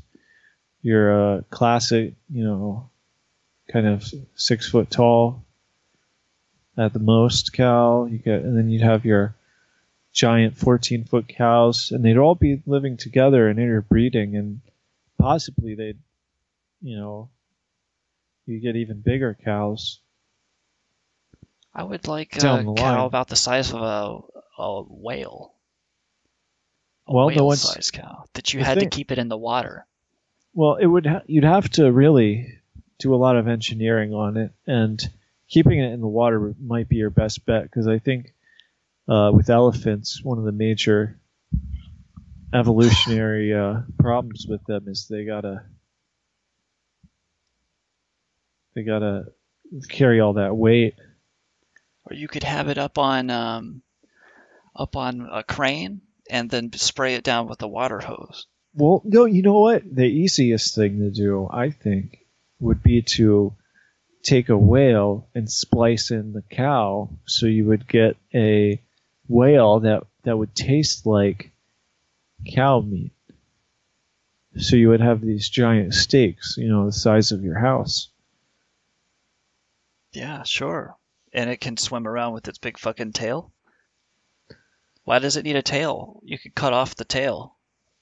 your 0.83 1.37
uh, 1.39 1.41
classic, 1.51 2.15
you 2.31 2.45
know, 2.45 2.91
kind 3.69 3.87
of 3.87 4.05
six 4.35 4.69
foot 4.69 4.91
tall 4.91 5.45
at 6.77 6.93
the 6.93 6.99
most 6.99 7.53
cow. 7.53 8.07
You 8.07 8.19
get, 8.19 8.43
and 8.43 8.57
then 8.57 8.71
you'd 8.71 8.83
have 8.83 9.05
your 9.05 9.35
giant 10.13 10.57
14 10.57 11.05
foot 11.05 11.29
cows, 11.29 11.91
and 11.93 12.05
they'd 12.05 12.17
all 12.19 12.35
be 12.35 12.63
living 12.67 12.97
together 12.97 13.49
and 13.49 13.59
interbreeding, 13.59 14.37
and 14.37 14.61
possibly 15.19 15.75
they'd, 15.75 15.99
you 16.83 16.97
know, 16.97 17.29
you 18.47 18.59
get 18.59 18.77
even 18.77 19.01
bigger 19.01 19.37
cows. 19.45 20.01
I 21.73 21.85
would 21.85 22.09
like 22.09 22.35
a 22.37 22.41
the 22.41 22.75
cow 22.77 22.97
line. 22.97 23.07
about 23.07 23.29
the 23.29 23.37
size 23.37 23.73
of 23.73 23.81
a, 23.81 24.61
a 24.61 24.83
whale. 24.83 25.55
A 27.07 27.13
Well, 27.13 27.29
the 27.29 27.35
whale 27.37 27.47
ones- 27.47 27.63
sized 27.63 27.93
cow 27.93 28.25
that 28.35 28.53
you 28.53 28.65
had 28.65 28.79
thing- 28.79 28.91
to 28.91 28.97
keep 28.97 29.13
it 29.13 29.19
in 29.19 29.29
the 29.29 29.39
water. 29.39 29.87
Well, 30.53 30.77
it 30.77 30.87
would 30.87 31.07
ha- 31.07 31.23
you'd 31.27 31.45
have 31.45 31.69
to 31.71 31.91
really 31.91 32.59
do 32.99 33.15
a 33.15 33.17
lot 33.17 33.37
of 33.37 33.49
engineering 33.49 34.13
on 34.13 34.37
it, 34.37 34.53
and 34.67 35.01
keeping 35.49 35.79
it 35.81 35.93
in 35.93 36.01
the 36.01 36.09
water 36.09 36.55
might 36.61 36.89
be 36.89 36.97
your 36.97 37.11
best 37.11 37.45
bet 37.47 37.63
because 37.65 37.87
I 37.87 37.99
think 37.99 38.35
uh, 39.09 39.31
with 39.33 39.51
elephants, 39.51 40.23
one 40.23 40.39
of 40.39 40.45
the 40.45 40.53
major 40.53 41.19
evolutionary 42.53 43.55
uh, 43.55 43.81
problems 43.99 44.47
with 44.49 44.65
them 44.65 44.89
is 44.89 45.07
they 45.09 45.25
gotta 45.25 45.63
they 48.75 48.83
gotta 48.83 49.27
carry 49.89 50.21
all 50.21 50.35
that 50.35 50.57
weight. 50.57 50.95
Or 52.05 52.15
you 52.15 52.29
could 52.29 52.45
have 52.45 52.69
it 52.69 52.79
up 52.79 52.99
on 52.99 53.31
um, 53.31 53.83
up 54.75 54.97
on 54.97 55.29
a 55.31 55.43
crane 55.43 56.01
and 56.29 56.51
then 56.51 56.73
spray 56.73 57.15
it 57.15 57.25
down 57.25 57.49
with 57.49 57.63
a 57.63 57.69
water 57.69 58.01
hose. 58.01 58.47
Well, 58.75 59.03
no, 59.05 59.25
you 59.25 59.43
know 59.43 59.61
what? 59.61 59.83
The 59.85 60.07
easiest 60.07 60.75
thing 60.75 61.01
to 61.01 61.11
do, 61.11 61.49
I 61.51 61.71
think, 61.71 62.25
would 62.61 62.83
be 62.83 63.03
to 63.03 63.55
take 64.23 64.49
a 64.49 64.57
whale 64.57 65.29
and 65.35 65.51
splice 65.51 66.11
in 66.11 66.33
the 66.33 66.43
cow 66.43 67.11
so 67.27 67.47
you 67.47 67.65
would 67.67 67.89
get 67.89 68.17
a 68.35 68.81
whale 69.29 69.81
that, 69.81 70.05
that 70.25 70.37
would 70.37 70.55
taste 70.55 71.07
like 71.07 71.51
cow 72.55 72.81
meat. 72.81 73.13
So 74.57 74.77
you 74.77 74.89
would 74.89 75.01
have 75.01 75.21
these 75.21 75.49
giant 75.49 75.95
steaks, 75.95 76.57
you 76.57 76.69
know, 76.69 76.87
the 76.87 76.93
size 76.93 77.33
of 77.33 77.43
your 77.43 77.59
house. 77.59 78.09
Yeah, 80.13 80.43
sure. 80.43 80.97
And 81.33 81.49
it 81.49 81.61
can 81.61 81.77
swim 81.77 82.07
around 82.07 82.35
with 82.35 82.49
its 82.49 82.59
big 82.59 82.79
fucking 82.79 83.13
tail. 83.13 83.53
Why 85.05 85.19
does 85.19 85.37
it 85.37 85.45
need 85.45 85.57
a 85.57 85.63
tail? 85.63 86.21
You 86.25 86.39
could 86.39 86.55
cut 86.55 86.73
off 86.73 86.97
the 86.97 87.05
tail. 87.05 87.57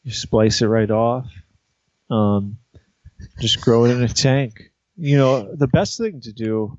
You 0.09 0.15
splice 0.15 0.63
it 0.63 0.69
right 0.69 0.91
off. 0.91 1.31
Um, 2.09 2.57
just 3.41 3.61
grow 3.61 3.85
it 3.85 3.91
in 3.91 4.03
a 4.03 4.09
tank. 4.09 4.71
You 4.97 5.19
know, 5.19 5.55
the 5.55 5.67
best 5.67 5.99
thing 5.99 6.23
to 6.23 6.33
do, 6.33 6.79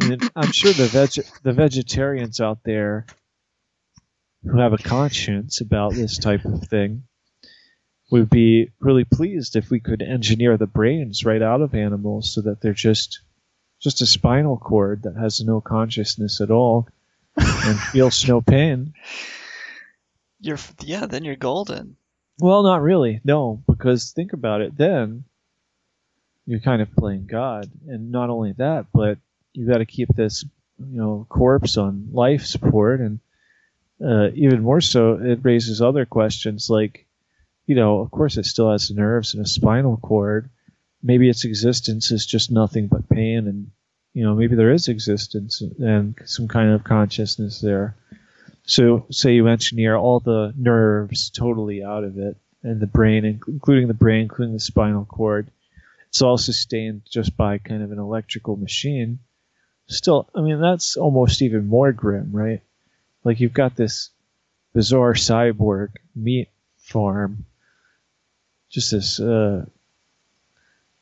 and 0.00 0.22
I'm 0.36 0.52
sure 0.52 0.72
the 0.72 0.86
veg- 0.86 1.26
the 1.42 1.52
vegetarians 1.52 2.40
out 2.40 2.60
there 2.62 3.06
who 4.44 4.60
have 4.60 4.72
a 4.72 4.78
conscience 4.78 5.62
about 5.62 5.94
this 5.94 6.16
type 6.16 6.44
of 6.44 6.62
thing 6.68 7.02
would 8.12 8.30
be 8.30 8.70
really 8.78 9.04
pleased 9.04 9.56
if 9.56 9.68
we 9.68 9.80
could 9.80 10.00
engineer 10.00 10.56
the 10.56 10.68
brains 10.68 11.24
right 11.24 11.42
out 11.42 11.60
of 11.60 11.74
animals 11.74 12.32
so 12.32 12.40
that 12.42 12.60
they're 12.60 12.72
just 12.72 13.18
just 13.82 14.00
a 14.00 14.06
spinal 14.06 14.58
cord 14.58 15.02
that 15.02 15.16
has 15.16 15.40
no 15.40 15.60
consciousness 15.60 16.40
at 16.40 16.52
all 16.52 16.86
and 17.36 17.80
feels 17.90 18.28
no 18.28 18.40
pain. 18.40 18.94
You're 20.38 20.60
yeah, 20.82 21.06
then 21.06 21.24
you're 21.24 21.34
golden. 21.34 21.96
Well, 22.40 22.62
not 22.62 22.82
really. 22.82 23.20
No, 23.24 23.62
because 23.68 24.10
think 24.12 24.32
about 24.32 24.60
it. 24.60 24.76
Then 24.76 25.24
you're 26.46 26.60
kind 26.60 26.82
of 26.82 26.94
playing 26.94 27.26
God, 27.26 27.70
and 27.86 28.10
not 28.10 28.30
only 28.30 28.52
that, 28.52 28.86
but 28.92 29.18
you 29.52 29.66
got 29.66 29.78
to 29.78 29.86
keep 29.86 30.08
this, 30.14 30.44
you 30.78 30.98
know, 30.98 31.26
corpse 31.28 31.76
on 31.76 32.08
life 32.12 32.44
support, 32.44 33.00
and 33.00 33.20
uh, 34.04 34.30
even 34.34 34.62
more 34.62 34.80
so, 34.80 35.14
it 35.14 35.40
raises 35.42 35.80
other 35.80 36.04
questions 36.04 36.68
like, 36.68 37.06
you 37.66 37.76
know, 37.76 38.00
of 38.00 38.10
course, 38.10 38.36
it 38.36 38.44
still 38.44 38.70
has 38.70 38.90
nerves 38.90 39.34
and 39.34 39.44
a 39.44 39.48
spinal 39.48 39.96
cord. 39.96 40.50
Maybe 41.02 41.30
its 41.30 41.44
existence 41.44 42.10
is 42.10 42.26
just 42.26 42.50
nothing 42.50 42.88
but 42.88 43.08
pain, 43.08 43.46
and 43.46 43.70
you 44.12 44.24
know, 44.24 44.34
maybe 44.34 44.56
there 44.56 44.72
is 44.72 44.88
existence 44.88 45.60
and 45.60 46.14
some 46.24 46.48
kind 46.48 46.70
of 46.70 46.84
consciousness 46.84 47.60
there. 47.60 47.96
So, 48.66 49.06
say 49.10 49.34
you 49.34 49.46
engineer 49.46 49.94
all 49.94 50.20
the 50.20 50.54
nerves 50.56 51.28
totally 51.28 51.84
out 51.84 52.02
of 52.02 52.18
it, 52.18 52.36
and 52.62 52.80
the 52.80 52.86
brain, 52.86 53.24
including 53.24 53.88
the 53.88 53.94
brain, 53.94 54.22
including 54.22 54.54
the 54.54 54.60
spinal 54.60 55.04
cord. 55.04 55.48
It's 56.08 56.22
all 56.22 56.38
sustained 56.38 57.02
just 57.10 57.36
by 57.36 57.58
kind 57.58 57.82
of 57.82 57.92
an 57.92 57.98
electrical 57.98 58.56
machine. 58.56 59.18
Still, 59.86 60.30
I 60.34 60.40
mean, 60.40 60.60
that's 60.60 60.96
almost 60.96 61.42
even 61.42 61.66
more 61.66 61.92
grim, 61.92 62.30
right? 62.32 62.62
Like 63.22 63.40
you've 63.40 63.52
got 63.52 63.76
this 63.76 64.10
bizarre 64.72 65.12
cyborg 65.12 65.90
meat 66.16 66.48
farm, 66.78 67.44
just 68.70 68.92
this, 68.92 69.20
uh, 69.20 69.66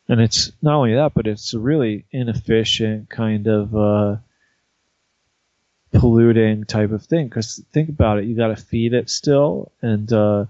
and 0.08 0.20
it's 0.20 0.50
not 0.62 0.74
only 0.74 0.94
that, 0.94 1.14
but 1.14 1.28
it's 1.28 1.54
a 1.54 1.60
really 1.60 2.06
inefficient 2.10 3.08
kind 3.08 3.46
of. 3.46 3.76
Uh, 3.76 4.16
polluting 5.92 6.64
type 6.64 6.90
of 6.90 7.04
thing. 7.04 7.28
Because 7.28 7.62
think 7.72 7.88
about 7.88 8.18
it, 8.18 8.24
you 8.24 8.36
got 8.36 8.48
to 8.48 8.56
feed 8.56 8.94
it 8.94 9.10
still, 9.10 9.72
and 9.82 10.12
uh, 10.12 10.46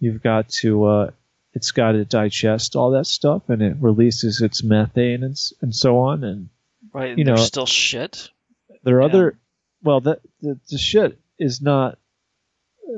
you've 0.00 0.22
got 0.22 0.48
to. 0.60 0.84
Uh, 0.84 1.10
it's 1.52 1.70
got 1.70 1.92
to 1.92 2.04
digest 2.04 2.74
all 2.74 2.90
that 2.92 3.06
stuff, 3.06 3.48
and 3.48 3.62
it 3.62 3.76
releases 3.80 4.40
its 4.40 4.62
methane 4.64 5.22
and 5.22 5.36
and 5.60 5.74
so 5.74 5.98
on. 6.00 6.24
And 6.24 6.48
Right, 6.92 7.16
you 7.16 7.24
know, 7.24 7.36
still 7.36 7.66
shit. 7.66 8.30
there 8.82 8.96
are 8.98 9.02
other. 9.02 9.38
Well, 9.82 10.00
that 10.02 10.20
the, 10.40 10.58
the 10.70 10.78
shit 10.78 11.18
is 11.38 11.60
not 11.60 11.98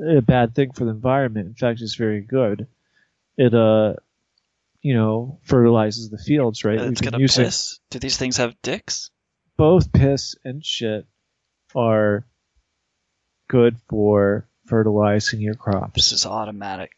a 0.07 0.21
bad 0.21 0.55
thing 0.55 0.71
for 0.71 0.85
the 0.85 0.91
environment. 0.91 1.47
In 1.47 1.53
fact, 1.55 1.81
it's 1.81 1.95
very 1.95 2.21
good. 2.21 2.67
It 3.37 3.53
uh, 3.53 3.95
you 4.81 4.93
know, 4.95 5.39
fertilizes 5.43 6.09
the 6.09 6.17
fields, 6.17 6.63
right? 6.63 6.79
It's 6.79 7.01
We've 7.01 7.11
gonna 7.11 7.21
using- 7.21 7.45
piss. 7.45 7.79
Do 7.89 7.99
these 7.99 8.17
things 8.17 8.37
have 8.37 8.55
dicks? 8.61 9.11
both 9.57 9.91
piss 9.91 10.35
and 10.45 10.63
shit 10.63 11.07
are 11.77 12.25
good 13.47 13.77
for 13.89 14.45
fertilizing 14.65 15.39
your 15.39 15.53
crops. 15.55 15.93
This 15.95 16.11
is 16.11 16.25
automatic. 16.25 16.91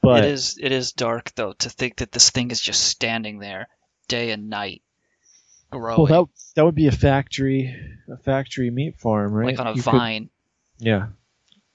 But 0.00 0.24
it 0.24 0.30
is 0.30 0.58
it 0.62 0.70
is 0.72 0.92
dark 0.92 1.34
though 1.34 1.52
to 1.54 1.68
think 1.68 1.96
that 1.96 2.12
this 2.12 2.30
thing 2.30 2.50
is 2.52 2.60
just 2.60 2.84
standing 2.84 3.40
there 3.40 3.68
day 4.06 4.30
and 4.30 4.48
night 4.48 4.82
growing 5.70 6.08
well, 6.08 6.26
that 6.26 6.30
that 6.54 6.64
would 6.64 6.76
be 6.76 6.86
a 6.86 6.92
factory, 6.92 7.74
a 8.08 8.16
factory 8.16 8.70
meat 8.70 8.96
farm, 8.98 9.32
right? 9.32 9.46
like 9.46 9.58
on 9.58 9.66
a 9.66 9.70
You 9.70 9.82
could- 9.82 9.90
vine. 9.90 10.30
yeah, 10.78 11.08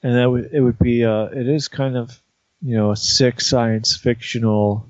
and 0.02 0.16
that 0.16 0.32
would 0.32 0.50
it 0.54 0.62
would 0.62 0.80
be 0.80 1.04
uh, 1.04 1.26
it 1.26 1.48
is 1.50 1.68
kind 1.68 1.98
of 1.98 2.18
you 2.62 2.78
know 2.78 2.92
a 2.92 2.96
sick 2.96 3.42
science 3.42 3.98
fictional 3.98 4.90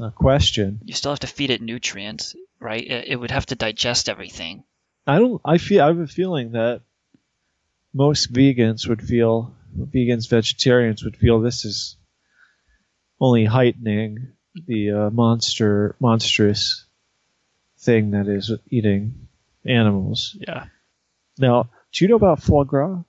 uh, 0.00 0.10
question. 0.10 0.78
You 0.84 0.94
still 0.94 1.10
have 1.10 1.20
to 1.20 1.26
feed 1.26 1.50
it 1.50 1.60
nutrients, 1.60 2.36
right? 2.60 2.86
It, 2.86 3.08
it 3.08 3.16
would 3.16 3.32
have 3.32 3.46
to 3.46 3.56
digest 3.56 4.08
everything. 4.08 4.62
I 5.06 5.18
don't. 5.18 5.40
I 5.44 5.58
feel. 5.58 5.82
I 5.82 5.86
have 5.86 5.98
a 5.98 6.06
feeling 6.06 6.52
that 6.52 6.80
most 7.94 8.32
vegans 8.32 8.88
would 8.88 9.02
feel, 9.02 9.54
vegans, 9.78 10.28
vegetarians 10.28 11.04
would 11.04 11.16
feel 11.16 11.40
this 11.40 11.64
is 11.64 11.96
only 13.20 13.44
heightening 13.44 14.32
the 14.66 14.90
uh, 14.90 15.10
monster, 15.10 15.96
monstrous 16.00 16.86
thing 17.78 18.10
that 18.10 18.28
is 18.28 18.52
eating 18.68 19.28
animals. 19.64 20.36
Yeah. 20.40 20.66
Now, 21.38 21.70
do 21.92 22.04
you 22.04 22.08
know 22.08 22.16
about 22.16 22.42
foie 22.42 22.64
gras? 22.64 23.02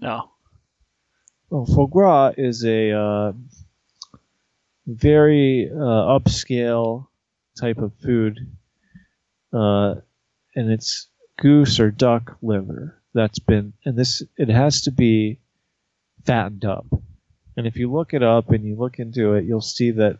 No. 0.00 0.30
Well, 1.50 1.66
foie 1.66 1.86
gras 1.86 2.32
is 2.36 2.64
a 2.64 2.92
uh, 2.92 3.32
very 4.86 5.70
uh, 5.72 6.18
upscale 6.18 7.06
type 7.58 7.78
of 7.78 7.92
food, 8.02 8.38
uh, 9.52 9.96
and 10.56 10.70
it's 10.72 11.08
goose 11.44 11.78
or 11.78 11.90
duck 11.90 12.38
liver 12.40 12.98
that's 13.12 13.38
been, 13.38 13.74
and 13.84 13.98
this 13.98 14.22
it 14.38 14.48
has 14.48 14.80
to 14.80 14.90
be 14.90 15.38
fattened 16.24 16.64
up. 16.64 16.86
And 17.54 17.66
if 17.66 17.76
you 17.76 17.92
look 17.92 18.14
it 18.14 18.22
up 18.22 18.48
and 18.48 18.64
you 18.64 18.76
look 18.76 18.98
into 18.98 19.34
it, 19.34 19.44
you'll 19.44 19.60
see 19.60 19.90
that 19.90 20.16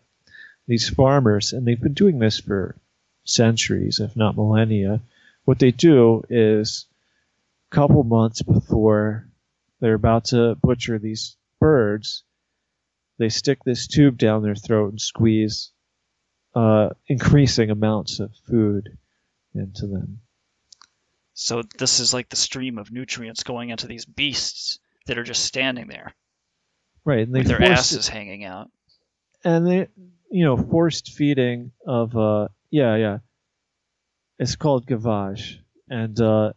these 0.69 0.91
farmers, 0.91 1.55
and 1.55 1.67
they've 1.67 1.81
been 1.81 1.95
doing 1.95 2.19
this 2.19 2.39
for 2.39 2.77
centuries, 3.25 4.01
if 4.01 4.15
not 4.15 4.37
millennia, 4.37 5.01
what 5.47 5.59
they 5.59 5.71
do 5.71 6.23
is 6.29 6.85
a 7.73 7.75
couple 7.75 8.05
months 8.05 8.43
before 8.43 9.27
they're 9.81 9.95
about 9.95 10.27
to 10.27 10.57
butcher 10.57 10.99
these 10.99 11.37
birds, 11.59 12.23
they 13.17 13.31
stick 13.31 13.65
this 13.65 13.87
tube 13.87 14.19
down 14.19 14.43
their 14.43 14.55
throat 14.55 14.91
and 14.91 15.01
squeeze 15.01 15.71
uh, 16.55 16.91
increasing 17.09 17.71
amounts 17.71 18.21
of 18.21 18.31
food 18.47 18.99
into 19.55 19.87
them. 19.87 20.21
So 21.35 21.63
this 21.79 22.01
is 22.01 22.15
like 22.15 22.29
the 22.29 22.37
stream 22.37 22.79
of 22.79 22.93
nutrients 22.93 23.43
going 23.43 23.71
into 23.71 23.87
these 23.87 24.05
beasts 24.05 24.79
that 25.07 25.19
are 25.19 25.25
just 25.25 25.45
standing 25.45 25.89
there. 25.89 26.15
Right, 27.05 27.27
and 27.27 27.35
they 27.35 27.41
with 27.41 27.49
their 27.49 27.63
asses 27.63 28.09
hanging 28.09 28.45
out. 28.45 28.71
and 29.45 29.67
they, 29.67 29.89
you 30.31 30.45
know, 30.45 30.57
forced 30.57 31.11
feeding 31.13 31.73
of, 31.87 32.17
uh, 32.17 32.49
yeah, 32.71 32.97
yeah, 32.97 33.19
it's 34.39 34.57
called 34.57 34.87
gavage, 34.87 35.59
and 35.89 36.19
uh, 36.21 36.53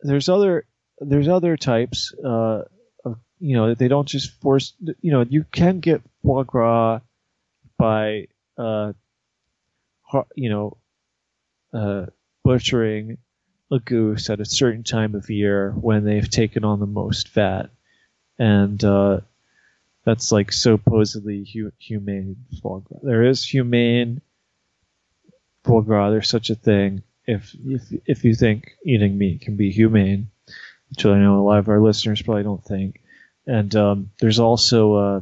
there's 0.00 0.28
other 0.28 0.64
there's 1.00 1.28
other 1.28 1.56
types, 1.56 2.14
uh, 2.24 2.62
of, 3.04 3.18
you 3.40 3.56
know, 3.56 3.74
they 3.74 3.88
don't 3.88 4.06
just 4.08 4.30
force, 4.40 4.74
you 5.00 5.10
know, 5.10 5.24
you 5.28 5.44
can 5.50 5.80
get 5.80 6.02
foie 6.22 6.44
gras 6.44 7.00
by, 7.76 8.28
uh, 8.56 8.92
you 10.36 10.50
know, 10.50 10.76
uh, 11.72 12.06
butchering 12.44 13.18
a 13.70 13.80
goose 13.80 14.30
at 14.30 14.40
a 14.40 14.44
certain 14.44 14.84
time 14.84 15.14
of 15.14 15.30
year 15.30 15.72
when 15.72 16.04
they've 16.04 16.30
taken 16.30 16.64
on 16.64 16.78
the 16.78 16.86
most 16.86 17.28
fat, 17.28 17.70
and 18.38 18.82
uh, 18.84 19.20
that's 20.04 20.30
like 20.30 20.52
supposedly 20.52 21.44
hu- 21.52 21.72
humane 21.78 22.36
foie 22.62 22.80
gras. 22.80 23.00
There 23.02 23.24
is 23.24 23.44
humane 23.44 24.20
foie 25.64 25.80
gras. 25.80 26.10
There's 26.10 26.28
such 26.28 26.50
a 26.50 26.54
thing. 26.54 27.02
If 27.26 27.56
if 27.66 27.82
if 28.06 28.24
you 28.24 28.34
think 28.34 28.72
eating 28.84 29.16
meat 29.16 29.40
can 29.40 29.56
be 29.56 29.70
humane, 29.70 30.28
which 30.90 31.06
I 31.06 31.18
know 31.18 31.40
a 31.40 31.46
lot 31.46 31.58
of 31.58 31.68
our 31.68 31.80
listeners 31.80 32.22
probably 32.22 32.42
don't 32.42 32.64
think, 32.64 33.00
and 33.46 33.74
um, 33.74 34.10
there's 34.20 34.38
also 34.38 34.94
uh, 34.94 35.20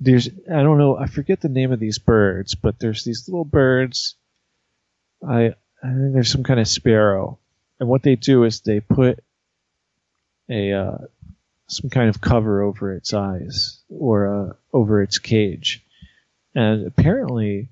there's 0.00 0.28
I 0.28 0.62
don't 0.62 0.78
know 0.78 0.96
I 0.96 1.06
forget 1.06 1.40
the 1.40 1.48
name 1.48 1.72
of 1.72 1.80
these 1.80 1.98
birds, 1.98 2.54
but 2.54 2.78
there's 2.78 3.02
these 3.02 3.28
little 3.28 3.44
birds. 3.44 4.14
I 5.26 5.54
I 5.84 5.88
think 5.88 6.14
there's 6.14 6.32
some 6.32 6.44
kind 6.44 6.58
of 6.58 6.66
sparrow, 6.66 7.38
and 7.78 7.88
what 7.88 8.02
they 8.02 8.16
do 8.16 8.44
is 8.44 8.60
they 8.60 8.80
put 8.80 9.22
a 10.48 10.72
uh, 10.72 10.98
some 11.66 11.90
kind 11.90 12.08
of 12.08 12.22
cover 12.22 12.62
over 12.62 12.94
its 12.94 13.12
eyes 13.12 13.82
or 13.90 14.26
uh, 14.26 14.52
over 14.72 15.02
its 15.02 15.18
cage, 15.18 15.84
and 16.54 16.86
apparently, 16.86 17.68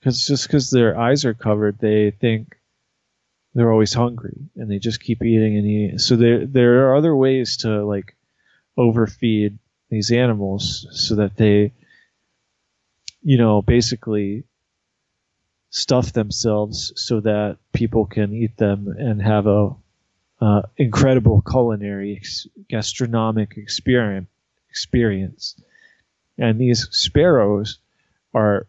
because 0.00 0.26
just 0.26 0.48
because 0.48 0.70
their 0.70 0.98
eyes 0.98 1.24
are 1.24 1.34
covered, 1.34 1.78
they 1.78 2.10
think 2.10 2.56
they're 3.54 3.72
always 3.72 3.94
hungry 3.94 4.36
and 4.56 4.70
they 4.70 4.78
just 4.78 5.00
keep 5.00 5.22
eating 5.22 5.56
and 5.56 5.66
eating. 5.66 5.98
So 5.98 6.16
there 6.16 6.46
there 6.46 6.88
are 6.88 6.96
other 6.96 7.14
ways 7.14 7.58
to 7.58 7.86
like 7.86 8.16
overfeed 8.76 9.58
these 9.88 10.10
animals 10.10 10.86
so 10.90 11.14
that 11.14 11.36
they, 11.36 11.72
you 13.22 13.38
know, 13.38 13.62
basically 13.62 14.44
stuff 15.70 16.12
themselves 16.12 16.92
so 16.96 17.20
that 17.20 17.58
people 17.72 18.06
can 18.06 18.32
eat 18.32 18.56
them 18.56 18.88
and 18.98 19.20
have 19.20 19.46
a 19.46 19.70
uh, 20.40 20.62
incredible 20.76 21.42
culinary 21.42 22.16
ex- 22.16 22.46
gastronomic 22.68 23.56
experience 23.56 24.28
experience 24.68 25.58
and 26.36 26.60
these 26.60 26.86
sparrows 26.90 27.78
are 28.34 28.66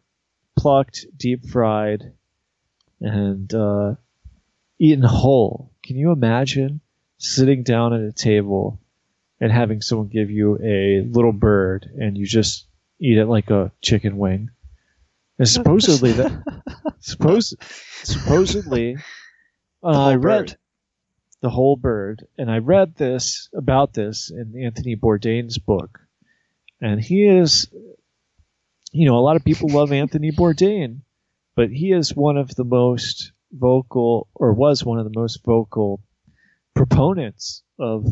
plucked 0.56 1.06
deep 1.18 1.46
fried 1.46 2.14
and 3.02 3.54
uh, 3.54 3.94
eaten 4.80 5.04
whole 5.04 5.70
can 5.84 5.98
you 5.98 6.12
imagine 6.12 6.80
sitting 7.18 7.64
down 7.64 7.94
at 7.94 8.00
a 8.00 8.14
table 8.14 8.80
and 9.40 9.52
having 9.52 9.82
someone 9.82 10.08
give 10.08 10.32
you 10.32 10.58
a 10.64 11.02
little 11.02 11.32
bird 11.32 11.90
and 12.00 12.18
you 12.18 12.26
just 12.26 12.66
eat 13.00 13.18
it 13.18 13.26
like 13.26 13.50
a 13.50 13.72
chicken 13.82 14.18
wing. 14.18 14.50
And 15.40 15.48
supposedly 15.48 16.14
that 16.14 16.32
suppose 17.00 17.56
supposedly 18.04 18.98
uh, 19.84 19.88
I 19.88 20.16
read 20.16 20.48
bird. 20.48 20.58
the 21.42 21.50
whole 21.50 21.76
bird, 21.76 22.26
and 22.38 22.50
I 22.50 22.58
read 22.58 22.96
this 22.96 23.50
about 23.54 23.94
this 23.94 24.32
in 24.32 24.62
Anthony 24.64 24.96
Bourdain's 24.96 25.58
book, 25.58 26.00
and 26.82 27.00
he 27.00 27.28
is, 27.28 27.68
you 28.92 29.06
know, 29.06 29.18
a 29.18 29.22
lot 29.22 29.36
of 29.36 29.46
people 29.46 29.70
love 29.70 29.92
Anthony 29.92 30.32
Bourdain, 30.32 31.02
but 31.56 31.70
he 31.70 31.92
is 31.92 32.16
one 32.16 32.38
of 32.38 32.56
the 32.56 32.64
most 32.66 33.32
vocal, 33.52 34.28
or 34.34 34.54
was 34.54 34.84
one 34.84 35.00
of 35.00 35.06
the 35.06 35.20
most 35.20 35.44
vocal 35.46 36.02
proponents 36.76 37.64
of 37.80 38.06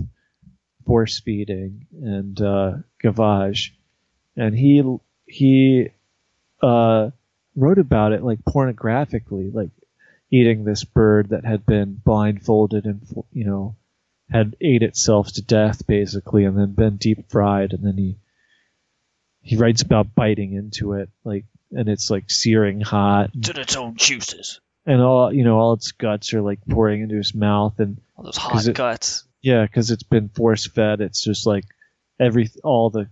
force 0.85 1.19
feeding 1.19 1.87
and 2.01 2.39
uh, 2.39 2.73
gavage, 3.03 3.71
and 4.37 4.55
he 4.55 4.83
he 5.27 5.89
uh, 6.61 7.09
wrote 7.55 7.79
about 7.79 8.11
it 8.13 8.23
like 8.23 8.39
pornographically, 8.45 9.53
like 9.53 9.69
eating 10.31 10.63
this 10.63 10.83
bird 10.83 11.29
that 11.29 11.45
had 11.45 11.65
been 11.65 11.93
blindfolded 12.03 12.85
and 12.85 13.01
you 13.31 13.45
know 13.45 13.75
had 14.29 14.55
ate 14.59 14.81
itself 14.81 15.31
to 15.33 15.41
death 15.41 15.85
basically, 15.87 16.45
and 16.45 16.57
then 16.57 16.71
been 16.73 16.97
deep 16.97 17.29
fried, 17.29 17.73
and 17.73 17.83
then 17.83 17.97
he 17.97 18.17
he 19.41 19.55
writes 19.57 19.81
about 19.83 20.15
biting 20.15 20.53
into 20.53 20.93
it 20.93 21.09
like 21.23 21.45
and 21.71 21.87
it's 21.89 22.09
like 22.09 22.29
searing 22.31 22.81
hot 22.81 23.29
To 23.43 23.59
its 23.59 23.75
own 23.75 23.95
juices. 23.95 24.59
and 24.87 25.01
all 25.01 25.31
you 25.33 25.43
know 25.43 25.57
all 25.59 25.73
its 25.73 25.91
guts 25.91 26.33
are 26.33 26.41
like 26.41 26.59
pouring 26.69 27.01
into 27.01 27.15
his 27.15 27.35
mouth 27.35 27.79
and 27.79 27.97
All 28.15 28.23
those 28.23 28.37
hot 28.37 28.65
it- 28.67 28.75
guts. 28.75 29.23
yeah 29.41 29.63
because 29.63 29.91
it's 29.91 30.03
been 30.03 30.29
force 30.29 30.65
fed 30.65 31.01
it's 31.01 31.23
just 31.23 31.45
like 31.45 31.65
every 32.19 32.49
all 32.63 32.89
the 32.89 33.07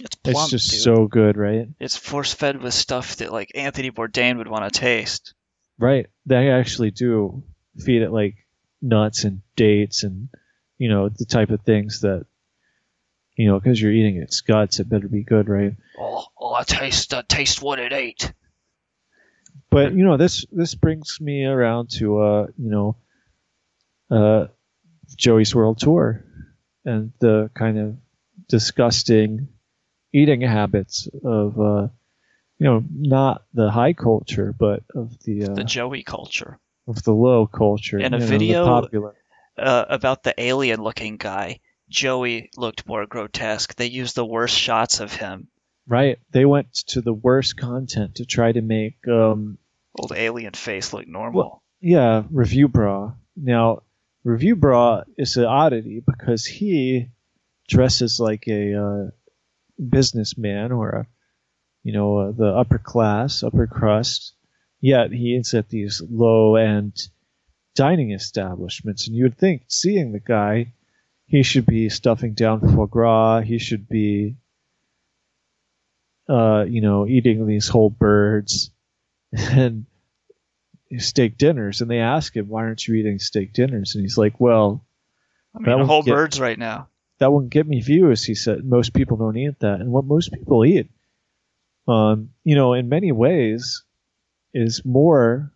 It's 0.00 0.16
it's 0.24 0.50
just 0.50 0.70
dude. 0.70 0.80
so 0.80 1.06
good 1.06 1.36
right 1.36 1.68
It's 1.78 1.96
force 1.96 2.32
fed 2.34 2.60
with 2.62 2.74
stuff 2.74 3.16
that 3.16 3.32
like 3.32 3.52
Anthony 3.54 3.90
Bourdain 3.90 4.38
would 4.38 4.48
want 4.48 4.72
to 4.72 4.80
taste. 4.80 5.34
right 5.78 6.06
they 6.26 6.50
actually 6.50 6.90
do 6.90 7.42
feed 7.78 8.02
it 8.02 8.10
like 8.10 8.36
nuts 8.80 9.24
and 9.24 9.42
dates 9.56 10.02
and 10.02 10.28
you 10.78 10.88
know 10.88 11.08
the 11.08 11.24
type 11.24 11.50
of 11.50 11.60
things 11.62 12.00
that 12.00 12.26
you 13.36 13.46
know 13.48 13.58
because 13.60 13.80
you're 13.80 13.92
eating 13.92 14.16
its 14.16 14.40
guts 14.40 14.80
it 14.80 14.88
better 14.88 15.08
be 15.08 15.22
good 15.22 15.48
right 15.48 15.74
Oh, 15.98 16.24
oh, 16.38 16.54
I 16.54 16.64
taste, 16.64 17.14
I 17.14 17.22
taste 17.22 17.62
what 17.62 17.78
it 17.78 17.92
ate. 17.92 18.32
but 19.70 19.94
you 19.94 20.04
know 20.04 20.16
this 20.16 20.44
this 20.50 20.74
brings 20.74 21.20
me 21.20 21.44
around 21.44 21.90
to 21.90 22.18
uh 22.20 22.46
you 22.58 22.70
know 22.70 22.96
uh 24.10 24.46
joey's 25.16 25.54
world 25.54 25.78
tour 25.78 26.24
and 26.84 27.12
the 27.20 27.50
kind 27.54 27.78
of 27.78 27.96
disgusting 28.48 29.48
eating 30.12 30.40
habits 30.42 31.08
of 31.24 31.58
uh 31.60 31.88
you 32.58 32.66
know 32.66 32.84
not 32.90 33.44
the 33.54 33.70
high 33.70 33.92
culture 33.92 34.54
but 34.58 34.82
of 34.94 35.18
the 35.24 35.44
uh, 35.44 35.54
The 35.54 35.64
Joey 35.64 36.02
culture. 36.02 36.58
of 36.86 37.02
the 37.04 37.12
low 37.12 37.46
culture 37.46 37.98
In 37.98 38.12
a 38.14 38.18
know, 38.18 38.26
video- 38.26 38.64
popular 38.64 39.14
Uh, 39.58 39.84
about 39.88 40.22
the 40.22 40.34
alien 40.38 40.80
looking 40.82 41.16
guy, 41.18 41.60
Joey 41.90 42.50
looked 42.56 42.86
more 42.86 43.04
grotesque. 43.06 43.74
They 43.76 43.86
used 43.86 44.14
the 44.16 44.24
worst 44.24 44.56
shots 44.58 45.00
of 45.00 45.12
him. 45.12 45.48
right 45.86 46.18
they 46.30 46.44
went 46.44 46.72
to 46.92 47.00
the 47.02 47.12
worst 47.12 47.56
content 47.56 48.14
to 48.16 48.24
try 48.24 48.52
to 48.52 48.62
make 48.62 48.96
um 49.08 49.58
Old 49.98 50.12
alien 50.16 50.54
face 50.54 50.92
look 50.94 51.06
normal. 51.06 51.62
Yeah, 51.80 52.22
ReviewBrah. 52.32 53.14
Now, 53.36 53.82
ReviewBrah 54.24 55.04
is 55.18 55.36
an 55.36 55.44
oddity 55.44 56.00
because 56.00 56.46
he 56.46 57.08
dresses 57.68 58.18
like 58.20 58.44
a 58.48 58.62
uh, 58.74 59.10
businessman 59.88 60.72
or 60.72 60.88
a, 60.90 61.06
you 61.82 61.92
know, 61.92 62.18
uh, 62.18 62.32
the 62.32 62.46
upper 62.46 62.78
class, 62.78 63.42
upper 63.42 63.66
crust. 63.66 64.34
Yet 64.80 65.12
he 65.12 65.34
is 65.36 65.54
at 65.54 65.68
these 65.68 66.02
low 66.08 66.56
end 66.56 66.96
dining 67.74 68.10
establishments, 68.12 69.06
and 69.06 69.16
you 69.16 69.24
would 69.24 69.38
think, 69.38 69.64
seeing 69.68 70.12
the 70.12 70.20
guy, 70.20 70.72
he 71.26 71.42
should 71.42 71.66
be 71.66 71.88
stuffing 71.88 72.34
down 72.34 72.60
foie 72.60 72.86
gras. 72.86 73.40
He 73.40 73.58
should 73.58 73.88
be, 73.88 74.36
uh, 76.28 76.64
you 76.68 76.80
know, 76.80 77.06
eating 77.06 77.46
these 77.46 77.68
whole 77.68 77.90
birds 77.90 78.70
and 79.32 79.86
steak 80.98 81.38
dinners. 81.38 81.80
And 81.80 81.90
they 81.90 82.00
ask 82.00 82.36
him, 82.36 82.48
"Why 82.48 82.64
aren't 82.64 82.86
you 82.86 82.94
eating 82.94 83.18
steak 83.18 83.52
dinners?" 83.52 83.94
And 83.94 84.02
he's 84.02 84.18
like, 84.18 84.40
"Well, 84.40 84.84
I 85.54 85.58
mean, 85.58 85.66
that 85.66 85.76
won't 85.76 85.88
whole 85.88 86.02
get- 86.02 86.14
birds 86.14 86.40
right 86.40 86.58
now. 86.58 86.88
That 87.22 87.32
wouldn't 87.32 87.52
get 87.52 87.66
me 87.66 87.80
views." 87.80 88.24
He 88.24 88.34
said, 88.34 88.64
"Most 88.64 88.92
people 88.92 89.16
don't 89.16 89.36
eat 89.36 89.60
that." 89.60 89.80
And 89.80 89.92
what 89.92 90.04
most 90.04 90.32
people 90.32 90.64
eat, 90.64 90.90
um, 91.86 92.30
you 92.42 92.56
know, 92.56 92.74
in 92.74 92.88
many 92.88 93.12
ways, 93.12 93.84
is 94.52 94.84
more 94.84 95.52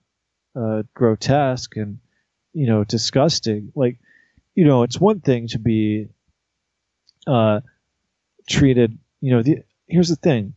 uh, 0.55 0.85
grotesque 0.95 1.77
and 1.77 1.99
you 2.53 2.67
know 2.67 2.85
disgusting. 2.85 3.73
Like, 3.75 3.99
you 4.55 4.65
know, 4.65 4.85
it's 4.85 5.01
one 5.01 5.21
thing 5.21 5.49
to 5.49 5.59
be 5.59 6.09
uh, 7.27 7.61
treated. 8.49 8.97
You 9.21 9.33
know, 9.33 9.43
the, 9.43 9.63
here's 9.89 10.09
the 10.09 10.17
thing: 10.17 10.55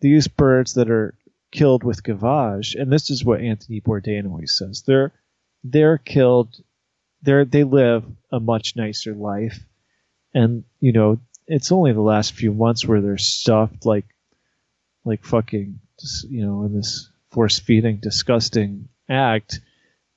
these 0.00 0.28
birds 0.28 0.74
that 0.74 0.90
are 0.90 1.14
killed 1.50 1.84
with 1.84 2.02
gavage, 2.02 2.74
and 2.74 2.92
this 2.92 3.10
is 3.10 3.24
what 3.24 3.40
Anthony 3.40 3.80
Bourdain 3.80 4.26
always 4.26 4.56
says. 4.56 4.82
They're 4.86 5.12
they're 5.64 5.98
killed. 5.98 6.56
They're 7.22 7.44
they 7.44 7.64
live 7.64 8.04
a 8.30 8.40
much 8.40 8.76
nicer 8.76 9.14
life, 9.14 9.64
and 10.34 10.64
you 10.80 10.92
know 10.92 11.20
it's 11.46 11.72
only 11.72 11.92
the 11.92 12.00
last 12.00 12.34
few 12.34 12.52
months 12.52 12.86
where 12.86 13.00
they're 13.00 13.18
stuffed 13.18 13.84
like 13.84 14.06
like 15.04 15.24
fucking 15.24 15.80
you 16.28 16.44
know 16.44 16.64
in 16.64 16.74
this 16.74 17.10
force 17.30 17.58
feeding 17.58 17.98
disgusting 18.00 18.88
act. 19.08 19.60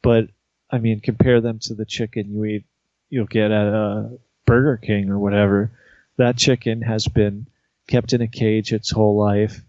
But 0.02 0.30
I 0.70 0.78
mean, 0.80 1.00
compare 1.00 1.42
them 1.42 1.60
to 1.64 1.74
the 1.74 1.86
chicken 1.86 2.32
you 2.32 2.46
eat 2.46 2.66
you'll 3.10 3.26
get 3.26 3.52
at 3.52 3.68
a 3.68 4.18
Burger 4.46 4.78
King 4.78 5.10
or 5.10 5.20
whatever. 5.20 5.72
That 6.18 6.38
chicken 6.38 6.82
has 6.82 7.08
been 7.08 7.48
kept 7.88 8.14
in 8.14 8.22
a 8.22 8.28
cage 8.28 8.74
its 8.74 8.92
whole 8.92 9.18
life. 9.18 9.62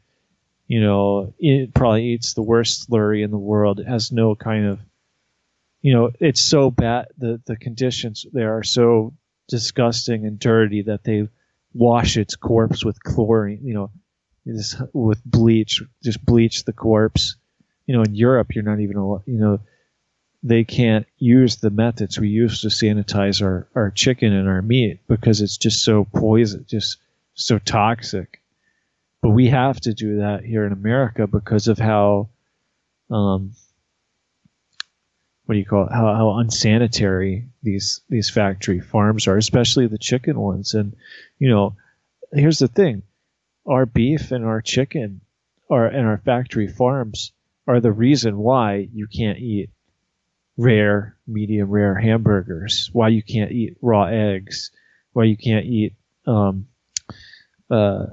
You 0.67 0.81
know, 0.81 1.35
it 1.39 1.75
probably 1.75 2.07
eats 2.07 2.35
the 2.35 2.43
worst 2.43 2.91
slurry 2.91 3.23
in 3.23 3.31
the 3.31 3.39
world. 3.39 3.79
It 3.79 3.87
has 3.87 4.11
no 4.11 4.35
kind 4.35 4.67
of, 4.67 4.81
you 5.81 5.95
know, 5.95 6.11
it's 6.19 6.41
so 6.41 6.71
bad. 6.71 7.09
The 7.19 7.41
the 7.47 7.57
conditions 7.57 8.27
there 8.33 8.57
are 8.59 8.65
so 8.65 9.15
disgusting 9.49 10.27
and 10.27 10.39
dirty 10.39 10.83
that 10.83 11.05
they 11.05 11.29
wash 11.73 12.17
its 12.17 12.37
corpse 12.37 12.85
with 12.85 13.03
chlorine. 13.03 13.61
You 13.63 13.75
know, 13.75 13.91
with 14.93 15.25
bleach, 15.25 15.83
just 16.03 16.25
bleach 16.25 16.65
the 16.65 16.73
corpse. 16.73 17.37
You 17.87 17.97
know, 17.97 18.03
in 18.03 18.15
Europe, 18.15 18.55
you're 18.55 18.65
not 18.65 18.81
even, 18.81 18.97
you 19.27 19.39
know, 19.39 19.61
they 20.43 20.65
can't 20.65 21.07
use 21.19 21.57
the 21.57 21.71
methods 21.71 22.19
we 22.19 22.29
use 22.29 22.61
to 22.61 22.69
sanitize 22.69 23.43
our, 23.43 23.69
our 23.75 23.91
chicken 23.91 24.33
and 24.33 24.49
our 24.49 24.63
meat 24.63 25.01
because 25.09 25.41
it's 25.41 25.57
just 25.57 25.83
so 25.85 26.05
poison, 26.05 26.65
just 26.69 26.99
so 27.35 27.59
toxic. 27.59 28.41
But 29.23 29.31
we 29.31 29.49
have 29.49 29.81
to 29.81 29.95
do 29.95 30.19
that 30.19 30.45
here 30.45 30.65
in 30.65 30.73
America 30.73 31.27
because 31.27 31.69
of 31.69 31.79
how, 31.79 32.29
um, 33.11 33.53
what 35.47 35.55
do 35.55 35.59
you 35.59 35.65
call 35.65 35.87
it? 35.87 35.93
How, 35.93 36.15
how 36.15 36.39
unsanitary 36.39 37.47
these 37.63 38.01
these 38.09 38.29
factory 38.29 38.81
farms 38.81 39.27
are, 39.29 39.37
especially 39.37 39.87
the 39.87 39.99
chicken 39.99 40.39
ones. 40.39 40.75
And 40.75 40.95
you 41.39 41.49
know, 41.49 41.77
here's 42.33 42.59
the 42.59 42.69
thing: 42.69 43.03
our 43.67 43.87
beef 43.87 44.33
and 44.33 44.45
our 44.45 44.61
chicken, 44.61 45.21
are 45.71 45.87
and 45.87 46.07
our 46.07 46.19
factory 46.19 46.69
farms 46.69 47.33
are 47.67 47.81
the 47.81 47.93
reason 47.93 48.39
why 48.39 48.89
you 48.93 49.07
can't 49.07 49.39
eat 49.39 49.71
rare, 50.57 51.17
medium 51.27 51.71
rare 51.71 51.95
hamburgers, 51.95 52.91
why 52.93 53.09
you 53.09 53.23
can't 53.23 53.53
eat 53.53 53.77
raw 53.81 54.05
eggs, 54.05 54.71
why 55.13 55.25
you 55.25 55.37
can't 55.37 55.67
eat 55.67 55.95
um, 56.27 56.67
uh, 57.71 58.07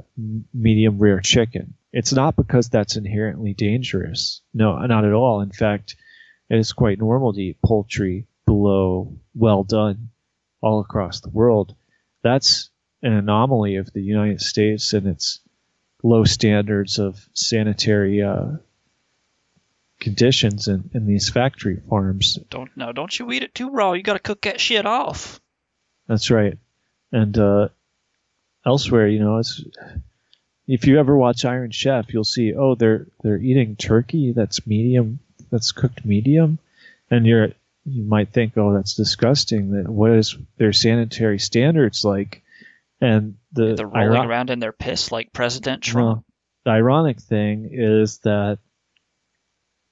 medium 0.54 1.00
rare 1.00 1.20
chicken. 1.20 1.74
It's 1.92 2.14
not 2.14 2.36
because 2.36 2.70
that's 2.70 2.96
inherently 2.96 3.54
dangerous. 3.54 4.42
No, 4.54 4.78
not 4.80 5.06
at 5.06 5.14
all. 5.14 5.42
In 5.42 5.52
fact, 5.52 5.96
it 6.54 6.60
is 6.60 6.72
quite 6.72 7.00
normal 7.00 7.34
to 7.34 7.42
eat 7.42 7.58
poultry 7.66 8.28
below 8.46 9.12
well 9.34 9.64
done 9.64 10.12
all 10.62 10.82
across 10.82 11.20
the 11.20 11.30
world. 11.30 11.74
That's 12.22 12.70
an 13.02 13.12
anomaly 13.12 13.78
of 13.78 13.92
the 13.92 14.04
United 14.04 14.40
States 14.40 14.94
and 14.94 15.08
its 15.08 15.40
low 16.04 16.26
standards 16.26 17.00
of 17.00 17.28
sanitary 17.34 18.22
uh, 18.22 18.58
conditions 20.00 20.68
in, 20.68 20.92
in 20.94 21.08
these 21.08 21.28
factory 21.28 21.82
farms. 21.90 22.38
Don't 22.52 22.70
no, 22.78 22.92
don't 22.92 23.18
you 23.18 23.32
eat 23.32 23.42
it 23.42 23.56
too 23.56 23.72
raw. 23.72 23.94
You 23.94 24.04
got 24.04 24.14
to 24.14 24.20
cook 24.20 24.42
that 24.42 24.60
shit 24.60 24.86
off. 24.86 25.42
That's 26.08 26.30
right. 26.30 26.60
And 27.12 27.36
uh, 27.36 27.70
elsewhere, 28.64 29.08
you 29.08 29.22
know, 29.22 29.40
it's 29.40 29.60
if 30.68 30.86
you 30.86 31.00
ever 31.00 31.18
watch 31.18 31.46
Iron 31.46 31.72
Chef, 31.72 32.14
you'll 32.14 32.24
see 32.24 32.54
oh 32.54 32.76
they're 32.76 33.08
they're 33.24 33.40
eating 33.40 33.76
turkey 33.76 34.34
that's 34.34 34.68
medium 34.68 35.18
that's 35.54 35.72
cooked 35.72 36.04
medium, 36.04 36.58
and 37.12 37.26
you're 37.26 37.50
you 37.86 38.04
might 38.04 38.30
think, 38.34 38.58
oh, 38.58 38.74
that's 38.74 38.96
disgusting. 38.96 39.72
That 39.72 39.88
what 39.88 40.12
is 40.12 40.36
their 40.58 40.74
sanitary 40.74 41.40
standards 41.40 42.04
like? 42.04 42.42
And 43.00 43.36
the 43.52 43.76
They're 43.76 43.88
rolling 43.88 44.22
iro- 44.22 44.28
around 44.28 44.50
in 44.50 44.60
their 44.60 44.72
piss 44.72 45.12
like 45.12 45.32
President 45.32 45.84
Trump. 45.84 46.06
well, 46.06 46.26
the 46.66 46.72
ironic 46.72 47.20
thing 47.20 47.70
is 47.72 48.20
that 48.20 48.60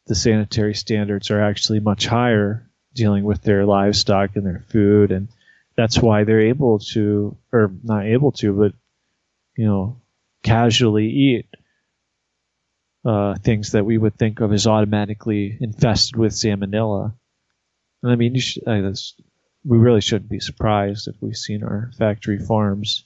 the 0.07 0.15
sanitary 0.15 0.73
standards 0.73 1.29
are 1.29 1.41
actually 1.41 1.79
much 1.79 2.07
higher 2.07 2.67
dealing 2.93 3.23
with 3.23 3.41
their 3.43 3.65
livestock 3.65 4.35
and 4.35 4.45
their 4.45 4.63
food, 4.69 5.11
and 5.11 5.27
that's 5.75 5.99
why 5.99 6.23
they're 6.23 6.41
able 6.47 6.79
to, 6.79 7.37
or 7.51 7.71
not 7.83 8.05
able 8.05 8.31
to, 8.33 8.53
but 8.53 8.73
you 9.55 9.65
know, 9.65 9.97
casually 10.43 11.07
eat 11.07 11.45
uh, 13.03 13.35
things 13.35 13.71
that 13.71 13.85
we 13.85 13.97
would 13.97 14.15
think 14.15 14.39
of 14.41 14.53
as 14.53 14.67
automatically 14.67 15.57
infested 15.59 16.15
with 16.15 16.33
salmonella. 16.33 17.13
And 18.03 18.11
I 18.11 18.15
mean, 18.15 18.35
uh, 18.65 18.81
that's, 18.81 19.15
we 19.65 19.77
really 19.77 20.01
shouldn't 20.01 20.29
be 20.29 20.39
surprised 20.39 21.07
if 21.07 21.15
we've 21.21 21.35
seen 21.35 21.63
our 21.63 21.91
factory 21.97 22.39
farms. 22.39 23.05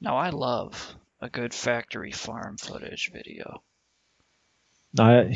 Now 0.00 0.16
I 0.16 0.30
love 0.30 0.96
a 1.20 1.30
good 1.30 1.54
factory 1.54 2.12
farm 2.12 2.56
footage 2.58 3.10
video. 3.12 3.62
I, 4.98 5.22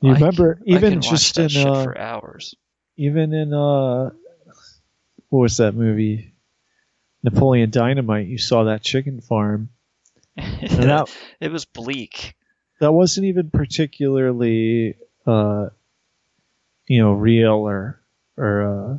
you 0.00 0.10
I 0.10 0.14
remember 0.14 0.58
I 0.60 0.70
even 0.70 0.92
can 0.92 1.00
watch 1.00 1.10
just 1.10 1.38
in 1.38 1.48
shit 1.48 1.66
uh, 1.66 1.84
for 1.84 1.98
hours. 1.98 2.54
even 2.96 3.32
in 3.32 3.52
uh, 3.52 4.10
what 5.28 5.40
was 5.40 5.58
that 5.58 5.74
movie? 5.74 6.34
Napoleon 7.22 7.70
Dynamite. 7.70 8.26
You 8.26 8.38
saw 8.38 8.64
that 8.64 8.82
chicken 8.82 9.20
farm, 9.20 9.68
that 10.36 11.10
it 11.40 11.50
was 11.52 11.64
bleak. 11.64 12.34
that 12.80 12.92
wasn't 12.92 13.26
even 13.26 13.50
particularly 13.50 14.96
uh, 15.26 15.68
you 16.86 17.02
know 17.02 17.12
real 17.12 17.68
or 17.68 18.00
or 18.36 18.62
uh, 18.62 18.98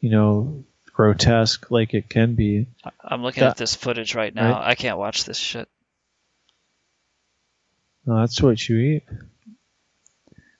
you 0.00 0.10
know 0.10 0.64
grotesque 0.92 1.70
like 1.70 1.94
it 1.94 2.08
can 2.08 2.34
be. 2.34 2.66
I'm 3.02 3.22
looking 3.22 3.42
That- 3.42 3.50
at 3.50 3.56
this 3.56 3.74
footage 3.74 4.14
right 4.14 4.34
now. 4.34 4.52
Right. 4.52 4.70
I 4.70 4.74
can't 4.74 4.98
watch 4.98 5.24
this 5.24 5.38
shit. 5.38 5.68
No, 8.06 8.20
that's 8.20 8.40
what 8.40 8.68
you 8.68 8.78
eat. 8.78 9.02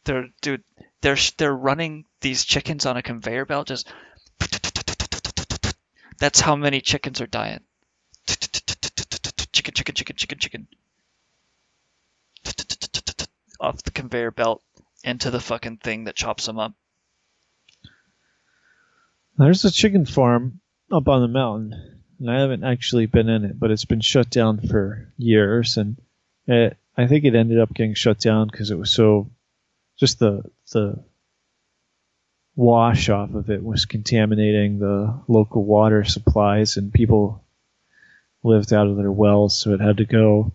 They're 0.05 0.29
dude, 0.41 0.63
they're 1.01 1.17
they're 1.37 1.55
running 1.55 2.05
these 2.21 2.45
chickens 2.45 2.87
on 2.87 2.97
a 2.97 3.03
conveyor 3.03 3.45
belt. 3.47 3.69
Just 3.69 3.93
that's 6.19 6.41
how 6.41 6.57
many 6.57 6.81
chickens 6.81 7.21
are 7.21 7.27
dying. 7.27 7.61
Chicken, 9.87 10.17
chicken, 10.17 10.17
chicken, 10.17 10.39
chicken. 10.39 10.69
Off 13.61 13.85
the 13.85 13.93
conveyor 13.93 14.33
belt 14.33 14.63
into 15.05 15.31
the 15.31 15.39
fucking 15.39 15.77
thing 15.77 16.05
that 16.05 16.17
chops 16.17 16.47
them 16.47 16.59
up. 16.59 16.73
There's 19.39 19.65
a 19.65 19.71
chicken 19.71 20.05
farm 20.05 20.61
up 20.91 21.07
on 21.07 21.23
the 21.23 21.29
mountain, 21.29 22.03
and 22.19 22.29
I 22.29 22.41
haven't 22.41 22.65
actually 22.65 23.07
been 23.07 23.29
in 23.29 23.45
it, 23.45 23.61
but 23.61 23.71
it's 23.71 23.85
been 23.85 24.01
shut 24.01 24.29
down 24.29 24.61
for 24.61 25.13
years, 25.19 25.77
and 25.77 26.01
it, 26.49 26.77
I 26.97 27.07
think 27.07 27.25
it 27.25 27.37
ended 27.37 27.61
up 27.61 27.73
getting 27.73 27.95
shut 27.95 28.19
down 28.19 28.49
because 28.51 28.73
it 28.73 28.79
was 28.79 28.91
so 28.91 29.31
just 29.97 30.19
the 30.19 30.43
the 30.73 31.05
wash 32.57 33.09
off 33.09 33.35
of 33.35 33.51
it 33.51 33.63
was 33.63 33.85
contaminating 33.85 34.81
the 34.81 35.23
local 35.29 35.65
water 35.65 36.03
supplies, 36.03 36.77
and 36.77 36.93
people 36.93 37.46
lived 38.47 38.73
out 38.73 38.87
of 38.87 38.97
their 38.97 39.13
wells, 39.13 39.59
so 39.59 39.73
it 39.73 39.81
had 39.81 39.99
to 39.99 40.05
go. 40.05 40.53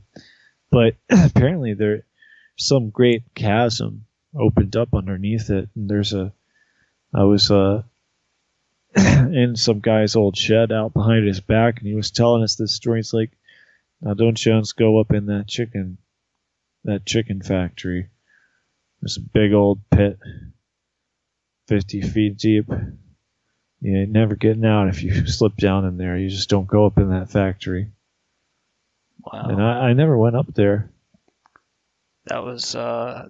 But 0.72 0.96
apparently, 1.10 1.74
there 1.74 2.04
some 2.58 2.90
great 2.90 3.24
chasm 3.36 4.06
opened 4.38 4.76
up 4.76 4.94
underneath 4.94 5.50
it, 5.50 5.70
and 5.76 5.90
there's 5.90 6.14
a 6.14 6.34
I 7.14 7.24
was 7.24 7.52
uh 7.52 7.84
in 8.96 9.56
some 9.56 9.80
guy's 9.80 10.16
old 10.16 10.38
shed 10.38 10.72
out 10.72 10.94
behind 10.94 11.28
his 11.28 11.40
back, 11.42 11.80
and 11.80 11.88
he 11.88 11.96
was 11.96 12.12
telling 12.12 12.44
us 12.44 12.56
this 12.56 12.74
story. 12.74 13.00
It's 13.00 13.14
like, 13.14 13.32
now 14.02 14.14
don't 14.14 14.38
Jones 14.38 14.74
go 14.74 15.00
up 15.00 15.12
in 15.12 15.28
that 15.28 15.48
chicken, 15.48 15.98
that 16.84 17.06
chicken 17.06 17.42
factory. 17.42 18.10
There's 19.02 19.18
a 19.18 19.22
big 19.22 19.54
old 19.54 19.80
pit, 19.90 20.20
fifty 21.68 22.02
feet 22.02 22.38
deep. 22.38 22.70
You 23.82 23.98
ain't 23.98 24.12
never 24.12 24.36
getting 24.36 24.66
out 24.66 24.90
if 24.90 25.02
you 25.02 25.26
slip 25.28 25.56
down 25.58 25.86
in 25.86 25.98
there. 25.98 26.18
You 26.18 26.30
just 26.30 26.50
don't 26.50 26.68
go 26.68 26.86
up 26.86 26.98
in 26.98 27.10
that 27.10 27.32
factory. 27.32 27.92
Wow. 29.24 29.48
And 29.50 29.62
I, 29.62 29.90
I 29.90 29.94
never 29.94 30.18
went 30.18 30.36
up 30.36 30.54
there. 30.54 30.92
That 32.28 32.44
was 32.44 32.76
uh 32.76 33.28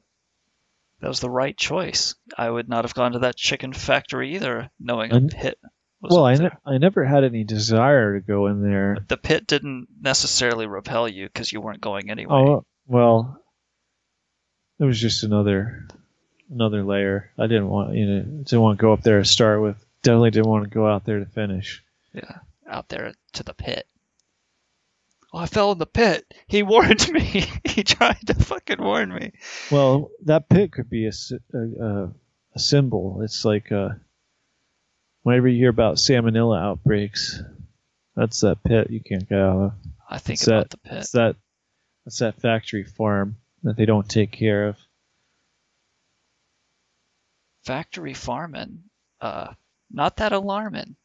that 0.99 1.07
was 1.07 1.21
the 1.21 1.29
right 1.29 1.57
choice. 1.57 2.15
I 2.37 2.49
would 2.49 2.69
not 2.69 2.83
have 2.83 2.93
gone 2.93 3.13
to 3.13 3.19
that 3.19 3.35
chicken 3.37 3.73
factory 3.73 4.35
either, 4.35 4.69
knowing 4.79 5.11
a 5.13 5.21
pit 5.21 5.57
was 6.01 6.11
Well, 6.11 6.25
I, 6.25 6.35
ne- 6.35 6.49
I 6.65 6.77
never 6.77 7.05
had 7.05 7.23
any 7.23 7.43
desire 7.43 8.19
to 8.19 8.25
go 8.25 8.47
in 8.47 8.61
there. 8.61 8.97
the 9.07 9.17
pit 9.17 9.47
didn't 9.47 9.87
necessarily 10.01 10.67
repel 10.67 11.07
you 11.07 11.25
because 11.27 11.51
you 11.51 11.61
weren't 11.61 11.81
going 11.81 12.11
anyway. 12.11 12.33
Oh 12.33 12.65
well, 12.87 13.41
it 14.79 14.83
was 14.83 14.99
just 14.99 15.23
another 15.23 15.87
another 16.51 16.83
layer. 16.83 17.31
I 17.39 17.47
didn't 17.47 17.69
want 17.69 17.95
you 17.95 18.05
know 18.05 18.21
didn't 18.43 18.61
want 18.61 18.77
to 18.77 18.81
go 18.81 18.93
up 18.93 19.01
there 19.01 19.19
to 19.19 19.25
start 19.25 19.61
with. 19.61 19.77
Definitely 20.03 20.31
didn't 20.31 20.49
want 20.49 20.63
to 20.63 20.69
go 20.69 20.87
out 20.87 21.05
there 21.05 21.19
to 21.19 21.25
finish. 21.25 21.83
Yeah, 22.13 22.39
out 22.67 22.89
there 22.89 23.13
to 23.33 23.43
the 23.43 23.53
pit. 23.53 23.87
Oh, 25.33 25.39
I 25.39 25.45
fell 25.45 25.71
in 25.71 25.77
the 25.77 25.85
pit. 25.85 26.33
He 26.47 26.63
warned 26.63 27.09
me. 27.11 27.45
he 27.65 27.83
tried 27.83 28.27
to 28.27 28.33
fucking 28.33 28.81
warn 28.81 29.13
me. 29.13 29.31
Well, 29.69 30.11
that 30.25 30.49
pit 30.49 30.71
could 30.73 30.89
be 30.89 31.07
a 31.07 31.11
a, 31.53 32.09
a, 32.55 32.59
symbol. 32.59 33.21
It's 33.21 33.45
like 33.45 33.71
uh, 33.71 33.89
whenever 35.23 35.47
you 35.47 35.57
hear 35.57 35.69
about 35.69 35.97
salmonella 35.97 36.61
outbreaks, 36.61 37.41
that's 38.15 38.41
that 38.41 38.63
pit 38.63 38.89
you 38.89 38.99
can't 38.99 39.27
get 39.27 39.39
out 39.39 39.61
of. 39.61 39.73
I 40.09 40.17
think 40.17 40.39
It's 40.39 40.47
about 40.47 40.69
that, 40.69 40.83
the 40.83 40.89
pit. 40.89 40.97
It's 40.97 41.11
that 41.11 41.35
it's 42.05 42.19
that 42.19 42.41
factory 42.41 42.83
farm 42.83 43.37
that 43.63 43.77
they 43.77 43.85
don't 43.85 44.09
take 44.09 44.31
care 44.31 44.67
of. 44.67 44.77
Factory 47.63 48.13
farming. 48.15 48.83
Uh, 49.21 49.53
not 49.93 50.17
that 50.17 50.31
alarming. 50.31 50.95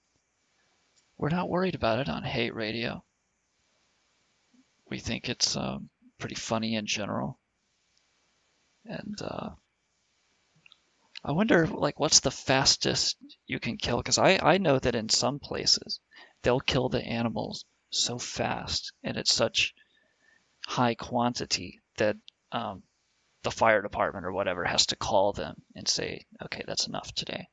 We're 1.19 1.31
not 1.31 1.49
worried 1.49 1.75
about 1.75 1.99
it 1.99 2.09
on 2.09 2.23
Hate 2.23 2.55
Radio. 2.55 3.05
We 4.89 4.99
think 4.99 5.29
it's 5.29 5.57
um, 5.57 5.89
pretty 6.19 6.35
funny 6.35 6.77
in 6.77 6.87
general. 6.87 7.39
And 8.85 9.17
uh, 9.21 9.51
I 11.25 11.33
wonder, 11.33 11.67
like, 11.67 11.99
what's 11.99 12.21
the 12.21 12.31
fastest 12.31 13.17
you 13.47 13.59
can 13.59 13.77
kill? 13.79 13.97
Because 13.97 14.19
I, 14.19 14.39
I 14.41 14.59
know 14.59 14.79
that 14.79 14.95
in 14.95 15.09
some 15.09 15.41
places 15.41 16.01
they'll 16.43 16.61
kill 16.61 16.89
the 16.89 17.03
animals 17.03 17.65
so 17.91 18.19
fast 18.19 18.93
and 19.03 19.17
at 19.17 19.27
such 19.27 19.75
high 20.67 20.95
quantity 20.95 21.81
that 21.97 22.17
um, 22.53 22.83
the 23.43 23.51
fire 23.51 23.83
department 23.83 24.27
or 24.27 24.33
whatever 24.33 24.65
has 24.65 24.87
to 24.87 24.97
call 24.97 25.33
them 25.33 25.57
and 25.75 25.89
say, 25.89 26.27
okay, 26.45 26.63
that's 26.67 26.87
enough 26.87 27.13
today. 27.15 27.49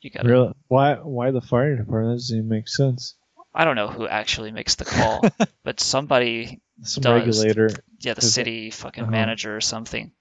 You 0.00 0.10
got 0.10 0.24
Really? 0.24 0.52
Why? 0.68 0.94
Why 0.94 1.30
the 1.30 1.40
fire 1.40 1.76
department? 1.76 2.12
That 2.14 2.22
doesn't 2.22 2.36
even 2.38 2.48
make 2.48 2.68
sense. 2.68 3.16
I 3.54 3.64
don't 3.64 3.76
know 3.76 3.88
who 3.88 4.06
actually 4.06 4.52
makes 4.52 4.76
the 4.76 4.84
call, 4.84 5.22
but 5.64 5.80
somebody 5.80 6.60
Some 6.82 7.02
does. 7.02 7.44
regulator. 7.44 7.68
Yeah, 7.98 8.14
the 8.14 8.20
Is 8.20 8.26
it- 8.28 8.30
city 8.30 8.70
fucking 8.70 9.02
uh-huh. 9.04 9.10
manager 9.10 9.56
or 9.56 9.60
something. 9.60 10.12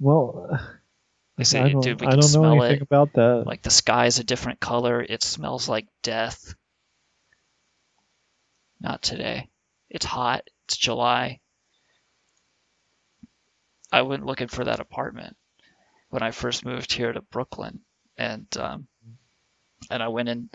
Well, 0.00 0.58
They 1.36 1.44
say, 1.44 1.60
I 1.60 1.68
don't, 1.70 1.80
dude, 1.82 2.00
we 2.00 2.06
I 2.06 2.10
can 2.10 2.20
don't 2.20 2.32
know 2.32 2.38
smell 2.40 2.62
anything 2.62 2.76
it. 2.80 2.82
about 2.82 3.12
that. 3.14 3.44
Like 3.46 3.62
the 3.62 3.70
sky's 3.70 4.18
a 4.18 4.24
different 4.24 4.58
color. 4.60 5.02
It 5.02 5.22
smells 5.22 5.68
like 5.68 5.86
death. 6.02 6.54
Not 8.80 9.02
today. 9.02 9.48
It's 9.90 10.04
hot. 10.06 10.42
It's 10.66 10.76
July. 10.76 11.40
I 13.92 14.02
went 14.02 14.26
looking 14.26 14.48
for 14.48 14.64
that 14.64 14.80
apartment 14.80 15.36
when 16.10 16.22
I 16.22 16.30
first 16.30 16.64
moved 16.64 16.92
here 16.92 17.12
to 17.12 17.20
Brooklyn, 17.22 17.80
and 18.18 18.46
um, 18.58 18.88
and 19.90 20.02
I 20.02 20.08
went 20.08 20.28
in 20.28 20.50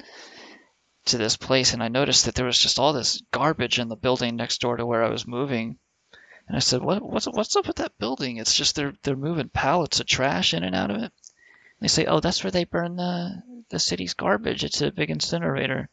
to 1.05 1.17
this 1.17 1.37
place 1.37 1.73
and 1.73 1.81
I 1.81 1.87
noticed 1.87 2.25
that 2.25 2.35
there 2.35 2.45
was 2.45 2.59
just 2.59 2.79
all 2.79 2.93
this 2.93 3.21
garbage 3.31 3.79
in 3.79 3.89
the 3.89 3.95
building 3.95 4.35
next 4.35 4.61
door 4.61 4.77
to 4.77 4.85
where 4.85 5.03
I 5.03 5.09
was 5.09 5.27
moving. 5.27 5.79
And 6.47 6.57
I 6.57 6.59
said, 6.59 6.81
"What 6.81 7.01
what's 7.01 7.25
what's 7.25 7.55
up 7.55 7.67
with 7.67 7.77
that 7.77 7.97
building? 7.97 8.37
It's 8.37 8.55
just 8.55 8.75
they're 8.75 8.93
they're 9.03 9.15
moving 9.15 9.49
pallets 9.49 9.99
of 9.99 10.05
trash 10.05 10.53
in 10.53 10.63
and 10.63 10.75
out 10.75 10.91
of 10.91 11.01
it." 11.01 11.13
They 11.79 11.87
say, 11.87 12.05
"Oh, 12.05 12.19
that's 12.19 12.43
where 12.43 12.51
they 12.51 12.65
burn 12.65 12.97
the 12.97 13.41
the 13.69 13.79
city's 13.79 14.13
garbage. 14.13 14.63
It's 14.63 14.81
a 14.81 14.91
big 14.91 15.09
incinerator." 15.09 15.89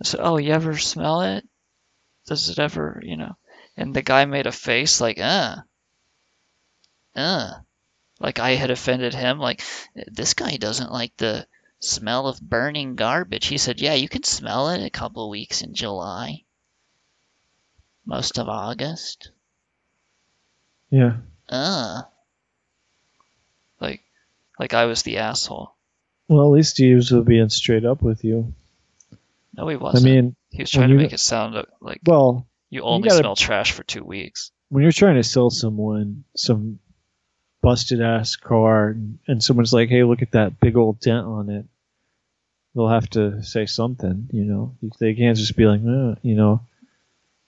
I 0.00 0.04
said, 0.04 0.20
"Oh, 0.22 0.38
you 0.38 0.52
ever 0.52 0.78
smell 0.78 1.22
it? 1.22 1.46
Does 2.26 2.48
it 2.48 2.60
ever, 2.60 3.00
you 3.04 3.16
know?" 3.16 3.36
And 3.76 3.94
the 3.94 4.02
guy 4.02 4.24
made 4.24 4.46
a 4.46 4.52
face 4.52 5.00
like, 5.00 5.18
"Uh, 5.18 5.56
uh," 7.16 7.54
like 8.20 8.38
I 8.38 8.50
had 8.50 8.70
offended 8.70 9.14
him. 9.14 9.38
Like 9.38 9.62
this 9.94 10.34
guy 10.34 10.56
doesn't 10.56 10.92
like 10.92 11.16
the 11.16 11.46
smell 11.80 12.26
of 12.26 12.40
burning 12.40 12.94
garbage. 12.96 13.46
He 13.46 13.58
said, 13.58 13.80
"Yeah, 13.80 13.94
you 13.94 14.08
can 14.08 14.22
smell 14.24 14.70
it 14.70 14.84
a 14.84 14.90
couple 14.90 15.30
weeks 15.30 15.62
in 15.62 15.74
July, 15.74 16.44
most 18.04 18.38
of 18.38 18.48
August." 18.48 19.30
Yeah. 20.90 21.18
Uh. 21.48 22.02
like 23.80 24.02
like 24.58 24.74
I 24.74 24.86
was 24.86 25.02
the 25.02 25.18
asshole. 25.18 25.74
Well, 26.28 26.42
at 26.46 26.50
least 26.52 26.76
he 26.78 26.94
was 26.94 27.10
being 27.24 27.48
straight 27.48 27.84
up 27.86 28.02
with 28.02 28.22
you. 28.24 28.52
No, 29.56 29.68
he 29.68 29.76
wasn't. 29.76 30.06
I 30.06 30.10
mean, 30.10 30.36
he 30.50 30.62
was 30.62 30.70
trying 30.70 30.90
to 30.90 30.94
make 30.94 31.12
it 31.12 31.20
sound 31.20 31.56
uh, 31.56 31.62
like 31.80 32.00
Well, 32.04 32.46
you 32.70 32.82
only 32.82 33.08
gotta- 33.08 33.20
smell 33.22 33.36
trash 33.36 33.72
for 33.72 33.82
two 33.82 34.04
weeks. 34.04 34.50
when 34.68 34.82
you're 34.82 34.92
trying 34.92 35.14
to 35.16 35.22
sell 35.24 35.48
someone 35.50 36.24
some 36.36 36.78
busted 37.62 38.00
ass 38.00 38.36
car 38.36 38.88
and, 38.88 39.18
and 39.26 39.42
someone's 39.42 39.72
like, 39.72 39.88
"Hey, 39.88 40.04
look 40.04 40.22
at 40.22 40.32
that 40.32 40.60
big 40.60 40.76
old 40.76 41.00
dent 41.00 41.26
on 41.26 41.50
it," 41.50 41.66
they'll 42.74 42.88
have 42.88 43.10
to 43.10 43.42
say 43.42 43.66
something. 43.66 44.28
You 44.32 44.44
know, 44.44 44.76
they 45.00 45.14
can't 45.14 45.36
just 45.36 45.56
be 45.56 45.66
like, 45.66 45.80
eh, 45.80 46.20
you 46.22 46.36
know, 46.36 46.60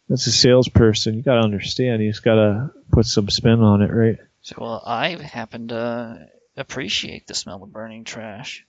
that's 0.09 0.27
a 0.27 0.33
salesperson. 0.33 1.15
You 1.15 1.23
got 1.23 1.37
to 1.37 1.45
understand. 1.45 2.03
He's 2.03 2.21
got 2.21 2.35
to 2.35 2.71
put 2.91 3.07
some 3.07 3.29
spin 3.29 3.61
on 3.61 3.83
it, 3.83 3.93
right? 3.93 4.19
So, 4.43 4.57
well, 4.59 4.83
I 4.85 5.11
happen 5.11 5.69
to 5.69 6.27
appreciate 6.57 7.27
the 7.27 7.35
smell 7.35 7.63
of 7.63 7.73
burning 7.73 8.05
trash. 8.05 8.67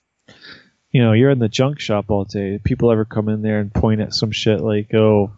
You 0.90 1.02
know, 1.02 1.12
you're 1.12 1.30
in 1.30 1.38
the 1.38 1.48
junk 1.48 1.80
shop 1.80 2.10
all 2.10 2.24
day. 2.24 2.60
People 2.62 2.92
ever 2.92 3.04
come 3.04 3.28
in 3.28 3.42
there 3.42 3.58
and 3.58 3.72
point 3.72 4.00
at 4.00 4.14
some 4.14 4.30
shit 4.30 4.60
like, 4.60 4.94
"Oh, 4.94 5.32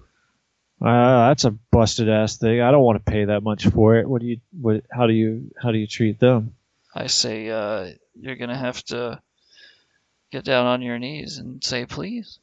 uh, 0.83 1.29
that's 1.29 1.45
a 1.45 1.51
busted 1.51 2.09
ass 2.09 2.37
thing. 2.37 2.61
I 2.61 2.71
don't 2.71 2.83
want 2.85 3.05
to 3.05 3.11
pay 3.13 3.27
that 3.27 3.43
much 3.43 3.67
for 3.69 3.97
it." 3.97 4.09
What 4.09 4.21
do 4.21 4.27
you? 4.29 4.41
What? 4.61 4.85
How 4.91 5.07
do 5.07 5.13
you? 5.13 5.51
How 5.61 5.73
do 5.73 5.79
you 5.79 5.87
treat 5.87 6.19
them? 6.21 6.55
I 6.95 7.07
say, 7.09 7.49
uh, 7.51 7.91
you're 8.15 8.37
gonna 8.37 8.57
have 8.57 8.83
to 8.87 9.21
get 10.31 10.45
down 10.45 10.67
on 10.67 10.83
your 10.83 10.99
knees 10.99 11.39
and 11.39 11.63
say 11.63 11.87
please. 11.87 12.39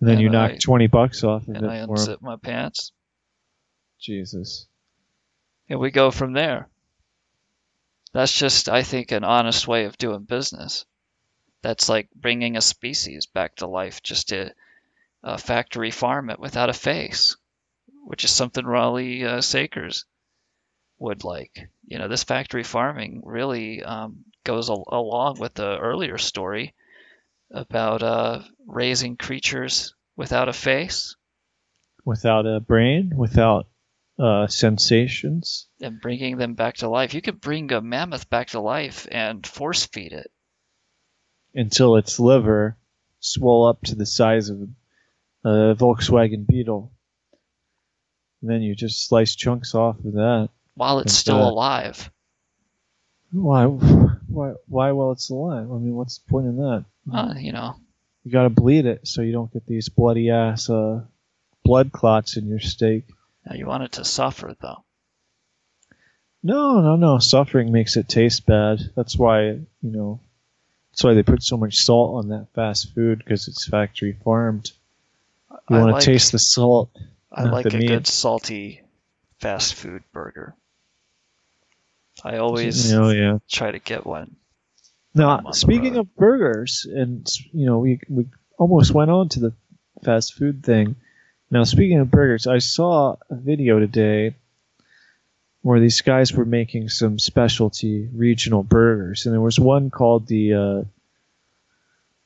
And 0.00 0.08
then 0.08 0.14
And 0.16 0.22
you 0.22 0.30
knock 0.30 0.52
I- 0.52 0.56
twenty 0.56 0.86
bucks 0.86 1.22
off 1.24 1.46
of 1.48 1.54
And 1.54 1.66
I 1.70 1.76
it 1.82 1.86
for 1.86 1.98
'em. 1.98 2.06
unzip 2.06 2.22
my 2.22 2.36
pants. 2.36 2.92
Jesus. 3.98 4.66
And 5.68 5.78
we 5.78 5.90
go 5.90 6.10
from 6.10 6.32
there. 6.32 6.68
That's 8.12 8.32
just, 8.32 8.68
I 8.68 8.82
think, 8.82 9.12
an 9.12 9.22
honest 9.24 9.68
way 9.68 9.84
of 9.84 9.96
doing 9.98 10.24
business. 10.24 10.84
That's 11.62 11.88
like 11.88 12.08
bringing 12.14 12.56
a 12.56 12.60
species 12.62 13.26
back 13.26 13.56
to 13.56 13.66
life 13.66 14.02
just 14.02 14.30
to 14.30 14.52
uh, 15.22 15.36
factory 15.36 15.90
farm 15.90 16.30
it 16.30 16.40
without 16.40 16.70
a 16.70 16.74
face, 16.74 17.36
which 18.04 18.24
is 18.24 18.30
something 18.30 18.64
Raleigh 18.64 19.24
uh, 19.24 19.40
Sakers 19.40 20.04
would 20.98 21.24
like. 21.24 21.68
You 21.86 21.98
know, 21.98 22.08
this 22.08 22.24
factory 22.24 22.62
farming 22.64 23.22
really 23.24 23.82
um, 23.82 24.24
goes 24.44 24.70
al- 24.70 24.84
along 24.88 25.38
with 25.40 25.54
the 25.54 25.78
earlier 25.78 26.18
story 26.18 26.74
about 27.50 28.02
uh, 28.02 28.42
raising 28.66 29.16
creatures 29.16 29.94
without 30.16 30.48
a 30.48 30.52
face 30.52 31.16
Without 32.04 32.46
a 32.46 32.60
brain, 32.60 33.12
without 33.14 33.66
uh, 34.18 34.46
sensations. 34.46 35.68
and 35.82 36.00
bringing 36.00 36.38
them 36.38 36.54
back 36.54 36.76
to 36.76 36.88
life. 36.88 37.12
You 37.12 37.20
could 37.20 37.40
bring 37.40 37.70
a 37.72 37.80
mammoth 37.82 38.28
back 38.30 38.48
to 38.48 38.60
life 38.60 39.06
and 39.10 39.46
force 39.46 39.84
feed 39.86 40.12
it. 40.12 40.30
until 41.54 41.96
its 41.96 42.18
liver 42.18 42.76
swell 43.20 43.66
up 43.66 43.82
to 43.82 43.94
the 43.94 44.06
size 44.06 44.48
of 44.48 44.60
a 45.44 45.74
Volkswagen 45.74 46.46
Beetle. 46.46 46.90
And 48.42 48.50
then 48.50 48.62
you 48.62 48.74
just 48.74 49.06
slice 49.06 49.34
chunks 49.34 49.74
off 49.74 49.96
of 50.04 50.12
that. 50.14 50.48
while 50.74 50.98
it's 51.00 51.12
still 51.12 51.42
uh, 51.42 51.50
alive. 51.50 52.10
Why? 53.32 53.64
Why? 53.66 54.54
Why? 54.66 54.92
While 54.92 55.12
it's 55.12 55.30
alive? 55.30 55.70
I 55.70 55.74
mean, 55.76 55.94
what's 55.94 56.18
the 56.18 56.30
point 56.30 56.46
in 56.46 56.56
that? 56.56 56.84
Uh, 57.12 57.34
you 57.38 57.52
know, 57.52 57.76
You 58.24 58.32
got 58.32 58.44
to 58.44 58.50
bleed 58.50 58.86
it 58.86 59.06
so 59.06 59.22
you 59.22 59.32
don't 59.32 59.52
get 59.52 59.66
these 59.66 59.88
bloody 59.88 60.30
ass 60.30 60.68
uh, 60.70 61.02
blood 61.64 61.92
clots 61.92 62.36
in 62.36 62.46
your 62.48 62.60
steak. 62.60 63.04
now 63.46 63.54
you 63.56 63.66
want 63.66 63.82
it 63.84 63.92
to 63.92 64.04
suffer 64.04 64.54
though. 64.60 64.84
No, 66.42 66.80
no, 66.80 66.96
no. 66.96 67.18
Suffering 67.18 67.70
makes 67.70 67.96
it 67.96 68.08
taste 68.08 68.46
bad. 68.46 68.80
That's 68.96 69.16
why 69.18 69.42
you 69.48 69.66
know. 69.82 70.20
That's 70.92 71.04
why 71.04 71.14
they 71.14 71.22
put 71.22 71.42
so 71.42 71.56
much 71.56 71.76
salt 71.76 72.16
on 72.16 72.28
that 72.30 72.48
fast 72.54 72.94
food 72.94 73.18
because 73.18 73.46
it's 73.46 73.66
factory 73.68 74.16
farmed. 74.24 74.72
You 75.70 75.76
want 75.76 75.92
like- 75.92 76.00
to 76.04 76.06
taste 76.06 76.32
the 76.32 76.38
salt. 76.38 76.90
I 77.32 77.44
like 77.44 77.66
a 77.66 77.76
meat. 77.76 77.86
good 77.86 78.06
salty 78.08 78.82
fast 79.38 79.74
food 79.74 80.02
burger. 80.12 80.54
I 82.24 82.38
always 82.38 82.92
Oh 82.92 83.10
yeah. 83.10 83.38
try 83.48 83.70
to 83.70 83.78
get 83.78 84.04
one. 84.04 84.36
Now, 85.14 85.50
speaking 85.52 85.96
of 85.96 86.14
burgers, 86.16 86.86
and 86.92 87.26
you 87.52 87.66
know, 87.66 87.78
we 87.78 88.00
we 88.08 88.26
almost 88.58 88.92
went 88.92 89.10
on 89.10 89.28
to 89.30 89.40
the 89.40 89.52
fast 90.04 90.34
food 90.34 90.62
thing. 90.64 90.96
Now, 91.50 91.64
speaking 91.64 91.98
of 91.98 92.10
burgers, 92.10 92.46
I 92.46 92.58
saw 92.58 93.16
a 93.30 93.34
video 93.36 93.78
today 93.80 94.34
where 95.62 95.80
these 95.80 96.00
guys 96.00 96.32
were 96.32 96.44
making 96.44 96.88
some 96.88 97.18
specialty 97.18 98.08
regional 98.12 98.62
burgers, 98.62 99.24
and 99.26 99.32
there 99.32 99.40
was 99.40 99.58
one 99.58 99.90
called 99.90 100.26
the 100.26 100.54
uh, 100.54 100.82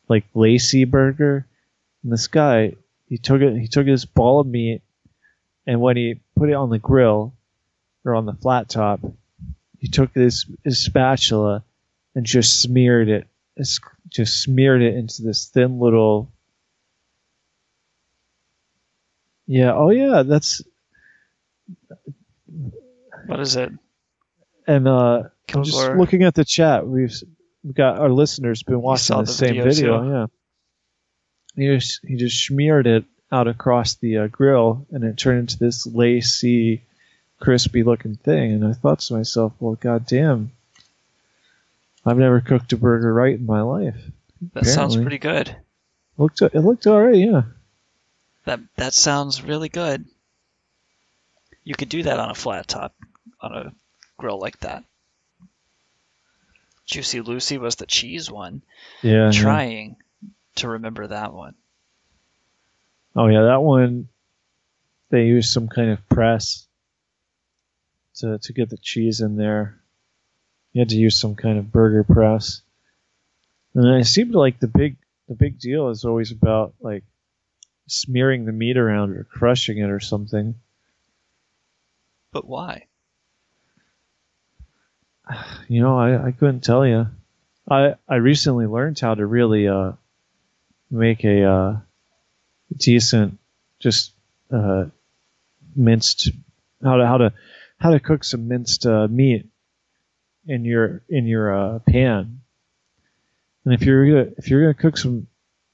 like 0.09 0.25
Lacey 0.35 0.85
Burger. 0.85 1.47
And 2.03 2.13
this 2.13 2.27
guy, 2.27 2.75
he 3.09 3.19
took 3.19 3.41
it, 3.41 3.57
he 3.59 3.69
took 3.69 3.87
his 3.87 4.05
ball 4.05 4.41
of 4.41 4.47
meat, 4.47 4.83
and 5.67 5.81
when 5.81 5.97
he 5.97 6.21
put 6.37 6.51
it 6.51 6.55
on 6.55 6.71
the 6.71 6.79
grill 6.79 7.35
or 8.05 8.15
on 8.15 8.27
the 8.27 8.35
flat 8.35 8.69
top, 8.69 9.01
he 9.79 9.89
took 9.89 10.15
his 10.15 10.47
his 10.63 10.83
spatula 10.83 11.65
and 12.15 12.25
just 12.25 12.61
smeared 12.61 13.09
it, 13.09 13.27
just 14.09 14.43
smeared 14.43 14.83
it 14.83 14.95
into 14.95 15.23
this 15.23 15.47
thin 15.47 15.79
little. 15.79 16.31
Yeah. 19.47 19.75
Oh 19.75 19.91
yeah. 19.91 20.23
That's 20.23 20.63
What 23.27 23.41
is 23.41 23.57
it? 23.57 23.73
and 24.67 24.89
uh, 24.89 25.25
just 25.47 25.91
looking 25.93 26.23
at 26.23 26.35
the 26.35 26.45
chat. 26.45 26.87
We've 26.87 27.15
we've 27.63 27.75
got 27.75 27.99
our 27.99 28.11
listeners 28.11 28.63
been 28.63 28.81
watching 28.81 29.17
the, 29.17 29.23
the 29.25 29.33
same 29.33 29.55
video, 29.57 29.65
video. 29.65 30.11
Yeah. 30.11 30.27
He 31.57 31.67
just 31.67 32.01
he 32.07 32.17
just 32.17 32.45
smeared 32.45 32.87
it 32.87 33.05
out 33.31 33.49
across 33.49 33.95
the 33.95 34.19
uh, 34.19 34.27
grill, 34.29 34.87
and 34.91 35.05
it 35.05 35.17
turned 35.17 35.41
into 35.41 35.59
this 35.59 35.87
lacy, 35.87 36.83
crispy 37.41 37.83
looking 37.83 38.17
thing. 38.17 38.53
And 38.53 38.65
I 38.67 38.73
thought 38.73 39.01
to 39.01 39.15
myself, 39.15 39.53
well, 39.61 39.75
goddamn, 39.75 40.53
I've 42.05 42.19
never 42.19 42.41
cooked 42.41 42.73
a 42.73 42.77
burger 42.77 43.13
right 43.13 43.35
in 43.35 43.47
my 43.47 43.63
life. 43.63 43.97
That 44.53 44.67
sounds 44.67 44.97
pretty 44.97 45.19
good. 45.19 45.57
Looked 46.19 46.43
it 46.43 46.55
looked 46.55 46.87
alright, 46.87 47.17
yeah. 47.17 47.43
That 48.45 48.61
that 48.77 48.95
sounds 48.95 49.43
really 49.43 49.69
good. 49.69 50.05
You 51.65 51.75
could 51.75 51.89
do 51.89 52.03
that 52.03 52.19
on 52.19 52.31
a 52.31 52.35
flat 52.35 52.69
top, 52.69 52.95
on 53.41 53.53
a 53.53 53.73
grill 54.19 54.39
like 54.39 54.59
that. 54.61 54.85
Juicy 56.87 57.23
Lucy 57.23 57.57
was 57.57 57.77
the 57.77 57.87
cheese 57.87 58.31
one. 58.31 58.63
Yeah. 59.03 59.31
yeah. 59.31 59.31
Trying 59.31 59.97
to 60.57 60.69
remember 60.69 61.07
that 61.07 61.33
one. 61.33 61.55
Oh 63.17 63.29
yeah, 63.29 63.43
that 63.43 63.63
one. 63.63 64.09
They 65.11 65.27
used 65.27 65.53
some 65.53 65.69
kind 65.69 65.91
of 65.91 66.09
press 66.09 66.67
to 68.17 68.39
to 68.39 68.53
get 68.53 68.71
the 68.71 68.77
cheese 68.77 69.21
in 69.21 69.37
there. 69.37 69.81
You 70.73 70.81
had 70.81 70.89
to 70.89 70.97
use 70.97 71.19
some 71.19 71.37
kind 71.37 71.59
of 71.59 71.71
burger 71.71 72.05
press, 72.05 72.63
and 73.75 73.87
it 74.01 74.07
seemed 74.07 74.35
like 74.35 74.59
the 74.59 74.69
big 74.69 74.97
the 75.29 75.35
big 75.35 75.59
deal 75.59 75.89
is 75.91 76.05
always 76.05 76.33
about 76.33 76.75
like 76.81 77.05
smearing 77.87 78.45
the 78.45 78.53
meat 78.53 78.77
around 78.77 79.13
or 79.13 79.25
crushing 79.25 79.79
it 79.79 79.91
or 79.91 80.01
something. 80.01 80.55
But 82.33 82.47
why? 82.47 82.87
You 85.67 85.81
know, 85.81 85.99
I, 85.99 86.27
I 86.27 86.33
couldn't 86.33 86.61
tell 86.61 86.87
you. 86.87 87.07
I 87.71 87.95
I 88.07 88.17
recently 88.17 88.67
learned 88.67 89.01
how 89.01 89.15
to 89.15 89.25
really 89.25 89.67
uh 89.67 89.93
make 90.95 91.25
a 91.25 91.45
uh 91.45 91.77
decent 92.77 93.39
just 93.81 94.13
uh 94.53 94.85
minced 95.77 96.31
how 96.83 96.97
to 96.97 97.07
how 97.07 97.17
to 97.19 97.33
how 97.79 97.91
to 97.91 98.01
cook 98.01 98.25
some 98.25 98.49
minced 98.49 98.87
uh, 98.87 99.09
meat 99.09 99.47
in 100.47 100.65
your 100.65 101.03
in 101.09 101.27
your 101.27 101.55
uh, 101.55 101.79
pan. 101.81 102.41
And 103.65 103.75
if 103.75 103.83
you're 103.83 104.07
gonna, 104.07 104.35
if 104.37 104.49
you're 104.49 104.63
gonna 104.63 104.75
cook 104.75 104.97
some 104.97 105.27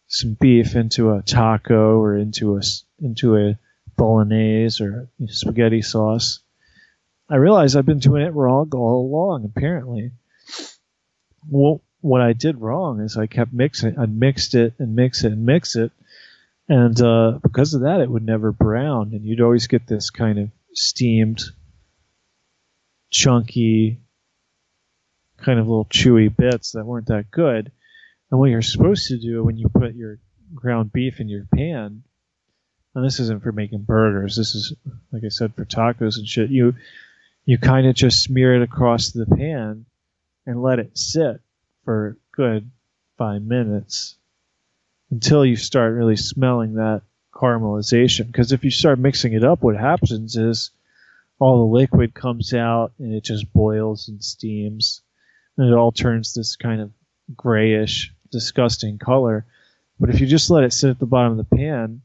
some 0.07 0.37
beef 0.41 0.75
into 0.75 1.13
a 1.13 1.23
taco 1.23 2.01
or 2.01 2.17
into 2.17 2.57
a 2.57 2.63
into 3.01 3.37
a 3.37 3.59
bolognese 3.97 4.83
or 4.83 5.09
spaghetti 5.27 5.83
sauce, 5.83 6.41
I 7.29 7.37
realize 7.37 7.77
I've 7.77 7.87
been 7.87 7.99
doing 7.99 8.23
it 8.23 8.35
wrong 8.35 8.71
all 8.73 9.07
along. 9.07 9.45
Apparently, 9.45 10.13
well, 11.49 11.83
what 12.01 12.21
I 12.21 12.33
did 12.33 12.61
wrong 12.61 13.01
is 13.01 13.17
I 13.17 13.27
kept 13.27 13.53
mixing. 13.53 13.99
I 13.99 14.07
mixed 14.07 14.55
it 14.55 14.75
and 14.79 14.97
mix 14.97 15.25
it 15.25 15.33
and 15.33 15.45
mix 15.45 15.77
it, 15.77 15.93
and 16.69 17.01
uh, 17.01 17.39
because 17.43 17.75
of 17.75 17.83
that, 17.83 18.01
it 18.01 18.11
would 18.11 18.25
never 18.25 18.53
brown, 18.53 19.11
and 19.13 19.25
you'd 19.25 19.41
always 19.41 19.67
get 19.67 19.87
this 19.87 20.11
kind 20.11 20.39
of 20.39 20.51
steamed, 20.73 21.43
chunky, 23.11 24.01
kind 25.39 25.59
of 25.59 25.67
little 25.67 25.87
chewy 25.87 26.35
bits 26.35 26.73
that 26.73 26.87
weren't 26.87 27.09
that 27.09 27.31
good. 27.31 27.73
And 28.31 28.39
what 28.39 28.51
you're 28.51 28.63
supposed 28.63 29.09
to 29.09 29.19
do 29.19 29.43
when 29.43 29.59
you 29.59 29.69
put 29.69 29.95
your 29.95 30.19
ground 30.55 30.93
beef 30.93 31.21
in 31.21 31.29
your 31.29 31.47
pan, 31.55 32.03
and 32.95 33.05
this 33.05 33.21
isn't 33.21 33.43
for 33.43 33.53
making 33.53 33.83
burgers. 33.83 34.37
This 34.37 34.55
is, 34.55 34.75
like 35.13 35.23
I 35.25 35.29
said, 35.29 35.55
for 35.55 35.65
tacos 35.65 36.17
and 36.17 36.27
shit. 36.27 36.51
You 36.51 36.75
you 37.45 37.59
kind 37.59 37.87
of 37.87 37.95
just 37.95 38.23
smear 38.23 38.55
it 38.55 38.63
across 38.63 39.11
the 39.11 39.27
pan 39.27 39.87
and 40.47 40.63
let 40.63 40.79
it 40.79 40.97
sit 40.97 41.41
for 41.91 42.17
good 42.31 42.71
five 43.19 43.43
minutes 43.43 44.15
until 45.11 45.45
you 45.45 45.57
start 45.57 45.93
really 45.93 46.15
smelling 46.15 46.75
that 46.75 47.03
caramelization. 47.35 48.29
Because 48.29 48.53
if 48.53 48.63
you 48.63 48.71
start 48.71 49.01
mixing 49.01 49.33
it 49.33 49.43
up, 49.43 49.61
what 49.61 49.77
happens 49.77 50.37
is 50.37 50.71
all 51.41 51.59
the 51.59 51.75
liquid 51.77 52.15
comes 52.15 52.55
out 52.55 52.93
and 53.01 53.13
it 53.13 53.25
just 53.25 53.53
boils 53.53 54.07
and 54.07 54.23
steams, 54.23 55.01
and 55.59 55.69
it 55.69 55.75
all 55.75 55.91
turns 55.91 56.33
this 56.33 56.55
kind 56.55 56.81
of 56.81 56.93
grayish, 57.37 58.15
disgusting 58.31 58.99
color. 58.99 59.45
But 59.99 60.11
if 60.11 60.21
you 60.21 60.29
just 60.29 60.49
let 60.49 60.63
it 60.63 60.73
sit 60.73 60.91
at 60.91 61.01
the 61.01 61.07
bottom 61.07 61.33
of 61.33 61.39
the 61.39 61.57
pan, 61.57 62.03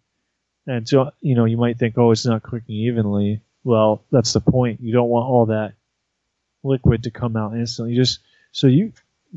and 0.66 0.90
so, 0.90 1.12
you 1.22 1.36
know, 1.36 1.46
you 1.46 1.58
might 1.58 1.78
think, 1.78 1.96
oh, 2.00 2.10
it's 2.10 2.26
not 2.26 2.42
cooking 2.42 2.74
evenly. 2.74 3.42
Well, 3.64 4.02
that's 4.12 4.34
the 4.34 4.42
point. 4.42 4.82
You 4.82 4.94
don't 4.94 5.10
want 5.10 5.30
all 5.30 5.46
that 5.46 5.74
liquid 6.64 7.04
to 7.04 7.12
come 7.12 7.38
out 7.38 7.54
instantly. 7.54 7.94
You 7.94 8.02
just 8.02 8.18
so 8.52 8.66
you 8.66 8.94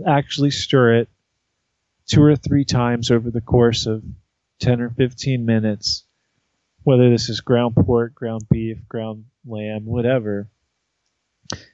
actually 0.07 0.51
stir 0.51 0.94
it 1.01 1.09
two 2.07 2.22
or 2.22 2.36
three 2.36 2.64
times 2.64 3.11
over 3.11 3.30
the 3.30 3.40
course 3.40 3.86
of 3.86 4.03
10 4.61 4.80
or 4.80 4.90
15 4.90 5.44
minutes, 5.44 6.05
whether 6.82 7.11
this 7.11 7.28
is 7.28 7.40
ground 7.40 7.76
pork, 7.76 8.14
ground 8.14 8.42
beef, 8.51 8.78
ground 8.88 9.24
lamb, 9.46 9.84
whatever, 9.84 10.49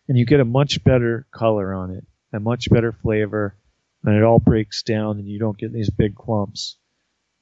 and 0.08 0.18
you 0.18 0.26
get 0.26 0.40
a 0.40 0.44
much 0.44 0.82
better 0.84 1.26
color 1.32 1.72
on 1.74 1.90
it, 1.90 2.04
a 2.32 2.40
much 2.40 2.70
better 2.70 2.92
flavor, 2.92 3.56
and 4.04 4.16
it 4.16 4.22
all 4.22 4.38
breaks 4.38 4.82
down 4.82 5.18
and 5.18 5.26
you 5.26 5.38
don't 5.38 5.58
get 5.58 5.72
these 5.72 5.90
big 5.90 6.14
clumps. 6.14 6.76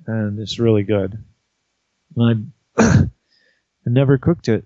And 0.06 0.38
it's 0.38 0.58
really 0.58 0.82
good. 0.82 1.22
And 2.16 2.52
I, 2.76 2.82
I 3.02 3.08
never 3.86 4.18
cooked 4.18 4.48
it 4.48 4.64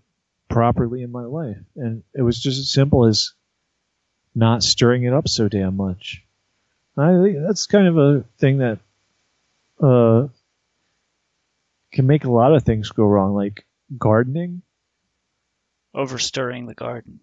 properly 0.48 1.02
in 1.02 1.10
my 1.10 1.24
life. 1.24 1.58
And 1.74 2.02
it 2.14 2.22
was 2.22 2.40
just 2.40 2.58
as 2.58 2.70
simple 2.70 3.06
as 3.06 3.32
not 4.36 4.62
stirring 4.62 5.04
it 5.04 5.14
up 5.14 5.28
so 5.28 5.48
damn 5.48 5.76
much. 5.76 6.22
I 6.96 7.10
think 7.22 7.38
that's 7.44 7.66
kind 7.66 7.88
of 7.88 7.98
a 7.98 8.24
thing 8.38 8.58
that 8.58 8.78
uh, 9.82 10.28
can 11.92 12.06
make 12.06 12.24
a 12.24 12.30
lot 12.30 12.54
of 12.54 12.62
things 12.62 12.90
go 12.90 13.04
wrong, 13.04 13.34
like 13.34 13.64
gardening. 13.98 14.62
Overstirring 15.94 16.66
the 16.66 16.74
garden. 16.74 17.20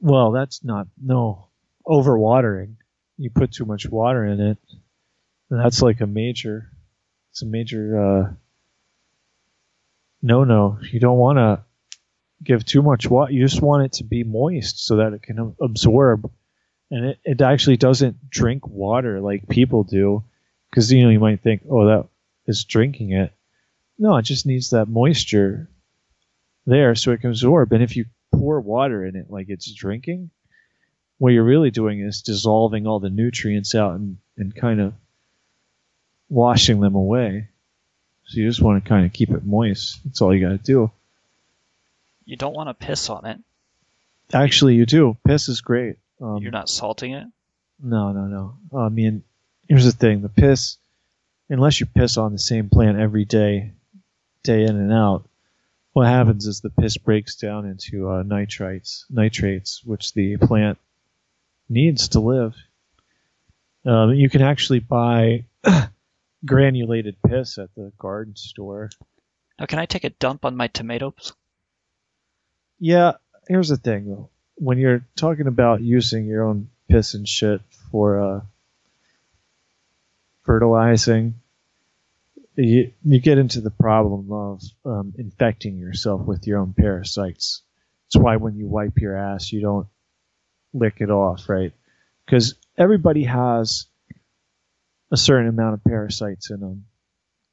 Well, 0.00 0.32
that's 0.32 0.64
not 0.64 0.88
no 1.00 1.48
overwatering. 1.86 2.76
You 3.18 3.30
put 3.30 3.52
too 3.52 3.66
much 3.66 3.86
water 3.86 4.24
in 4.24 4.40
it, 4.40 4.58
and 5.50 5.60
that's 5.60 5.82
like 5.82 6.00
a 6.00 6.06
major. 6.06 6.70
It's 7.32 7.42
a 7.42 7.46
major 7.46 8.00
uh, 8.02 8.32
no 10.22 10.44
no. 10.44 10.78
You 10.90 11.00
don't 11.00 11.18
want 11.18 11.36
to 11.36 11.64
give 12.42 12.64
too 12.64 12.82
much 12.82 13.08
water. 13.08 13.32
You 13.32 13.46
just 13.46 13.62
want 13.62 13.84
it 13.84 13.92
to 13.94 14.04
be 14.04 14.24
moist 14.24 14.86
so 14.86 14.96
that 14.96 15.12
it 15.12 15.22
can 15.22 15.54
absorb. 15.60 16.30
And 16.90 17.06
it, 17.06 17.18
it 17.24 17.40
actually 17.40 17.76
doesn't 17.76 18.30
drink 18.30 18.66
water 18.66 19.20
like 19.20 19.48
people 19.48 19.84
do. 19.84 20.24
Because, 20.70 20.92
you 20.92 21.02
know, 21.02 21.10
you 21.10 21.20
might 21.20 21.42
think, 21.42 21.62
oh, 21.68 21.86
that 21.86 22.08
is 22.46 22.64
drinking 22.64 23.12
it. 23.12 23.32
No, 23.98 24.16
it 24.16 24.22
just 24.22 24.46
needs 24.46 24.70
that 24.70 24.88
moisture 24.88 25.68
there 26.64 26.94
so 26.94 27.10
it 27.10 27.20
can 27.20 27.30
absorb. 27.30 27.72
And 27.72 27.82
if 27.82 27.96
you 27.96 28.06
pour 28.32 28.60
water 28.60 29.04
in 29.04 29.16
it 29.16 29.30
like 29.30 29.48
it's 29.48 29.72
drinking, 29.72 30.30
what 31.18 31.32
you're 31.32 31.44
really 31.44 31.70
doing 31.70 32.00
is 32.00 32.22
dissolving 32.22 32.86
all 32.86 33.00
the 33.00 33.10
nutrients 33.10 33.74
out 33.74 33.94
and, 33.94 34.18
and 34.38 34.54
kind 34.54 34.80
of 34.80 34.94
washing 36.28 36.80
them 36.80 36.94
away. 36.94 37.48
So 38.24 38.40
you 38.40 38.48
just 38.48 38.62
want 38.62 38.82
to 38.82 38.88
kind 38.88 39.04
of 39.04 39.12
keep 39.12 39.30
it 39.30 39.44
moist. 39.44 40.00
That's 40.04 40.22
all 40.22 40.34
you 40.34 40.40
got 40.40 40.52
to 40.52 40.58
do. 40.58 40.90
You 42.30 42.36
don't 42.36 42.54
want 42.54 42.68
to 42.68 42.74
piss 42.74 43.10
on 43.10 43.26
it. 43.26 43.40
Actually, 44.32 44.76
you 44.76 44.86
do. 44.86 45.16
Piss 45.26 45.48
is 45.48 45.62
great. 45.62 45.96
Um, 46.20 46.38
You're 46.40 46.52
not 46.52 46.68
salting 46.68 47.12
it. 47.12 47.26
No, 47.82 48.12
no, 48.12 48.26
no. 48.26 48.78
I 48.78 48.88
mean, 48.88 49.24
here's 49.68 49.84
the 49.84 49.90
thing: 49.90 50.22
the 50.22 50.28
piss, 50.28 50.76
unless 51.48 51.80
you 51.80 51.86
piss 51.86 52.16
on 52.16 52.30
the 52.30 52.38
same 52.38 52.70
plant 52.70 53.00
every 53.00 53.24
day, 53.24 53.72
day 54.44 54.62
in 54.62 54.76
and 54.76 54.92
out, 54.92 55.28
what 55.92 56.06
happens 56.06 56.46
is 56.46 56.60
the 56.60 56.70
piss 56.70 56.96
breaks 56.98 57.34
down 57.34 57.66
into 57.66 58.08
uh, 58.08 58.22
nitrites, 58.22 59.06
nitrates, 59.10 59.82
which 59.82 60.14
the 60.14 60.36
plant 60.36 60.78
needs 61.68 62.10
to 62.10 62.20
live. 62.20 62.54
Um, 63.84 64.14
you 64.14 64.30
can 64.30 64.42
actually 64.42 64.78
buy 64.78 65.46
granulated 66.44 67.16
piss 67.26 67.58
at 67.58 67.74
the 67.74 67.90
garden 67.98 68.36
store. 68.36 68.88
Now, 69.58 69.66
can 69.66 69.80
I 69.80 69.86
take 69.86 70.04
a 70.04 70.10
dump 70.10 70.44
on 70.44 70.56
my 70.56 70.68
tomatoes? 70.68 71.32
Yeah, 72.80 73.12
here's 73.46 73.68
the 73.68 73.76
thing 73.76 74.08
though. 74.08 74.30
When 74.56 74.78
you're 74.78 75.06
talking 75.16 75.46
about 75.46 75.82
using 75.82 76.26
your 76.26 76.44
own 76.44 76.70
piss 76.88 77.14
and 77.14 77.28
shit 77.28 77.60
for 77.90 78.20
uh, 78.20 78.40
fertilizing, 80.44 81.34
you, 82.56 82.92
you 83.04 83.20
get 83.20 83.38
into 83.38 83.60
the 83.60 83.70
problem 83.70 84.32
of 84.32 84.62
um, 84.84 85.14
infecting 85.18 85.78
yourself 85.78 86.22
with 86.22 86.46
your 86.46 86.58
own 86.58 86.74
parasites. 86.76 87.62
That's 88.06 88.22
why 88.22 88.36
when 88.36 88.56
you 88.56 88.66
wipe 88.66 88.98
your 88.98 89.16
ass, 89.16 89.52
you 89.52 89.60
don't 89.60 89.86
lick 90.74 90.96
it 91.00 91.10
off, 91.10 91.48
right? 91.48 91.72
Because 92.24 92.54
everybody 92.76 93.24
has 93.24 93.86
a 95.10 95.16
certain 95.16 95.48
amount 95.48 95.74
of 95.74 95.84
parasites 95.84 96.50
in 96.50 96.60
them, 96.60 96.84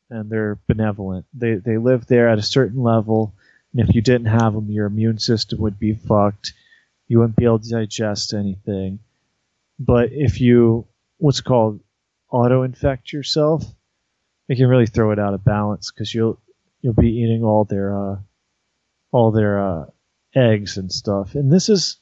and 0.09 0.29
they're 0.29 0.59
benevolent. 0.67 1.25
They 1.33 1.55
they 1.55 1.77
live 1.77 2.05
there 2.07 2.29
at 2.29 2.39
a 2.39 2.43
certain 2.43 2.81
level, 2.81 3.33
and 3.77 3.87
if 3.87 3.95
you 3.95 4.01
didn't 4.01 4.25
have 4.27 4.53
them, 4.53 4.71
your 4.71 4.87
immune 4.87 5.19
system 5.19 5.59
would 5.59 5.77
be 5.77 5.93
fucked. 5.93 6.53
You 7.07 7.19
wouldn't 7.19 7.35
be 7.35 7.45
able 7.45 7.59
to 7.59 7.69
digest 7.69 8.33
anything. 8.33 8.99
But 9.77 10.09
if 10.11 10.41
you 10.41 10.87
what's 11.17 11.41
called 11.41 11.79
auto 12.31 12.63
infect 12.63 13.13
yourself, 13.13 13.63
it 14.49 14.55
can 14.55 14.67
really 14.67 14.87
throw 14.87 15.11
it 15.11 15.19
out 15.19 15.35
of 15.35 15.43
balance 15.43 15.91
because 15.91 16.11
you'll 16.11 16.39
you'll 16.81 16.93
be 16.93 17.17
eating 17.17 17.43
all 17.43 17.65
their 17.65 17.95
uh, 17.95 18.15
all 19.11 19.31
their 19.31 19.59
uh, 19.59 19.85
eggs 20.33 20.77
and 20.77 20.91
stuff. 20.91 21.35
And 21.35 21.51
this 21.51 21.69
is 21.69 21.97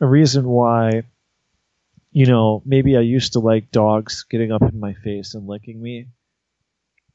a 0.00 0.06
reason 0.06 0.46
why 0.46 1.04
you 2.12 2.26
know, 2.26 2.62
maybe 2.64 2.96
I 2.96 3.00
used 3.00 3.32
to 3.32 3.40
like 3.40 3.72
dogs 3.72 4.24
getting 4.30 4.52
up 4.52 4.62
in 4.62 4.78
my 4.78 4.94
face 4.94 5.34
and 5.34 5.48
licking 5.48 5.82
me, 5.82 6.06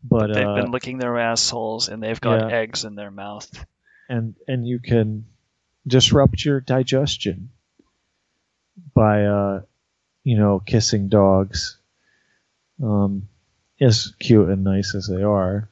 but 0.03 0.33
they've 0.33 0.45
uh, 0.45 0.55
been 0.55 0.71
licking 0.71 0.97
their 0.97 1.17
assholes 1.17 1.87
and 1.87 2.03
they've 2.03 2.19
got 2.19 2.49
yeah. 2.49 2.57
eggs 2.57 2.83
in 2.83 2.93
their 2.95 3.09
mouth. 3.09 3.49
And 4.09 4.35
and 4.47 4.67
you 4.67 4.79
can 4.79 5.25
disrupt 5.87 6.43
your 6.43 6.59
digestion 6.59 7.51
by 8.93 9.25
uh, 9.25 9.61
you 10.23 10.37
know 10.37 10.59
kissing 10.59 11.07
dogs. 11.07 11.77
Um, 12.83 13.27
as 13.81 14.13
cute 14.19 14.49
and 14.49 14.63
nice 14.63 14.95
as 14.95 15.07
they 15.07 15.23
are, 15.23 15.69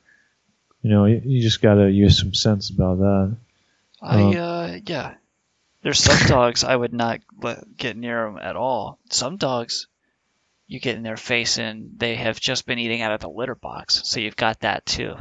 you 0.81 0.89
know, 0.89 1.05
you, 1.05 1.21
you 1.23 1.41
just 1.41 1.61
got 1.61 1.75
to 1.75 1.91
use 1.91 2.19
some 2.19 2.33
sense 2.33 2.69
about 2.69 2.99
that. 2.99 3.35
I 4.01 4.21
Um, 4.21 4.37
uh 4.37 4.77
yeah. 4.85 5.15
There's 5.81 5.99
some 5.99 6.27
dogs 6.27 6.63
I 6.63 6.75
would 6.75 6.93
not 6.93 7.21
let 7.41 7.77
get 7.77 7.97
near 7.97 8.25
them 8.25 8.39
at 8.41 8.55
all. 8.55 8.99
Some 9.09 9.37
dogs, 9.37 9.87
you 10.67 10.79
get 10.79 10.95
in 10.95 11.03
their 11.03 11.17
face 11.17 11.57
and 11.57 11.91
they 11.97 12.15
have 12.15 12.39
just 12.39 12.65
been 12.65 12.79
eating 12.79 13.01
out 13.01 13.13
of 13.13 13.21
the 13.21 13.29
litter 13.29 13.55
box, 13.55 14.01
so 14.05 14.19
you've 14.19 14.35
got 14.35 14.61
that 14.61 14.85
too. 14.85 15.15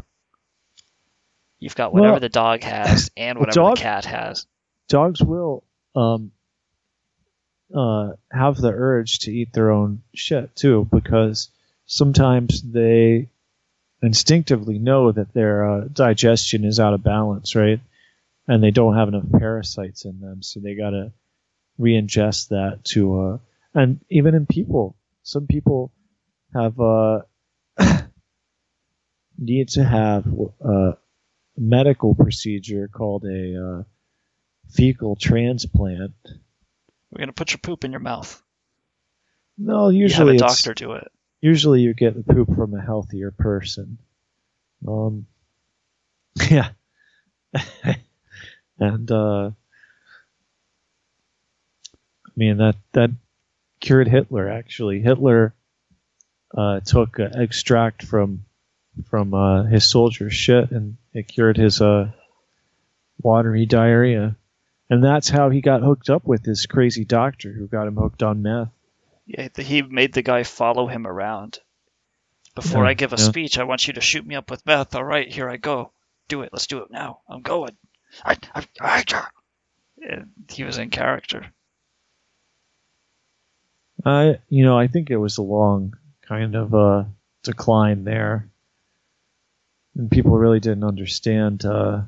You've 1.67 1.75
got 1.75 1.93
whatever 1.93 2.13
Well- 2.13 2.21
the 2.21 2.29
dog 2.29 2.63
has 2.63 3.11
and 3.17 3.41
whatever 3.41 3.55
dog- 3.55 3.77
the 3.79 3.83
cat 3.83 4.05
has. 4.05 4.47
dogs 4.89 5.21
will 5.21 5.65
um, 5.97 6.31
uh, 7.75 8.13
have 8.31 8.57
the 8.57 8.71
urge 8.71 9.19
to 9.21 9.33
eat 9.33 9.53
their 9.53 9.73
own 9.73 10.03
shit 10.15 10.55
too, 10.55 10.87
because 10.93 11.51
sometimes 11.87 12.63
they 12.63 13.29
instinctively 14.01 14.79
know 14.79 15.11
that 15.11 15.33
their 15.35 15.69
uh, 15.69 15.81
digestion 15.93 16.65
is 16.65 16.79
out 16.79 16.95
of 16.95 17.03
balance, 17.03 17.57
right? 17.57 17.81
And 18.47 18.63
they 18.63 18.71
don't 18.71 18.95
have 18.95 19.09
enough 19.09 19.25
parasites 19.37 20.05
in 20.05 20.21
them, 20.21 20.45
so 20.45 20.61
they 20.61 20.77
gotta 20.77 21.11
re-ingest 21.79 22.51
that 22.51 22.85
to. 22.93 23.21
Uh, 23.21 23.39
and 23.75 23.99
even 24.09 24.37
in 24.37 24.47
people, 24.47 24.95
some 25.25 25.49
people 25.49 25.91
have 26.55 26.79
uh, 26.79 27.23
need 29.37 29.69
to 29.71 29.83
have 29.85 30.25
uh, 30.65 30.93
medical 31.57 32.15
procedure 32.15 32.89
called 32.89 33.25
a 33.25 33.65
uh, 33.65 33.83
fecal 34.69 35.17
transplant. 35.17 36.15
We're 37.11 37.21
gonna 37.21 37.33
put 37.33 37.53
your 37.53 37.59
poop 37.59 37.85
in 37.85 37.93
your 37.93 38.01
mouth. 38.01 38.43
No, 39.59 39.89
usually 39.89 40.35
You 40.35 40.43
have 40.43 40.51
a 40.51 40.53
doctor 40.53 40.75
do 40.75 40.93
it. 40.93 41.11
Usually, 41.41 41.81
you 41.81 41.95
get 41.95 42.15
the 42.15 42.35
poop 42.35 42.55
from 42.55 42.75
a 42.75 42.83
healthier 42.83 43.31
person. 43.31 43.99
Um, 44.87 45.27
yeah, 46.51 46.71
and 48.79 49.11
uh, 49.11 49.51
I 52.27 52.31
mean 52.37 52.59
that 52.59 52.77
that 52.93 53.11
cured 53.81 54.09
Hitler. 54.09 54.49
Actually, 54.49 55.01
Hitler 55.01 55.55
uh, 56.57 56.81
took 56.81 57.19
uh, 57.19 57.29
extract 57.35 58.03
from 58.03 58.45
from 59.09 59.35
uh, 59.35 59.65
his 59.65 59.85
soldiers' 59.85 60.35
shit, 60.35 60.71
and 60.71 60.97
it 61.17 61.29
cured 61.29 61.57
his 61.57 61.81
uh, 61.81 62.11
watery 63.23 63.67
diarrhea. 63.67 64.37
And 64.89 65.03
that's 65.03 65.29
how 65.29 65.51
he 65.51 65.61
got 65.61 65.83
hooked 65.83 66.11
up 66.11 66.27
with 66.27 66.45
this 66.45 66.67
crazy 66.67 67.05
doctor 67.05 67.53
who 67.53 67.67
got 67.67 67.89
him 67.89 67.97
hooked 67.97 68.23
on 68.23 68.43
meth 68.43 68.69
Yeah, 69.27 69.49
he 69.57 69.83
made 69.83 70.13
the 70.13 70.23
guy 70.23 70.43
follow 70.45 70.87
him 70.87 71.07
around. 71.07 71.59
Before 72.55 72.85
Yeah, 72.85 72.91
I 72.91 72.95
give 72.95 73.13
a 73.13 73.17
yeah. 73.17 73.25
speech, 73.25 73.59
I 73.59 73.65
want 73.65 73.87
you 73.87 73.95
to 73.95 74.01
shoot 74.01 74.27
me 74.27 74.35
up 74.35 74.51
with 74.51 74.65
meth. 74.67 74.95
All 74.95 75.05
right, 75.05 75.31
here 75.31 75.49
I 75.49 75.57
go. 75.57 75.93
Do 76.29 76.43
it. 76.43 76.51
Let's 76.53 76.67
do 76.67 76.79
it 76.79 76.91
now. 76.91 77.21
I'm 77.29 77.43
going. 77.43 77.77
I, 78.25 78.37
I, 78.55 78.67
I, 78.81 79.05
and 80.09 80.31
he 80.51 80.65
was 80.65 80.79
in 80.79 80.91
character. 80.91 81.47
I, 84.05 84.39
you 84.49 84.65
know, 84.65 84.79
I 84.79 84.87
think 84.87 85.11
it 85.11 85.17
was 85.17 85.39
a 85.39 85.43
long 85.43 85.97
kind 86.23 86.55
of 86.55 86.75
uh, 86.75 87.05
decline 87.43 88.05
there, 88.05 88.49
and 89.97 90.11
people 90.11 90.37
really 90.37 90.61
didn't 90.61 90.85
understand 90.85 91.65
uh, 91.65 92.03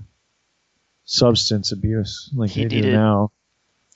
substance 1.04 1.72
abuse 1.72 2.30
like 2.34 2.50
He 2.50 2.62
they 2.64 2.68
do 2.68 2.76
needed- 2.76 2.92
now. 2.92 3.30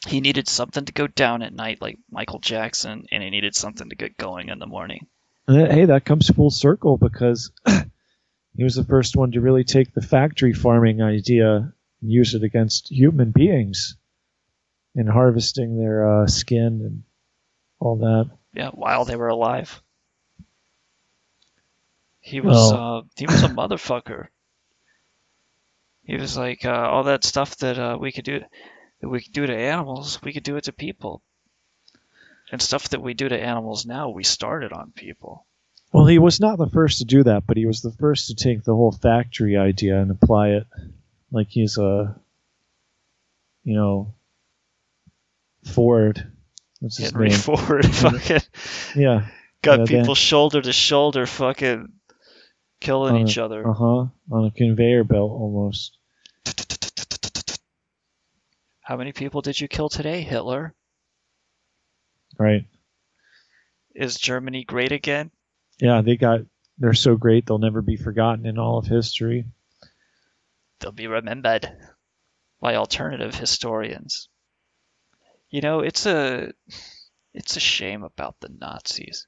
He 0.08 0.20
needed 0.20 0.48
something 0.48 0.84
to 0.86 0.92
go 0.92 1.06
down 1.06 1.42
at 1.42 1.52
night, 1.54 1.80
like 1.80 1.96
Michael 2.10 2.40
Jackson, 2.40 3.06
and 3.12 3.22
he 3.22 3.30
needed 3.30 3.54
something 3.54 3.88
to 3.88 3.94
get 3.94 4.16
going 4.16 4.48
in 4.48 4.58
the 4.58 4.66
morning. 4.66 5.06
And 5.46 5.70
hey, 5.70 5.84
that 5.84 6.04
comes 6.04 6.28
full 6.28 6.50
circle 6.50 6.96
because 6.96 7.52
he 8.56 8.64
was 8.64 8.74
the 8.74 8.82
first 8.82 9.14
one 9.14 9.30
to 9.32 9.40
really 9.40 9.62
take 9.62 9.94
the 9.94 10.02
factory 10.02 10.52
farming 10.54 11.02
idea 11.02 11.72
and 12.00 12.10
use 12.10 12.34
it 12.34 12.42
against 12.42 12.90
human 12.90 13.30
beings 13.30 13.96
in 14.96 15.06
harvesting 15.06 15.78
their 15.78 16.22
uh, 16.22 16.26
skin 16.26 16.80
and 16.84 17.02
all 17.78 17.98
that. 17.98 18.28
Yeah, 18.54 18.70
while 18.70 19.04
they 19.04 19.14
were 19.14 19.28
alive. 19.28 19.80
He 22.22 22.40
was 22.40 22.56
Well- 22.72 22.98
uh, 22.98 23.02
he 23.16 23.26
was 23.26 23.42
a 23.42 23.48
motherfucker. 23.60 24.28
He 26.04 26.16
was 26.16 26.36
like 26.36 26.64
uh, 26.64 26.70
all 26.70 27.04
that 27.04 27.24
stuff 27.24 27.56
that 27.58 27.78
uh, 27.78 27.96
we 28.00 28.10
could 28.12 28.24
do 28.24 28.40
that 29.00 29.08
we 29.08 29.20
could 29.20 29.32
do 29.32 29.46
to 29.46 29.56
animals, 29.56 30.20
we 30.22 30.32
could 30.32 30.42
do 30.44 30.56
it 30.56 30.64
to 30.64 30.72
people. 30.72 31.22
And 32.50 32.60
stuff 32.60 32.90
that 32.90 33.00
we 33.02 33.14
do 33.14 33.28
to 33.28 33.40
animals 33.40 33.86
now, 33.86 34.10
we 34.10 34.24
started 34.24 34.72
on 34.72 34.92
people. 34.94 35.46
Well, 35.92 36.06
he 36.06 36.18
was 36.18 36.38
not 36.40 36.58
the 36.58 36.68
first 36.68 36.98
to 36.98 37.04
do 37.04 37.22
that, 37.24 37.46
but 37.46 37.56
he 37.56 37.66
was 37.66 37.80
the 37.82 37.92
first 37.92 38.26
to 38.28 38.34
take 38.34 38.62
the 38.64 38.74
whole 38.74 38.92
factory 38.92 39.56
idea 39.56 39.98
and 40.00 40.10
apply 40.10 40.48
it 40.50 40.66
like 41.30 41.48
he's 41.48 41.78
a, 41.78 42.14
you 43.64 43.74
know, 43.74 44.14
Ford. 45.64 46.30
What's 46.80 46.98
his 46.98 47.10
Henry 47.10 47.28
name? 47.30 47.38
Ford 47.38 47.86
fucking 47.94 48.40
Yeah. 48.96 49.26
got 49.62 49.86
people 49.88 50.14
that- 50.14 50.20
shoulder 50.20 50.60
to 50.60 50.72
shoulder 50.72 51.26
fucking 51.26 51.92
killing 52.82 53.26
each 53.26 53.36
a- 53.38 53.44
other. 53.44 53.66
Uh-huh. 53.68 54.06
On 54.30 54.44
a 54.46 54.50
conveyor 54.50 55.04
belt 55.04 55.30
almost. 55.30 55.96
How 58.82 58.96
many 58.96 59.12
people 59.12 59.40
did 59.42 59.60
you 59.60 59.68
kill 59.68 59.88
today, 59.88 60.22
Hitler? 60.22 60.74
Right. 62.38 62.66
Is 63.94 64.16
Germany 64.18 64.64
great 64.64 64.92
again? 64.92 65.30
Yeah, 65.78 66.02
they 66.02 66.16
got 66.16 66.40
they're 66.78 66.94
so 66.94 67.16
great 67.16 67.46
they'll 67.46 67.58
never 67.58 67.82
be 67.82 67.96
forgotten 67.96 68.46
in 68.46 68.58
all 68.58 68.78
of 68.78 68.86
history. 68.86 69.44
they'll 70.80 70.90
be 70.92 71.06
remembered 71.06 71.70
by 72.60 72.74
alternative 72.74 73.34
historians. 73.34 74.28
You 75.50 75.60
know, 75.60 75.80
it's 75.80 76.06
a 76.06 76.52
it's 77.34 77.56
a 77.56 77.60
shame 77.60 78.02
about 78.02 78.36
the 78.40 78.48
Nazis. 78.48 79.26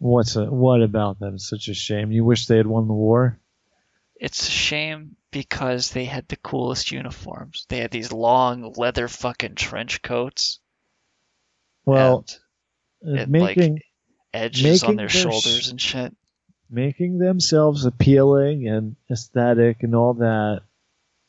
What's 0.00 0.34
a, 0.34 0.46
what 0.46 0.82
about 0.82 1.20
them 1.20 1.38
such 1.38 1.68
a 1.68 1.74
shame? 1.74 2.10
You 2.10 2.24
wish 2.24 2.46
they 2.46 2.56
had 2.56 2.66
won 2.66 2.88
the 2.88 2.94
war? 2.94 3.38
It's 4.16 4.48
a 4.48 4.50
shame 4.50 5.16
because 5.30 5.90
they 5.90 6.06
had 6.06 6.26
the 6.28 6.36
coolest 6.36 6.90
uniforms. 6.90 7.66
They 7.68 7.78
had 7.78 7.90
these 7.90 8.10
long 8.10 8.72
leather 8.76 9.08
fucking 9.08 9.56
trench 9.56 10.00
coats. 10.00 10.58
Well, 11.84 12.24
and, 13.02 13.30
like, 13.32 13.56
making 13.58 13.80
edges 14.32 14.82
on 14.84 14.96
their 14.96 15.08
their 15.08 15.08
shoulders 15.08 15.64
sh- 15.64 15.70
and 15.70 15.80
shit. 15.80 16.16
making 16.70 17.18
themselves 17.18 17.84
appealing 17.84 18.68
and 18.68 18.96
aesthetic 19.10 19.82
and 19.82 19.94
all 19.94 20.14
that 20.14 20.62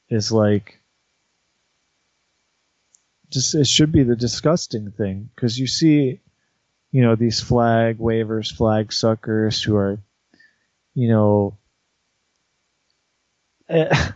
is 0.09 0.31
like 0.31 0.79
just 3.29 3.55
it 3.55 3.67
should 3.67 3.91
be 3.91 4.03
the 4.03 4.15
disgusting 4.15 4.91
thing 4.91 5.29
because 5.35 5.57
you 5.57 5.67
see 5.67 6.19
you 6.91 7.01
know 7.03 7.15
these 7.15 7.39
flag 7.41 7.97
wavers 7.99 8.51
flag 8.51 8.93
suckers 8.93 9.61
who 9.63 9.75
are 9.75 9.99
you 10.95 11.09
know 11.09 11.57
eh, 13.69 14.11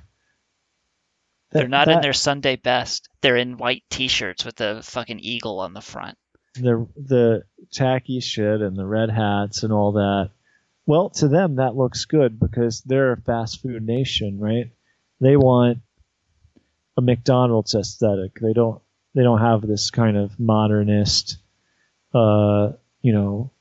They're 1.52 1.68
not 1.70 1.90
in 1.90 2.02
their 2.02 2.14
Sunday 2.14 2.58
best. 2.58 3.10
They're 3.22 3.38
in 3.38 3.58
white 3.58 3.84
t-shirts 3.90 4.46
with 4.46 4.60
a 4.62 4.84
fucking 4.84 5.20
eagle 5.22 5.60
on 5.60 5.74
the 5.74 5.82
front. 5.82 6.18
the 6.56 6.88
the 6.96 7.44
tacky 7.72 8.20
shit 8.20 8.62
and 8.62 8.78
the 8.78 8.86
red 8.86 9.10
hats 9.10 9.64
and 9.64 9.74
all 9.74 9.94
that. 9.94 10.32
Well, 10.86 11.10
to 11.12 11.28
them 11.28 11.56
that 11.56 11.76
looks 11.76 12.06
good 12.06 12.40
because 12.40 12.82
they're 12.82 13.14
a 13.14 13.22
fast 13.22 13.62
food 13.62 13.86
nation, 13.86 14.40
right? 14.40 14.72
They 15.22 15.38
want 15.38 15.80
a 16.98 17.02
McDonald's 17.02 17.76
aesthetic. 17.76 18.36
They 18.42 18.54
don't 18.54 18.82
they 19.16 19.24
don't 19.24 19.42
have 19.42 19.62
this 19.62 19.92
kind 19.92 20.18
of 20.18 20.40
modernist 20.40 21.38
uh, 22.16 22.74
you 23.01 23.13
know 23.13 23.51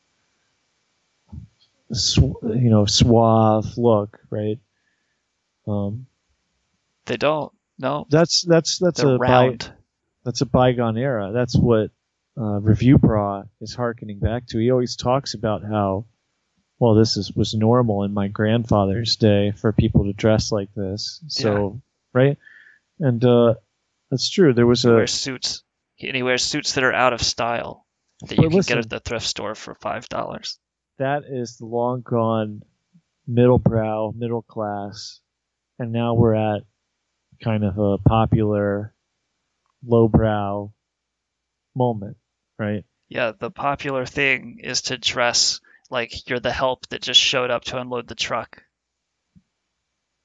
sw- 1.92 2.42
you 2.42 2.70
know 2.70 2.86
suave 2.86 3.76
look, 3.76 4.18
right? 4.30 4.59
Um 5.66 6.07
They 7.07 7.16
don't. 7.16 7.52
No. 7.78 8.07
that's 8.09 8.44
that's 8.46 8.78
that's 8.78 9.00
They're 9.00 9.16
a 9.16 9.18
by, 9.18 9.59
that's 10.24 10.40
a 10.40 10.46
bygone 10.46 10.96
era. 10.96 11.32
That's 11.32 11.57
what 11.57 11.90
uh, 12.36 12.61
ReviewBrah 12.61 13.48
is 13.61 13.74
harkening 13.74 14.18
back 14.18 14.46
to. 14.48 14.59
He 14.59 14.70
always 14.70 14.96
talks 14.96 15.34
about 15.34 15.62
how, 15.62 16.07
well, 16.78 16.94
this 16.94 17.16
is 17.16 17.32
was 17.32 17.55
normal 17.55 18.05
in 18.05 18.14
my 18.14 18.28
grandfather's 18.28 19.16
day 19.16 19.52
for 19.52 19.72
people 19.72 20.05
to 20.05 20.12
dress 20.12 20.52
like 20.52 20.72
this. 20.74 21.22
So, 21.28 21.80
right, 22.12 22.38
and 23.00 23.24
uh, 23.24 23.55
that's 24.11 24.28
true. 24.30 24.52
There 24.52 24.66
was 24.66 24.82
He 24.82 24.88
a 24.88 24.94
wears 24.94 25.12
suits. 25.12 25.62
He, 25.96 26.09
and 26.09 26.16
he 26.16 26.22
wears 26.22 26.42
suits 26.42 26.74
that 26.74 26.84
are 26.84 26.92
out 26.92 27.12
of 27.12 27.22
style 27.22 27.84
that 28.21 28.29
But 28.29 28.39
you 28.39 28.49
can 28.49 28.57
listen. 28.57 28.77
get 28.77 28.85
at 28.85 28.91
the 28.91 29.01
thrift 29.01 29.27
store 29.27 29.55
for 29.55 29.75
five 29.75 30.09
dollars. 30.09 30.59
that 30.99 31.25
is 31.29 31.57
the 31.59 31.67
long 31.67 32.03
gone 32.03 32.62
middle 33.27 33.59
brow, 33.59 34.12
middle 34.17 34.43
class, 34.43 35.21
and 35.79 35.93
now 35.93 36.15
we're 36.15 36.35
at 36.35 36.62
kind 37.43 37.65
of 37.65 37.78
a 37.78 37.99
popular 37.99 38.95
lowbrow 39.86 40.73
moment, 41.74 42.16
right? 42.59 42.85
Yeah, 43.09 43.32
the 43.39 43.51
popular 43.51 44.07
thing 44.07 44.61
is 44.62 44.82
to 44.82 44.99
dress 44.99 45.61
like 45.91 46.28
you're 46.28 46.41
the 46.41 46.53
help 46.53 46.86
that 46.89 47.03
just 47.03 47.20
showed 47.20 47.51
up 47.51 47.65
to 47.65 47.78
unload 47.78 48.07
the 48.09 48.15
truck. 48.15 48.62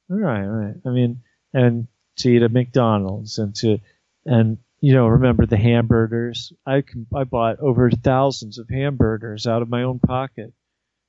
All 0.10 0.18
right, 0.18 0.44
all 0.44 0.49
right. 0.49 0.76
I 0.86 0.90
mean, 0.90 1.22
and 1.53 1.88
to 2.18 2.30
eat 2.30 2.41
at 2.41 2.52
McDonald's 2.52 3.38
and 3.38 3.53
to, 3.57 3.80
and 4.26 4.57
you 4.81 4.93
know, 4.93 5.07
remember 5.07 5.45
the 5.45 5.57
hamburgers? 5.57 6.53
I 6.65 6.81
can, 6.81 7.06
I 7.15 7.23
bought 7.23 7.60
over 7.60 7.89
thousands 7.91 8.57
of 8.60 8.69
hamburgers 8.69 9.47
out 9.47 9.61
of 9.61 9.69
my 9.69 9.84
own 9.84 9.99
pocket, 9.99 10.53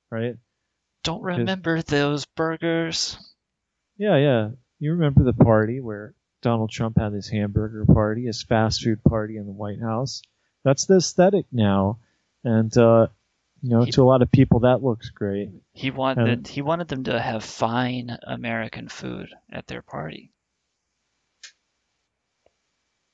right? 0.09 0.35
Don't 1.03 1.23
remember 1.23 1.81
those 1.81 2.25
burgers? 2.25 3.17
Yeah, 3.97 4.17
yeah. 4.17 4.49
You 4.79 4.91
remember 4.93 5.23
the 5.23 5.33
party 5.33 5.79
where 5.79 6.13
Donald 6.41 6.71
Trump 6.71 6.97
had 6.99 7.13
his 7.13 7.29
hamburger 7.29 7.85
party, 7.85 8.25
his 8.25 8.43
fast 8.43 8.83
food 8.83 9.03
party 9.03 9.37
in 9.37 9.45
the 9.45 9.51
White 9.51 9.79
House? 9.81 10.21
That's 10.63 10.85
the 10.85 10.97
aesthetic 10.97 11.45
now, 11.51 11.99
and 12.43 12.75
uh, 12.77 13.07
you 13.63 13.69
know, 13.69 13.85
to 13.85 14.03
a 14.03 14.05
lot 14.05 14.21
of 14.21 14.31
people, 14.31 14.59
that 14.61 14.83
looks 14.83 15.09
great. 15.09 15.49
He 15.71 15.89
wanted 15.91 16.27
And- 16.29 16.47
he 16.47 16.61
wanted 16.61 16.87
them 16.87 17.03
to 17.05 17.19
have 17.19 17.43
fine 17.43 18.15
American 18.27 18.87
food 18.87 19.29
at 19.51 19.65
their 19.67 19.81
party. 19.81 20.31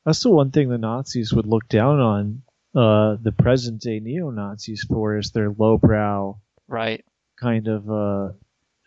That's 0.07 0.23
the 0.23 0.29
one 0.31 0.51
thing 0.51 0.69
the 0.69 0.77
Nazis 0.77 1.33
would 1.33 1.45
look 1.45 1.67
down 1.67 1.99
on 1.99 2.41
uh, 2.73 3.17
the 3.21 3.33
present 3.33 3.81
day 3.81 3.99
neo 3.99 4.29
Nazis 4.29 4.85
for 4.89 5.17
is 5.17 5.31
their 5.31 5.49
lowbrow 5.51 6.37
Right. 6.65 7.03
kind 7.35 7.67
of 7.67 7.91
uh, 7.91 8.29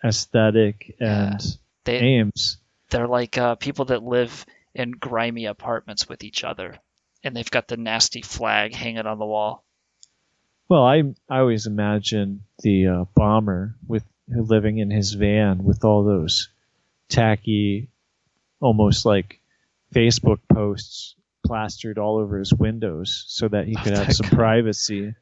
aesthetic 0.02 0.96
and 0.98 1.38
They 1.84 1.98
aims. 1.98 2.56
they're 2.88 3.06
like 3.06 3.36
uh, 3.36 3.56
people 3.56 3.84
that 3.86 4.02
live 4.02 4.46
in 4.74 4.92
grimy 4.92 5.44
apartments 5.44 6.08
with 6.08 6.24
each 6.24 6.42
other, 6.42 6.76
and 7.22 7.36
they've 7.36 7.50
got 7.50 7.68
the 7.68 7.76
nasty 7.76 8.22
flag 8.22 8.74
hanging 8.74 9.04
on 9.06 9.18
the 9.18 9.26
wall. 9.26 9.62
Well, 10.70 10.84
I 10.84 11.02
I 11.28 11.40
always 11.40 11.66
imagine 11.66 12.44
the 12.62 12.86
uh, 12.86 13.04
bomber 13.14 13.74
with 13.86 14.04
living 14.28 14.78
in 14.78 14.90
his 14.90 15.12
van 15.12 15.64
with 15.64 15.84
all 15.84 16.02
those 16.04 16.48
tacky, 17.10 17.90
almost 18.60 19.04
like 19.04 19.39
Facebook 19.94 20.38
posts 20.52 21.14
plastered 21.44 21.98
all 21.98 22.18
over 22.18 22.38
his 22.38 22.52
windows 22.54 23.24
so 23.28 23.48
that 23.48 23.66
he 23.66 23.74
could 23.74 23.96
have 23.96 24.12
some 24.12 24.28
guy. 24.28 24.36
privacy. 24.36 25.14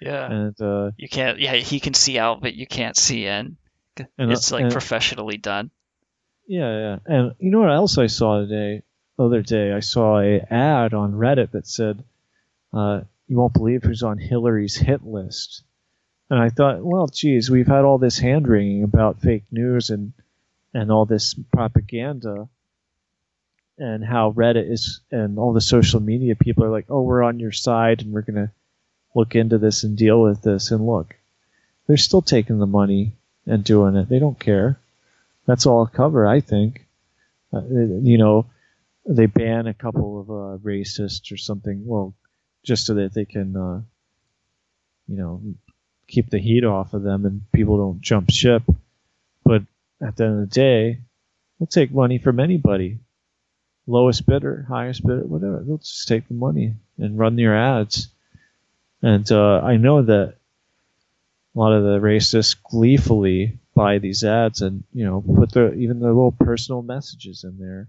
Yeah. 0.00 0.30
And 0.30 0.60
uh, 0.60 0.90
You 0.96 1.08
can't. 1.08 1.38
Yeah, 1.38 1.54
he 1.54 1.80
can 1.80 1.94
see 1.94 2.18
out, 2.18 2.40
but 2.40 2.54
you 2.54 2.66
can't 2.66 2.96
see 2.96 3.26
in. 3.26 3.56
And, 3.96 4.30
uh, 4.30 4.32
it's 4.32 4.52
like 4.52 4.64
and- 4.64 4.72
professionally 4.72 5.36
done. 5.36 5.70
Yeah, 6.48 6.78
yeah. 6.78 6.98
And 7.06 7.34
you 7.38 7.50
know 7.50 7.60
what 7.60 7.72
else 7.72 7.98
I 7.98 8.06
saw 8.06 8.40
today? 8.40 8.82
The 9.18 9.24
other 9.24 9.42
day, 9.42 9.72
I 9.72 9.80
saw 9.80 10.20
a 10.20 10.40
ad 10.50 10.92
on 10.94 11.12
Reddit 11.12 11.52
that 11.52 11.66
said, 11.66 12.04
uh, 12.72 13.00
you 13.26 13.36
won't 13.36 13.54
believe 13.54 13.82
who's 13.82 14.02
on 14.02 14.18
Hillary's 14.18 14.76
hit 14.76 15.02
list. 15.04 15.64
And 16.30 16.38
I 16.38 16.50
thought, 16.50 16.84
well, 16.84 17.06
geez, 17.06 17.50
we've 17.50 17.66
had 17.66 17.84
all 17.84 17.98
this 17.98 18.18
hand 18.18 18.46
wringing 18.46 18.82
about 18.84 19.20
fake 19.22 19.44
news 19.50 19.90
and 19.90 20.12
and 20.74 20.92
all 20.92 21.06
this 21.06 21.34
propaganda, 21.52 22.48
and 23.78 24.04
how 24.04 24.32
Reddit 24.32 24.70
is 24.70 25.00
and 25.10 25.38
all 25.38 25.52
the 25.52 25.60
social 25.60 26.00
media 26.00 26.34
people 26.34 26.64
are 26.64 26.70
like, 26.70 26.86
oh, 26.88 27.02
we're 27.02 27.22
on 27.22 27.40
your 27.40 27.52
side 27.52 28.02
and 28.02 28.12
we're 28.12 28.22
gonna 28.22 28.50
look 29.14 29.34
into 29.34 29.58
this 29.58 29.84
and 29.84 29.96
deal 29.96 30.20
with 30.20 30.42
this. 30.42 30.70
And 30.70 30.86
look, 30.86 31.16
they're 31.86 31.96
still 31.96 32.22
taking 32.22 32.58
the 32.58 32.66
money 32.66 33.12
and 33.46 33.64
doing 33.64 33.96
it. 33.96 34.08
They 34.08 34.18
don't 34.18 34.38
care. 34.38 34.78
That's 35.46 35.66
all 35.66 35.86
cover, 35.86 36.26
I 36.26 36.40
think. 36.40 36.86
Uh, 37.52 37.62
you 37.62 38.18
know, 38.18 38.46
they 39.06 39.26
ban 39.26 39.66
a 39.66 39.74
couple 39.74 40.20
of 40.20 40.30
uh, 40.30 40.58
racists 40.64 41.32
or 41.32 41.36
something. 41.36 41.86
Well, 41.86 42.14
just 42.64 42.86
so 42.86 42.94
that 42.94 43.14
they 43.14 43.24
can, 43.24 43.56
uh, 43.56 43.80
you 45.06 45.16
know, 45.16 45.40
keep 46.08 46.30
the 46.30 46.38
heat 46.38 46.64
off 46.64 46.94
of 46.94 47.02
them 47.02 47.24
and 47.24 47.42
people 47.52 47.76
don't 47.78 48.00
jump 48.00 48.30
ship. 48.30 48.62
But 49.44 49.62
at 50.00 50.16
the 50.16 50.24
end 50.24 50.34
of 50.34 50.40
the 50.40 50.54
day, 50.54 50.98
they'll 51.58 51.66
take 51.66 51.92
money 51.92 52.18
from 52.18 52.40
anybody. 52.40 52.98
Lowest 53.86 54.26
bidder, 54.26 54.64
highest 54.68 55.02
bidder, 55.06 55.22
whatever. 55.24 55.62
They'll 55.64 55.78
just 55.78 56.08
take 56.08 56.26
the 56.28 56.34
money 56.34 56.74
and 56.98 57.18
run 57.18 57.38
your 57.38 57.56
ads. 57.56 58.08
And 59.02 59.30
uh, 59.30 59.60
I 59.60 59.76
know 59.76 60.02
that 60.02 60.34
a 61.54 61.58
lot 61.58 61.72
of 61.72 61.84
the 61.84 61.98
racists 62.00 62.56
gleefully 62.62 63.58
buy 63.74 63.98
these 63.98 64.24
ads 64.24 64.62
and 64.62 64.82
you 64.92 65.04
know 65.04 65.22
put 65.36 65.52
their 65.52 65.72
even 65.74 66.00
their 66.00 66.12
little 66.12 66.32
personal 66.32 66.82
messages 66.82 67.44
in 67.44 67.58
there. 67.58 67.88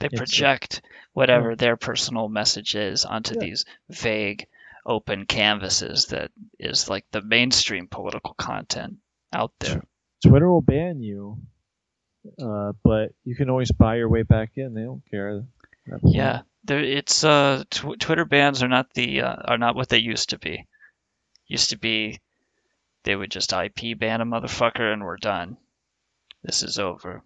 They 0.00 0.06
It's- 0.06 0.18
project 0.18 0.82
whatever 1.14 1.56
their 1.56 1.76
personal 1.76 2.28
message 2.28 2.74
is 2.74 3.04
onto 3.04 3.34
Yeah. 3.34 3.40
these 3.40 3.64
vague, 3.88 4.46
open 4.86 5.24
canvases 5.26 6.06
that 6.06 6.30
is 6.58 6.88
like 6.88 7.06
the 7.10 7.22
mainstream 7.22 7.88
political 7.88 8.34
content 8.34 8.98
out 9.32 9.52
there. 9.60 9.82
Twitter 10.22 10.50
will 10.50 10.60
ban 10.62 11.00
you, 11.02 11.38
uh, 12.42 12.72
but 12.82 13.12
you 13.24 13.34
can 13.34 13.50
always 13.50 13.70
buy 13.72 13.96
your 13.96 14.08
way 14.08 14.22
back 14.22 14.52
in. 14.56 14.74
They 14.74 14.82
don't 14.82 15.02
care. 15.10 15.36
at 15.38 15.42
that 15.86 16.02
point. 16.02 16.14
Yeah, 16.14 16.42
there 16.64 16.82
it's 16.82 17.24
uh 17.24 17.64
tw- 17.70 17.98
Twitter 17.98 18.24
bans 18.24 18.62
are 18.62 18.68
not 18.68 18.92
the 18.94 19.22
uh, 19.22 19.36
are 19.44 19.58
not 19.58 19.74
what 19.76 19.88
they 19.88 19.98
used 19.98 20.30
to 20.30 20.38
be. 20.38 20.66
Used 21.46 21.70
to 21.70 21.78
be 21.78 22.20
they 23.04 23.14
would 23.14 23.30
just 23.30 23.52
IP 23.52 23.98
ban 23.98 24.20
a 24.20 24.26
motherfucker 24.26 24.92
and 24.92 25.04
we're 25.04 25.18
done. 25.18 25.58
This 26.42 26.62
is 26.62 26.78
over. 26.78 27.22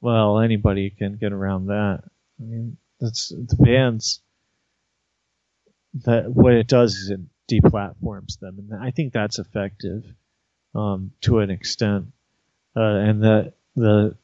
Well, 0.00 0.38
anybody 0.40 0.90
can 0.90 1.16
get 1.16 1.32
around 1.32 1.66
that. 1.66 2.02
I 2.40 2.44
mean, 2.44 2.76
that's 3.00 3.28
the 3.30 3.56
bans. 3.56 4.20
That 6.04 6.30
what 6.30 6.52
it 6.52 6.68
does 6.68 6.94
is 6.94 7.10
it 7.10 7.20
deplatforms 7.50 8.38
them, 8.38 8.58
and 8.58 8.82
I 8.82 8.90
think 8.90 9.12
that's 9.12 9.38
effective 9.38 10.04
um, 10.74 11.12
to 11.22 11.40
an 11.40 11.50
extent. 11.50 12.08
Uh, 12.76 12.80
and 12.80 13.22
the 13.22 13.52
the 13.74 14.16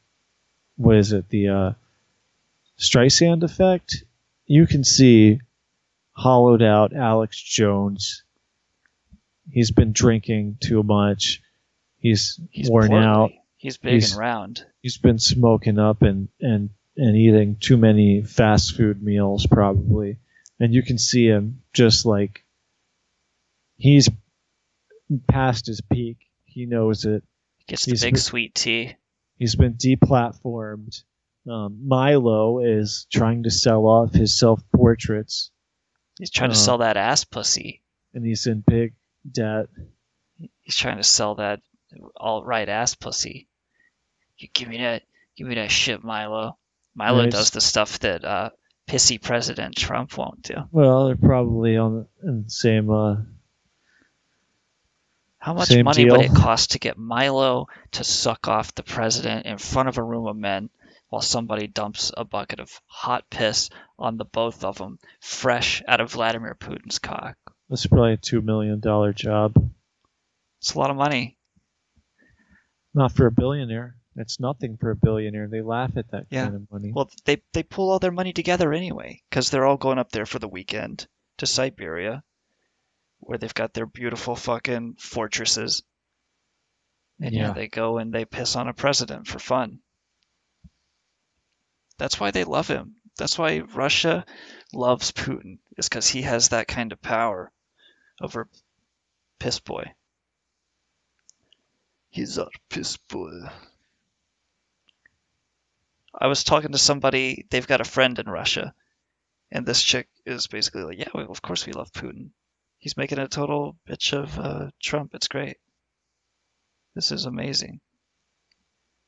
what 0.77 0.95
is 0.97 1.11
it 1.13 1.29
the 1.29 1.47
uh, 1.49 1.71
Streisand 2.79 3.43
effect? 3.43 4.03
You 4.45 4.67
can 4.67 4.83
see 4.83 5.39
hollowed 6.11 6.61
out 6.61 6.93
Alex 6.93 7.41
Jones. 7.41 8.23
He's 9.51 9.71
been 9.71 9.91
drinking 9.93 10.57
too 10.59 10.83
much. 10.83 11.41
He's, 11.99 12.39
He's 12.51 12.69
worn 12.69 12.87
portly. 12.89 13.05
out 13.05 13.31
He's 13.57 13.77
big 13.77 13.93
He's- 13.93 14.11
and 14.11 14.19
round. 14.19 14.65
he's 14.81 14.97
been 14.97 15.17
smoking 15.17 15.79
up 15.79 16.01
and 16.03 16.27
and 16.39 16.69
and 16.97 17.17
eating 17.17 17.57
too 17.59 17.77
many 17.77 18.21
fast 18.21 18.75
food 18.77 19.01
meals 19.03 19.45
probably 19.47 20.17
and 20.59 20.73
you 20.73 20.81
can 20.83 20.97
see 20.99 21.25
him 21.25 21.61
just 21.73 22.05
like 22.05 22.45
he's 23.77 24.07
past 25.27 25.65
his 25.65 25.81
peak 25.81 26.17
he 26.45 26.65
knows 26.67 27.03
it 27.05 27.23
Gets 27.67 27.85
the 27.85 27.97
big 27.99 28.17
sweet 28.19 28.53
tea. 28.53 28.95
He's 29.37 29.55
been 29.55 29.73
deplatformed 29.75 31.03
um, 31.49 31.79
milo 31.87 32.59
is 32.59 33.05
trying 33.13 33.43
to 33.43 33.51
sell 33.51 33.85
off 33.85 34.13
his 34.13 34.37
self-portraits 34.37 35.51
He's 36.17 36.31
trying 36.31 36.51
to 36.51 36.55
sell 36.55 36.77
that 36.77 36.95
ass 36.97 37.25
pussy. 37.25 37.81
and 38.13 38.25
he's 38.25 38.47
in 38.47 38.63
big 38.65 38.93
debt 39.29 39.67
He's 40.61 40.75
trying 40.77 40.97
to 40.97 41.03
sell 41.03 41.35
that 41.35 41.59
all 42.15 42.43
right 42.43 42.67
ass 42.67 42.95
pussy. 42.95 43.47
You 44.37 44.47
give 44.53 44.67
me 44.67 44.77
that 44.79 45.03
give 45.37 45.47
me 45.47 45.55
that 45.55 45.71
shit, 45.71 46.03
Milo. 46.03 46.57
Milo 46.95 47.23
Right. 47.23 47.31
does 47.31 47.51
the 47.51 47.61
stuff 47.61 47.99
that 47.99 48.23
uh, 48.25 48.49
pissy 48.87 49.21
President 49.21 49.75
Trump 49.75 50.17
won't 50.17 50.41
do. 50.41 50.55
well 50.71 51.05
they're 51.07 51.15
probably 51.15 51.77
on 51.77 52.07
the, 52.23 52.27
in 52.29 52.43
the 52.43 52.49
same 52.49 52.89
uh, 52.89 53.17
How 55.45 55.53
much 55.53 55.67
Same 55.67 55.85
money 55.85 56.09
would 56.09 56.21
it 56.21 56.33
cost 56.33 56.71
to 56.71 56.79
get 56.79 56.97
Milo 56.97 57.67
to 57.91 58.03
suck 58.03 58.47
off 58.47 58.73
the 58.73 58.81
president 58.81 59.45
in 59.45 59.59
front 59.59 59.87
of 59.87 59.99
a 59.99 60.03
room 60.03 60.25
of 60.25 60.35
men 60.35 60.71
while 61.09 61.21
somebody 61.21 61.67
dumps 61.67 62.11
a 62.17 62.25
bucket 62.25 62.59
of 62.59 62.81
hot 62.87 63.29
piss 63.29 63.69
on 63.99 64.17
the 64.17 64.25
both 64.25 64.63
of 64.63 64.79
them, 64.79 64.97
fresh 65.19 65.83
out 65.87 66.01
of 66.01 66.11
Vladimir 66.13 66.55
Putin's 66.59 66.97
cock? 66.97 67.37
that's 67.69 67.85
probably 67.85 68.13
a 68.13 68.17
two 68.17 68.41
million 68.41 68.79
dollar 68.79 69.13
job 69.13 69.53
It's 70.57 70.73
a 70.73 70.79
lot 70.79 70.89
of 70.89 70.95
money. 70.95 71.37
Not 72.95 73.11
for 73.11 73.27
a 73.27 73.31
billionaire. 73.31 73.97
It's 74.15 74.39
nothing 74.39 74.77
for 74.77 74.89
a 74.89 74.95
billionaire. 74.95 75.47
They 75.47 75.61
laugh 75.61 75.95
at 75.95 76.09
that 76.09 76.25
Yeah. 76.31 76.45
kind 76.45 76.55
of 76.55 76.71
money. 76.71 76.91
Well, 76.91 77.11
they 77.25 77.43
they 77.53 77.61
pull 77.61 77.91
all 77.91 77.99
their 77.99 78.09
money 78.11 78.33
together 78.33 78.73
anyway 78.73 79.21
because 79.29 79.51
they're 79.51 79.67
all 79.67 79.77
going 79.77 79.99
up 79.99 80.11
there 80.11 80.25
for 80.25 80.39
the 80.39 80.47
weekend 80.47 81.05
to 81.37 81.45
Siberia, 81.45 82.23
where 83.25 83.37
they've 83.39 83.53
got 83.53 83.73
their 83.73 83.87
beautiful 83.87 84.35
fucking 84.35 84.95
fortresses. 84.99 85.83
And 87.19 87.33
yeah, 87.33 87.47
Yeah. 87.47 87.53
they 87.53 87.67
go 87.67 87.97
and 87.97 88.13
they 88.13 88.25
piss 88.25 88.55
on 88.55 88.67
a 88.67 88.73
president 88.73 89.27
for 89.27 89.39
fun. 89.39 89.79
That's 91.97 92.19
why 92.19 92.31
they 92.31 92.43
love 92.43 92.67
him. 92.67 92.95
That's 93.17 93.37
why 93.37 93.59
Russia 93.59 94.25
loves 94.73 95.11
Putin, 95.11 95.59
is 95.77 95.89
because 95.89 96.07
he 96.07 96.21
has 96.23 96.49
that 96.49 96.67
kind 96.67 96.91
of 96.91 97.01
power 97.01 97.51
over 98.21 98.47
Piss 99.39 99.59
Boy. 99.59 99.93
He's 102.09 102.37
our 102.37 102.49
Piss 102.69 102.97
Boy. 102.97 103.31
I 106.13 106.27
was 106.27 106.43
talking 106.43 106.73
to 106.73 106.77
somebody, 106.77 107.45
they've 107.49 107.67
got 107.67 107.81
a 107.81 107.85
friend 107.85 108.19
in 108.19 108.27
Russia, 108.27 108.73
and 109.51 109.65
this 109.65 109.81
chick 109.81 110.07
is 110.25 110.47
basically 110.47 110.83
like, 110.83 110.99
yeah, 110.99 111.09
well, 111.13 111.31
of 111.31 111.41
course 111.41 111.65
we 111.65 111.73
love 111.73 111.91
Putin. 111.91 112.29
He's 112.85 112.97
making 112.97 113.17
a 113.17 113.27
total 113.27 113.75
bitch 113.89 114.13
of 114.13 114.37
uh, 114.37 114.69
Trump. 114.79 115.15
It's 115.15 115.27
great. 115.27 115.57
This 116.93 117.11
is 117.11 117.25
amazing. 117.25 117.79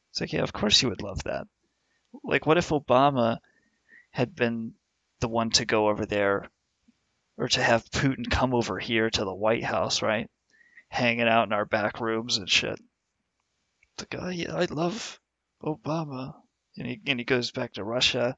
It's 0.10 0.20
like, 0.20 0.34
yeah, 0.34 0.42
of 0.42 0.52
course 0.52 0.82
you 0.82 0.90
would 0.90 1.04
love 1.04 1.24
that. 1.26 1.46
Like, 2.24 2.48
what 2.48 2.58
if 2.58 2.70
Obama 2.70 3.38
had 4.10 4.36
been 4.36 4.74
the 5.20 5.28
one 5.28 5.52
to 5.52 5.66
go 5.66 5.90
over 5.90 6.08
there, 6.08 6.50
or 7.38 7.50
to 7.50 7.62
have 7.62 7.86
Putin 7.92 8.28
come 8.28 8.56
over 8.56 8.80
here 8.80 9.12
to 9.12 9.24
the 9.24 9.36
White 9.36 9.64
House, 9.64 10.02
right? 10.02 10.28
Hanging 10.90 11.28
out 11.28 11.46
in 11.46 11.54
our 11.54 11.66
back 11.66 12.02
rooms 12.02 12.38
and 12.38 12.50
shit. 12.50 12.80
Like, 14.00 14.16
oh, 14.18 14.30
yeah, 14.30 14.56
I 14.56 14.66
love 14.66 15.20
Obama. 15.64 16.34
And 16.78 16.88
he, 16.88 17.02
and 17.06 17.20
he 17.20 17.26
goes 17.26 17.52
back 17.52 17.74
to 17.74 17.84
Russia. 17.84 18.38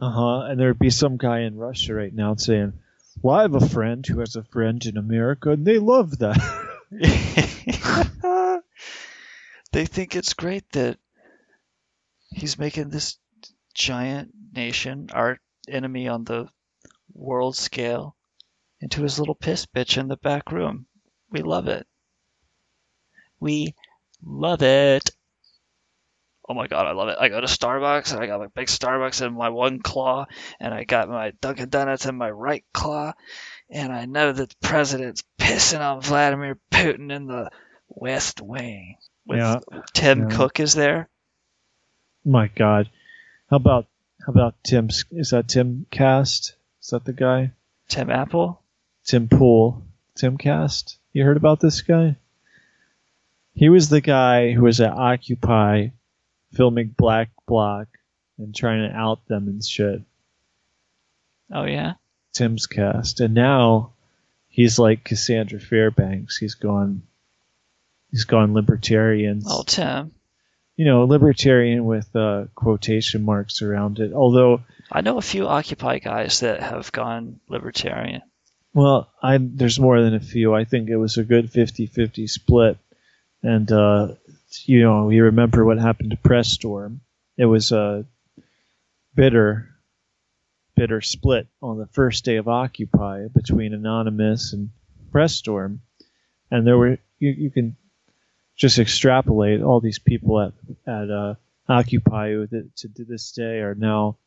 Uh 0.00 0.10
huh. 0.10 0.40
And 0.46 0.58
there'd 0.58 0.78
be 0.78 0.88
some 0.88 1.18
guy 1.18 1.40
in 1.40 1.58
Russia 1.58 1.92
right 1.92 2.14
now 2.14 2.36
saying, 2.36 2.72
"Well, 3.22 3.36
I 3.36 3.42
have 3.42 3.54
a 3.54 3.68
friend 3.68 4.06
who 4.06 4.20
has 4.20 4.36
a 4.36 4.44
friend 4.44 4.84
in 4.84 4.96
America, 4.96 5.50
and 5.50 5.66
they 5.66 5.78
love 5.78 6.18
that." 6.18 6.38
they 9.72 9.86
think 9.86 10.16
it's 10.16 10.34
great 10.34 10.68
that 10.72 10.98
he's 12.30 12.58
making 12.58 12.90
this 12.90 13.18
giant 13.74 14.32
nation, 14.52 15.08
our 15.12 15.38
enemy 15.68 16.08
on 16.08 16.24
the 16.24 16.48
world 17.12 17.56
scale, 17.56 18.16
into 18.80 19.02
his 19.02 19.18
little 19.18 19.34
piss 19.34 19.66
bitch 19.66 19.98
in 19.98 20.08
the 20.08 20.16
back 20.16 20.52
room. 20.52 20.86
We 21.30 21.42
love 21.42 21.68
it. 21.68 21.86
We 23.40 23.74
love 24.22 24.62
it. 24.62 25.10
Oh 26.48 26.54
my 26.54 26.66
god, 26.66 26.86
I 26.86 26.92
love 26.92 27.08
it. 27.08 27.18
I 27.20 27.28
go 27.28 27.40
to 27.40 27.46
Starbucks 27.46 28.12
and 28.12 28.22
I 28.22 28.26
got 28.26 28.40
my 28.40 28.46
big 28.46 28.68
Starbucks 28.68 29.24
in 29.26 29.34
my 29.34 29.50
one 29.50 29.80
claw 29.80 30.26
and 30.58 30.72
I 30.72 30.84
got 30.84 31.08
my 31.08 31.32
Dunkin' 31.42 31.68
Donuts 31.68 32.06
in 32.06 32.16
my 32.16 32.30
right 32.30 32.64
claw 32.72 33.12
and 33.70 33.92
I 33.92 34.06
know 34.06 34.32
that 34.32 34.48
the 34.48 34.56
president's 34.66 35.22
pissing 35.38 35.80
on 35.80 36.00
Vladimir 36.00 36.58
Putin 36.70 37.12
in 37.14 37.26
the 37.26 37.50
West 37.88 38.40
Wing. 38.40 38.96
With 39.26 39.40
Yeah. 39.40 39.58
Tim 39.92 40.30
Yeah. 40.30 40.36
Cook 40.36 40.58
is 40.58 40.72
there. 40.72 41.10
My 42.24 42.48
God, 42.48 42.88
how 43.50 43.56
about 43.58 43.86
how 44.26 44.32
about 44.32 44.54
Tim's? 44.64 45.04
Is 45.10 45.30
that 45.30 45.46
Timcast? 45.48 46.52
Is 46.82 46.88
that 46.90 47.04
the 47.04 47.12
guy? 47.12 47.52
Tim 47.88 48.10
Apple? 48.10 48.62
Tim 49.04 49.28
Pool. 49.28 49.82
Timcast. 50.18 50.96
You 51.12 51.24
heard 51.24 51.36
about 51.36 51.60
this 51.60 51.82
guy? 51.82 52.16
He 53.54 53.68
was 53.68 53.88
the 53.88 54.00
guy 54.00 54.52
who 54.52 54.62
was 54.62 54.80
at 54.80 54.92
Occupy 54.92 55.88
filming 56.52 56.94
Black 56.96 57.30
Bloc 57.46 57.88
and 58.38 58.54
trying 58.54 58.88
to 58.88 58.94
out 58.94 59.26
them 59.26 59.48
and 59.48 59.64
shit. 59.64 60.02
Oh 61.52 61.64
yeah. 61.64 61.94
Tim's 62.32 62.66
cast, 62.66 63.20
and 63.20 63.34
now 63.34 63.92
he's 64.48 64.78
like 64.78 65.04
Cassandra 65.04 65.58
Fairbanks. 65.58 66.36
He's 66.36 66.54
gone. 66.54 67.02
He's 68.10 68.24
gone 68.24 68.54
libertarian. 68.54 69.42
Oh, 69.46 69.64
Tim. 69.66 70.12
You 70.76 70.84
know, 70.84 71.04
libertarian 71.04 71.84
with 71.84 72.14
uh, 72.14 72.44
quotation 72.54 73.24
marks 73.24 73.62
around 73.62 73.98
it. 73.98 74.12
Although 74.12 74.62
I 74.92 75.00
know 75.00 75.18
a 75.18 75.22
few 75.22 75.48
Occupy 75.48 75.98
guys 75.98 76.40
that 76.40 76.62
have 76.62 76.92
gone 76.92 77.40
libertarian. 77.48 78.22
Well, 78.74 79.10
I 79.22 79.38
there's 79.40 79.80
more 79.80 80.00
than 80.00 80.14
a 80.14 80.20
few. 80.20 80.54
I 80.54 80.64
think 80.64 80.88
it 80.88 80.96
was 80.96 81.16
a 81.16 81.24
good 81.24 81.50
50-50 81.50 82.30
split. 82.30 82.78
And 83.42 83.70
uh, 83.70 84.14
you 84.64 84.82
know, 84.82 85.10
you 85.10 85.24
remember 85.24 85.64
what 85.64 85.78
happened 85.78 86.10
to 86.10 86.16
Press 86.16 86.48
Storm. 86.48 87.00
It 87.36 87.46
was 87.46 87.72
a 87.72 88.04
bitter 89.14 89.70
bitter 90.76 91.00
split 91.00 91.48
on 91.60 91.76
the 91.76 91.86
first 91.86 92.24
day 92.24 92.36
of 92.36 92.46
Occupy 92.46 93.26
between 93.34 93.74
Anonymous 93.74 94.52
and 94.52 94.70
Press 95.10 95.34
Storm. 95.34 95.80
And 96.50 96.66
there 96.66 96.78
were 96.78 96.98
you, 97.18 97.30
you 97.30 97.50
can 97.50 97.76
just 98.56 98.78
extrapolate 98.78 99.62
all 99.62 99.80
these 99.80 99.98
people 99.98 100.40
at 100.40 100.52
at 100.86 101.10
uh, 101.10 101.34
Occupy 101.68 102.32
who 102.32 102.46
that 102.46 102.76
to 102.76 103.04
this 103.04 103.32
day 103.32 103.60
are 103.60 103.74
now 103.74 104.18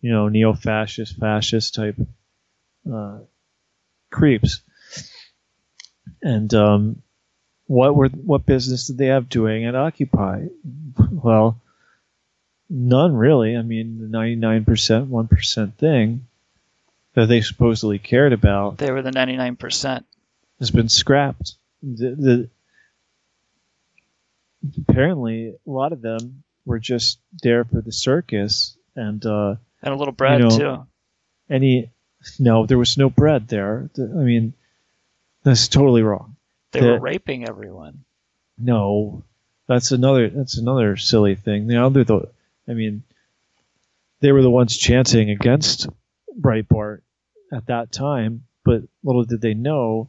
you 0.00 0.12
know, 0.12 0.28
neo-fascist, 0.28 1.16
fascist 1.16 1.74
type 1.74 1.96
uh, 2.92 3.18
creeps. 4.10 4.62
And 6.22 6.52
um, 6.54 7.02
what 7.68 7.94
were 7.94 8.08
what 8.08 8.44
business 8.44 8.86
did 8.88 8.98
they 8.98 9.06
have 9.06 9.28
doing 9.28 9.64
at 9.66 9.76
Occupy? 9.76 10.46
Well, 11.10 11.60
none 12.68 13.14
really. 13.14 13.56
I 13.56 13.62
mean, 13.62 13.98
the 14.00 14.08
ninety-nine 14.08 14.64
percent, 14.64 15.06
one 15.06 15.28
percent 15.28 15.78
thing 15.78 16.26
that 17.14 17.26
they 17.26 17.40
supposedly 17.40 17.98
cared 17.98 18.32
about 18.32 18.78
They 18.78 18.92
were 18.92 19.02
the 19.02 19.10
99%. 19.10 20.04
has 20.60 20.70
been 20.70 20.88
scrapped. 20.88 21.54
The, 21.82 22.14
the 22.14 22.48
apparently 24.88 25.48
a 25.48 25.70
lot 25.70 25.92
of 25.92 26.00
them 26.00 26.42
were 26.64 26.78
just 26.78 27.18
there 27.42 27.64
for 27.64 27.80
the 27.80 27.92
circus 27.92 28.76
and 28.94 29.24
uh, 29.26 29.56
And 29.82 29.94
a 29.94 29.96
little 29.96 30.12
bread, 30.12 30.40
you 30.40 30.48
know, 30.48 30.58
too. 30.58 30.86
Any 31.50 31.90
no, 32.38 32.66
there 32.66 32.78
was 32.78 32.96
no 32.98 33.10
bread 33.10 33.48
there. 33.48 33.90
I 33.98 34.00
mean, 34.00 34.54
that's 35.44 35.68
totally 35.68 36.02
wrong. 36.02 36.36
They 36.72 36.80
The- 36.80 36.86
were 36.86 37.00
raping 37.00 37.48
everyone. 37.48 38.04
No, 38.58 39.24
that's 39.66 39.92
another 39.92 40.28
that's 40.30 40.58
another 40.58 40.96
silly 40.96 41.34
thing. 41.36 41.66
The 41.66 41.76
other 41.82 42.04
the, 42.04 42.28
I 42.66 42.74
mean, 42.74 43.04
they 44.20 44.32
were 44.32 44.42
the 44.42 44.50
ones 44.50 44.76
chanting 44.76 45.30
against 45.30 45.88
Breitbart 46.40 47.02
at 47.52 47.66
that 47.66 47.92
time, 47.92 48.44
but 48.64 48.82
little 49.04 49.24
did 49.24 49.40
they 49.40 49.54
know 49.54 50.08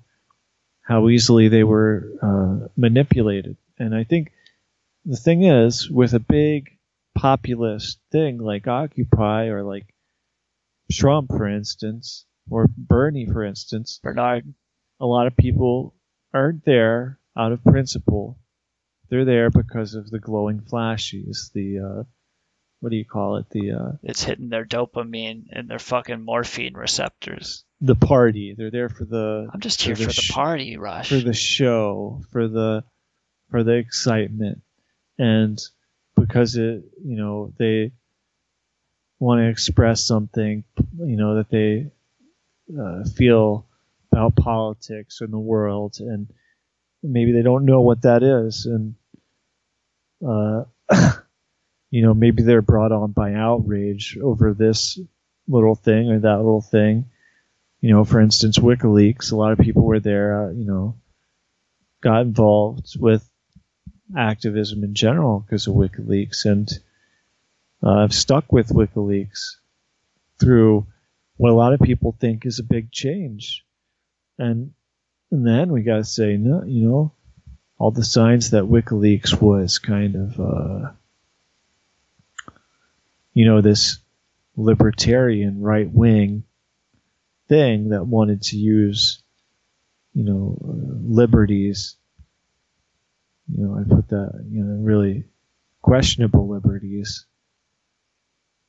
how 0.81 1.10
easily 1.10 1.48
they 1.48 1.64
were 1.64 2.11
uh, 2.22 2.68
manipulated. 2.76 3.56
And 3.77 3.94
I 3.94 4.03
think 4.03 4.31
the 5.06 5.15
thing 5.18 5.44
is, 5.44 5.90
with 5.90 6.14
a 6.15 6.19
big 6.19 6.77
populist 7.15 7.99
thing 8.11 8.40
like 8.40 8.68
Occupy 8.68 9.45
or 9.48 9.61
like 9.64 9.94
Trump, 10.91 11.30
for 11.30 11.48
instance, 11.48 12.26
or 12.49 12.68
Bernie, 12.76 13.27
for 13.27 13.44
instance, 13.44 13.99
Bernard, 14.02 14.52
a 14.99 15.06
lot 15.06 15.27
of 15.27 15.38
people 15.38 15.94
aren't 16.34 16.65
there 16.65 17.19
out 17.38 17.51
of 17.51 17.64
principle. 17.64 18.38
They're 19.10 19.26
there 19.26 19.49
because 19.49 19.95
of 19.95 20.10
the 20.10 20.19
glowing 20.19 20.60
flashies, 20.61 21.51
the 21.53 21.80
uh, 21.80 22.03
what 22.81 22.91
do 22.91 22.95
you 22.95 23.06
call 23.06 23.38
it? 23.38 23.49
The 23.49 23.72
uh, 23.72 23.91
It's 24.03 24.23
hitting 24.23 24.49
their 24.49 24.65
dopamine 24.65 25.45
and 25.51 25.68
their 25.68 25.80
fucking 25.80 26.22
morphine 26.23 26.76
receptors. 26.76 27.64
the 27.81 27.95
party. 27.95 28.53
They're 28.57 28.72
there 28.72 28.89
for 28.89 29.06
the. 29.06 29.49
I'm 29.53 29.60
just 29.61 29.81
here 29.81 29.95
for 29.95 30.06
the 30.06 30.14
sh- 30.14 30.31
party, 30.31 30.77
Rush. 30.77 31.10
for 31.10 31.19
the 31.19 31.34
show, 31.34 32.22
for 32.31 32.47
the 32.47 32.84
for 33.49 33.64
the 33.64 33.73
excitement, 33.73 34.61
and 35.18 35.60
because 36.15 36.56
it, 36.56 36.84
you 37.03 37.18
know, 37.18 37.51
they 37.57 37.91
want 39.19 39.39
to 39.41 39.49
express 39.49 40.03
something, 40.06 40.64
you 40.99 41.15
know, 41.18 41.35
that 41.35 41.49
they 41.49 41.88
uh, 42.80 43.03
feel 43.15 43.65
about 44.11 44.36
politics 44.36 45.22
in 45.22 45.31
the 45.31 45.40
world, 45.40 45.98
and 45.99 46.27
maybe 47.03 47.31
they 47.31 47.41
don't 47.41 47.65
know 47.65 47.81
what 47.81 48.02
that 48.03 48.23
is, 48.23 48.65
and 48.65 48.95
uh, 50.26 50.64
you 51.91 52.02
know, 52.02 52.14
maybe 52.14 52.44
they're 52.44 52.61
brought 52.61 52.91
on 52.91 53.11
by 53.11 53.34
outrage 53.34 54.18
over 54.22 54.53
this 54.53 54.99
little 55.48 55.76
thing 55.76 56.10
or 56.10 56.19
that 56.19 56.38
little 56.38 56.61
thing. 56.61 57.06
You 57.81 57.91
know, 57.91 58.03
for 58.03 58.19
instance, 58.19 58.57
WikiLeaks. 58.57 59.31
A 59.31 59.36
lot 59.36 59.53
of 59.53 59.60
people 59.60 59.84
were 59.84 59.99
there. 59.99 60.48
Uh, 60.48 60.52
you 60.52 60.65
know, 60.65 60.95
got 62.02 62.22
involved 62.22 62.99
with 62.99 63.27
activism 64.18 64.84
in 64.84 64.95
general 64.95 65.40
because 65.40 65.68
of 65.68 65.76
WikiLeaks, 65.76 66.45
and 66.45 66.69
uh, 67.84 68.03
I've 68.03 68.14
stuck 68.14 68.52
with 68.52 68.69
WikiLeaks 68.69 69.56
through 70.40 70.88
what 71.38 71.52
a 71.52 71.56
lot 71.56 71.73
of 71.73 71.80
people 71.80 72.15
think 72.19 72.45
is 72.45 72.60
a 72.60 72.64
big 72.64 72.91
change, 72.91 73.65
and 74.40 74.72
and 75.32 75.45
then 75.45 75.72
we 75.72 75.84
got 75.84 75.98
to 75.98 76.03
say, 76.03 76.38
no, 76.38 76.64
you 76.64 76.88
know, 76.88 77.14
all 77.78 77.91
the 77.91 78.03
signs 78.03 78.52
that 78.52 78.64
WikiLeaks 78.64 79.40
was 79.40 79.78
kind 79.78 80.16
of, 80.16 80.40
uh, 80.40 80.91
you 83.34 83.45
know, 83.45 83.61
this 83.61 83.99
libertarian 84.56 85.61
right 85.61 85.90
wing 85.90 86.44
thing 87.48 87.90
that 87.90 88.06
wanted 88.06 88.41
to 88.41 88.57
use, 88.57 89.22
you 90.14 90.24
know, 90.24 90.57
uh, 90.64 90.98
liberties. 91.03 91.95
You 93.56 93.64
know, 93.64 93.80
I 93.80 93.84
put 93.84 94.10
that, 94.10 94.45
you 94.49 94.64
know, 94.64 94.84
really 94.84 95.26
questionable 95.82 96.48
liberties. 96.48 97.26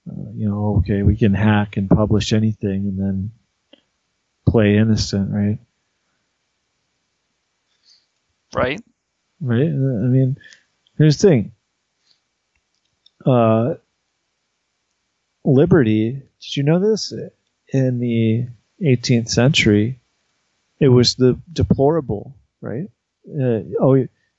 Uh, 0.09 0.31
you 0.35 0.49
know, 0.49 0.77
okay, 0.79 1.03
we 1.03 1.17
can 1.17 1.35
hack 1.35 1.77
and 1.77 1.89
publish 1.89 2.33
anything 2.33 2.87
and 2.87 2.99
then 2.99 3.33
play 4.51 4.77
innocent, 4.77 5.33
right? 5.33 5.59
right? 8.55 8.81
Right? 9.41 9.69
I 9.69 10.09
mean, 10.09 10.37
here's 10.99 11.19
the 11.19 11.29
thing. 11.29 11.53
Uh, 13.25 13.75
liberty, 15.45 16.13
did 16.13 16.57
you 16.57 16.63
know 16.63 16.79
this? 16.81 17.13
In 17.73 18.01
the 18.01 18.49
18th 18.83 19.29
century, 19.29 20.01
it 20.81 20.89
was 20.89 21.15
the 21.15 21.39
deplorable, 21.53 22.35
right? 22.61 22.91
Uh, 23.29 23.61
oh, 23.81 23.95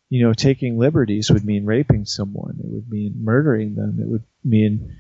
you 0.10 0.26
know, 0.26 0.34
taking 0.34 0.78
liberties 0.78 1.32
would 1.32 1.46
mean 1.46 1.66
raping 1.66 2.06
someone. 2.06 2.60
It 2.60 2.70
would 2.70 2.90
mean 2.90 3.24
murdering 3.24 3.76
them. 3.76 4.00
It 4.02 4.08
would 4.08 4.24
mean, 4.44 4.98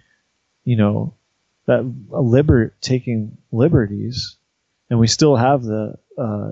you 0.63 0.77
know, 0.77 1.15
that 1.65 1.79
a 2.13 2.21
liber 2.21 2.73
taking 2.79 3.37
liberties, 3.51 4.37
and 4.91 4.99
we 4.99 5.07
still 5.07 5.35
have 5.37 5.63
the 5.63 5.95
uh, 6.17 6.51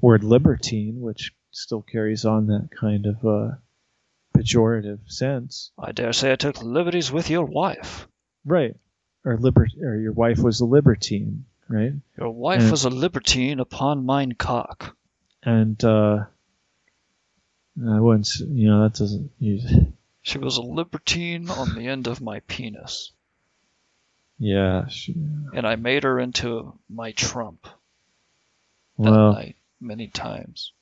word 0.00 0.22
libertine, 0.22 1.00
which 1.00 1.32
still 1.50 1.80
carries 1.82 2.24
on 2.26 2.46
that 2.48 2.68
kind 2.78 3.06
of 3.06 3.24
uh, 3.26 3.54
pejorative 4.36 5.00
sense. 5.06 5.70
I 5.78 5.92
dare 5.92 6.12
say 6.12 6.32
I 6.32 6.36
took 6.36 6.62
liberties 6.62 7.10
with 7.10 7.30
your 7.30 7.46
wife. 7.46 8.06
Right. 8.44 8.76
Or 9.24 9.36
liber- 9.38 9.68
or 9.82 9.96
your 9.96 10.12
wife 10.12 10.38
was 10.38 10.60
a 10.60 10.64
libertine, 10.66 11.44
right? 11.68 11.92
Your 12.18 12.30
wife 12.30 12.62
And- 12.62 12.70
was 12.70 12.84
a 12.84 12.90
libertine 12.90 13.58
upon 13.60 14.04
mine 14.06 14.32
cock. 14.32 14.96
And 15.42 15.82
uh 15.82 16.24
I 17.82 18.00
wouldn't 18.00 18.28
you 18.38 18.68
know, 18.68 18.82
that 18.82 18.94
doesn't 18.98 19.30
use 19.38 19.64
She 20.22 20.38
was 20.38 20.56
a 20.58 20.62
libertine 20.62 21.48
on 21.50 21.74
the 21.74 21.88
end 21.88 22.06
of 22.06 22.20
my 22.20 22.40
penis. 22.40 23.12
Yeah. 24.44 24.88
she- 24.88 25.12
And 25.54 25.64
I 25.64 25.76
made 25.76 26.02
her 26.02 26.18
into 26.18 26.76
my 26.90 27.12
trump 27.12 27.62
that 28.98 29.10
Well, 29.10 29.34
night 29.34 29.56
many 29.80 30.08
times. 30.08 30.72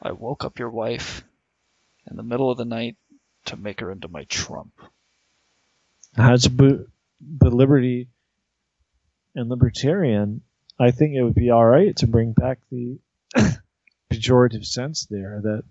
I 0.00 0.12
woke 0.12 0.44
up 0.44 0.60
your 0.60 0.70
wife 0.70 1.24
in 2.08 2.16
the 2.16 2.22
middle 2.22 2.48
of 2.48 2.58
the 2.58 2.64
night 2.64 2.96
to 3.46 3.56
make 3.56 3.80
her 3.80 3.90
into 3.90 4.06
my 4.06 4.22
trump. 4.24 4.72
as 6.16 6.46
but, 6.46 6.86
but 7.20 7.52
liberty 7.52 8.08
and 9.34 9.48
libertarian, 9.48 10.42
I 10.78 10.92
think 10.92 11.14
it 11.14 11.24
would 11.24 11.34
be 11.34 11.50
all 11.50 11.64
right 11.66 11.96
to 11.96 12.06
bring 12.06 12.34
back 12.34 12.60
the 12.70 13.00
pejorative 14.10 14.64
sense 14.64 15.06
there 15.06 15.40
that 15.42 15.64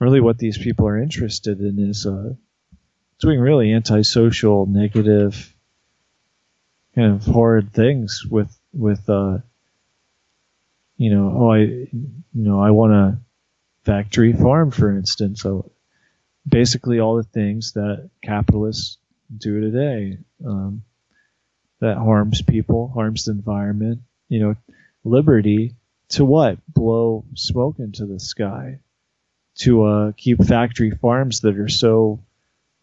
really 0.00 0.20
what 0.20 0.38
these 0.38 0.58
people 0.58 0.88
are 0.88 1.00
interested 1.00 1.60
in 1.60 1.78
is 1.78 2.06
uh, 2.06 2.34
doing 3.20 3.40
really 3.40 3.72
antisocial, 3.72 4.66
negative, 4.66 5.54
kind 6.94 7.14
of 7.14 7.24
horrid 7.24 7.72
things 7.72 8.24
with 8.28 8.56
with 8.72 9.08
uh, 9.08 9.38
you 10.96 11.14
know, 11.14 11.34
oh 11.36 11.52
I 11.52 11.58
you 11.58 11.88
know, 12.32 12.60
I 12.60 12.70
want 12.70 12.92
a 12.92 13.18
factory 13.84 14.32
farm 14.32 14.70
for 14.70 14.90
instance. 14.96 15.42
So 15.42 15.70
basically 16.48 17.00
all 17.00 17.16
the 17.16 17.22
things 17.22 17.72
that 17.72 18.10
capitalists 18.22 18.98
do 19.36 19.60
today. 19.60 20.18
Um, 20.44 20.82
that 21.80 21.96
harms 21.96 22.42
people, 22.42 22.88
harms 22.88 23.24
the 23.24 23.32
environment. 23.32 24.00
You 24.28 24.40
know, 24.40 24.54
liberty 25.04 25.74
to 26.10 26.24
what? 26.24 26.58
Blow 26.68 27.24
smoke 27.34 27.78
into 27.78 28.06
the 28.06 28.20
sky. 28.20 28.80
To 29.60 29.84
uh, 29.84 30.12
keep 30.16 30.42
factory 30.42 30.90
farms 30.90 31.40
that 31.40 31.58
are 31.58 31.68
so 31.68 32.20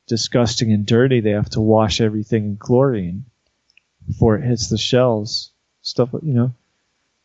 disgusting 0.07 0.71
and 0.71 0.85
dirty 0.85 1.19
they 1.19 1.31
have 1.31 1.49
to 1.51 1.61
wash 1.61 2.01
everything 2.01 2.45
in 2.45 2.57
chlorine 2.57 3.25
before 4.07 4.37
it 4.37 4.45
hits 4.45 4.69
the 4.69 4.77
shelves. 4.77 5.51
Stuff 5.81 6.09
you 6.21 6.33
know. 6.33 6.53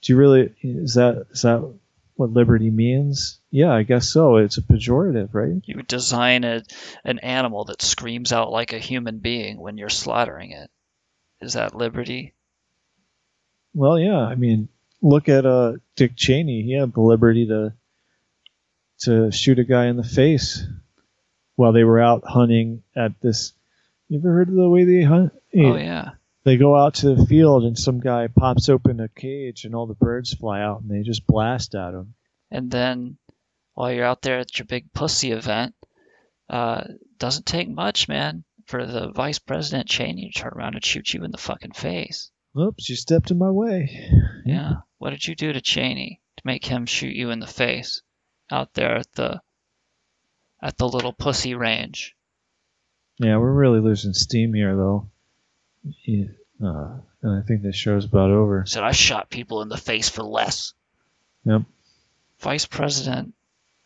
Do 0.03 0.13
you 0.13 0.17
really 0.17 0.55
is 0.63 0.95
that 0.95 1.27
is 1.31 1.43
that 1.43 1.69
what 2.17 2.31
liberty 2.31 2.71
means? 2.71 3.41
Yeah, 3.51 3.73
I 3.73 3.83
guess 3.83 4.09
so. 4.09 4.37
It's 4.37 4.59
a 4.59 4.63
pejorative, 4.63 5.31
right? 5.33 5.63
You 5.65 5.83
design 5.83 6.45
a, 6.45 6.63
an 7.05 7.19
animal 7.21 7.65
that 7.67 7.83
screams 7.83 8.33
out 8.33 8.53
like 8.53 8.73
a 8.73 8.79
human 8.79 9.19
being 9.19 9.59
when 9.59 9.79
you're 9.79 9.89
slaughtering 9.89 10.53
it. 10.53 10.71
Is 11.41 11.55
that 11.55 11.75
liberty? 11.75 12.35
Well, 13.75 13.99
yeah. 13.99 14.19
I 14.19 14.35
mean, 14.35 14.69
look 15.01 15.29
at 15.29 15.47
uh, 15.47 15.75
Dick 15.97 16.13
Cheney. 16.17 16.63
He 16.63 16.75
had 16.75 16.93
the 16.93 17.01
liberty 17.01 17.47
to 17.47 17.73
to 19.01 19.33
shoot 19.33 19.59
a 19.59 19.65
guy 19.65 19.87
in 19.87 19.97
the 19.97 20.05
face 20.05 20.65
while 21.63 21.73
they 21.73 21.85
were 21.85 22.01
out 22.01 22.25
hunting 22.27 22.83
at 22.97 23.13
this. 23.21 23.53
You 24.09 24.19
ever 24.19 24.33
heard 24.33 24.49
of 24.49 24.57
the 24.57 24.69
way 24.69 24.83
they 24.83 25.05
hunt? 25.05 25.33
Oh 25.55 25.77
yeah. 25.77 26.11
They 26.43 26.57
go 26.57 26.75
out 26.75 26.95
to 26.95 27.15
the 27.15 27.25
field 27.25 27.63
and 27.63 27.79
some 27.79 28.01
guy 28.01 28.27
pops 28.27 28.69
open 28.69 28.99
a 28.99 29.09
cage 29.09 29.65
and 29.65 29.73
all 29.73 29.87
the 29.87 29.95
birds 29.95 30.35
fly 30.35 30.61
out 30.61 30.81
and 30.81 30.91
they 30.91 31.03
just 31.03 31.25
blast 31.25 31.77
at 31.77 31.95
him. 31.95 32.15
And 32.51 32.69
then 32.69 33.17
while 33.75 33.93
you're 33.93 34.05
out 34.05 34.23
there 34.23 34.41
at 34.41 34.59
your 34.59 34.67
big 34.67 34.93
pussy 34.93 35.31
event, 35.31 35.77
uh, 36.51 36.83
doesn't 37.19 37.47
take 37.47 37.69
much, 37.69 38.09
man, 38.09 38.43
for 38.67 38.85
the 38.85 39.13
vice 39.13 39.39
president 39.39 39.89
Cheney 39.89 40.33
to 40.33 40.41
turn 40.41 40.55
around 40.57 40.75
and 40.75 40.85
shoot 40.85 41.15
you 41.15 41.23
in 41.23 41.31
the 41.31 41.39
fucking 41.39 41.75
face. 41.75 42.33
Oops, 42.59 42.89
you 42.89 42.97
stepped 42.97 43.31
in 43.31 43.39
my 43.39 43.53
way. 43.53 44.11
Yeah. 44.45 44.79
What 44.99 45.11
did 45.11 45.25
you 45.29 45.37
do 45.37 45.53
to 45.53 45.61
Cheney 45.61 46.21
to 46.39 46.43
make 46.45 46.65
him 46.65 46.87
shoot 46.87 47.15
you 47.15 47.31
in 47.31 47.39
the 47.39 47.47
face 47.47 48.03
out 48.51 48.75
there 48.75 48.97
at 48.97 49.13
the 49.13 49.41
at 50.63 50.79
the 50.79 50.89
little 50.89 51.13
pussy 51.13 51.55
range? 51.55 52.15
Yeah, 53.19 53.37
we're 53.37 53.53
really 53.53 53.81
losing 53.81 54.15
steam 54.15 54.55
here, 54.55 54.77
though. 54.77 55.11
Yeah, 56.05 56.27
uh, 56.63 56.99
and 57.23 57.43
I 57.43 57.43
think 57.47 57.63
this 57.63 57.77
show's 57.77 58.05
about 58.05 58.31
over. 58.31 58.65
Said 58.67 58.85
I 58.85 58.93
shot 58.93 59.31
people 59.31 59.63
in 59.63 59.69
the 59.69 59.77
face 59.77 60.09
for 60.09 60.23
less. 60.23 60.73
Yep. 61.45 61.63
Vice 62.39 62.67
President 62.67 63.35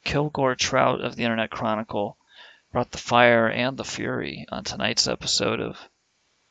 Kilgore 0.04 0.54
Trout 0.54 1.00
of 1.00 1.16
the 1.16 1.24
Internet 1.24 1.50
Chronicle 1.50 2.16
brought 2.72 2.90
the 2.90 2.98
fire 2.98 3.48
and 3.48 3.76
the 3.76 3.84
fury 3.84 4.46
on 4.50 4.64
tonight's 4.64 5.08
episode 5.08 5.60
of 5.60 5.78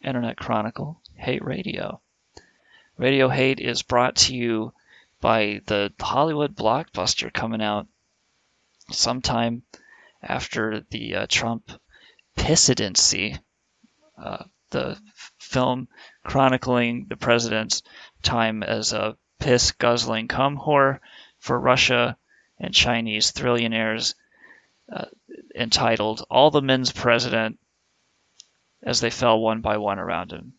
Internet 0.03 0.37
Chronicle 0.37 1.01
Hate 1.15 1.43
Radio. 1.43 2.01
Radio 2.97 3.29
Hate 3.29 3.59
is 3.59 3.81
brought 3.81 4.15
to 4.15 4.35
you 4.35 4.73
by 5.21 5.61
the 5.65 5.93
Hollywood 5.99 6.55
blockbuster 6.55 7.31
coming 7.31 7.61
out 7.61 7.87
sometime 8.91 9.63
after 10.25 10.85
the 10.89 11.15
uh, 11.15 11.27
Trump 11.29 11.71
presidency. 12.35 13.37
Uh, 14.21 14.43
the 14.71 14.97
film 15.37 15.87
chronicling 16.23 17.05
the 17.07 17.15
president's 17.15 17.83
time 18.23 18.63
as 18.63 18.91
a 18.93 19.15
piss 19.39 19.71
guzzling 19.71 20.27
cum 20.27 20.57
whore 20.57 20.99
for 21.39 21.59
Russia 21.59 22.17
and 22.59 22.73
Chinese 22.73 23.31
trillionaires, 23.31 24.15
uh, 24.91 25.05
entitled 25.55 26.25
All 26.29 26.51
the 26.51 26.61
Men's 26.61 26.91
President 26.91 27.59
as 28.81 29.01
they 29.01 29.09
fell 29.09 29.39
one 29.39 29.61
by 29.61 29.77
one 29.77 29.99
around 29.99 30.31
him. 30.31 30.53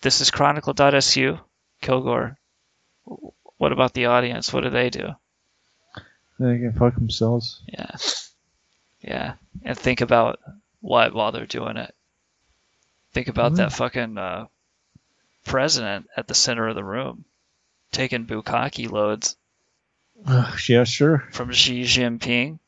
This 0.00 0.20
is 0.20 0.30
Chronicle.su. 0.30 1.38
Kilgore, 1.80 2.36
what 3.58 3.72
about 3.72 3.94
the 3.94 4.06
audience? 4.06 4.52
What 4.52 4.64
do 4.64 4.70
they 4.70 4.90
do? 4.90 5.10
They 6.38 6.58
can 6.58 6.72
fuck 6.72 6.94
themselves. 6.94 7.62
Yeah. 7.68 7.96
Yeah. 9.00 9.34
And 9.64 9.76
think 9.78 10.00
about 10.00 10.38
what 10.80 11.14
while 11.14 11.32
they're 11.32 11.46
doing 11.46 11.76
it. 11.76 11.94
Think 13.12 13.28
about 13.28 13.54
that 13.56 13.72
fucking 13.72 14.18
uh, 14.18 14.46
president 15.44 16.06
at 16.16 16.26
the 16.28 16.34
center 16.34 16.68
of 16.68 16.74
the 16.74 16.84
room 16.84 17.24
taking 17.90 18.26
bukkake 18.26 18.90
loads 18.90 19.34
Uh, 20.26 20.54
yeah, 20.68 20.84
sure. 20.84 21.24
from 21.32 21.50
Xi 21.52 21.82
Jinping 21.84 22.58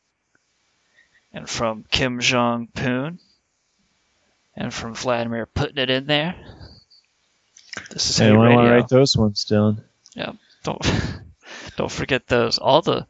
and 1.32 1.48
from 1.48 1.84
Kim 1.90 2.20
Jong 2.20 2.68
Un 2.76 3.18
and 4.56 4.72
from 4.72 4.94
Vladimir 4.94 5.44
putting 5.46 5.76
it 5.78 5.90
in 5.90 6.06
there. 6.06 6.34
This 7.90 8.08
is 8.10 8.16
Hey, 8.18 8.26
Hate 8.28 8.34
I 8.34 8.36
want 8.38 8.52
to 8.52 8.56
Radio. 8.58 8.72
write 8.72 8.88
those 8.88 9.16
ones 9.16 9.44
down. 9.44 9.84
Yeah, 10.16 10.32
don't 10.64 10.80
don't 11.76 11.92
forget 11.92 12.26
those. 12.26 12.58
All 12.58 12.80
the 12.82 13.06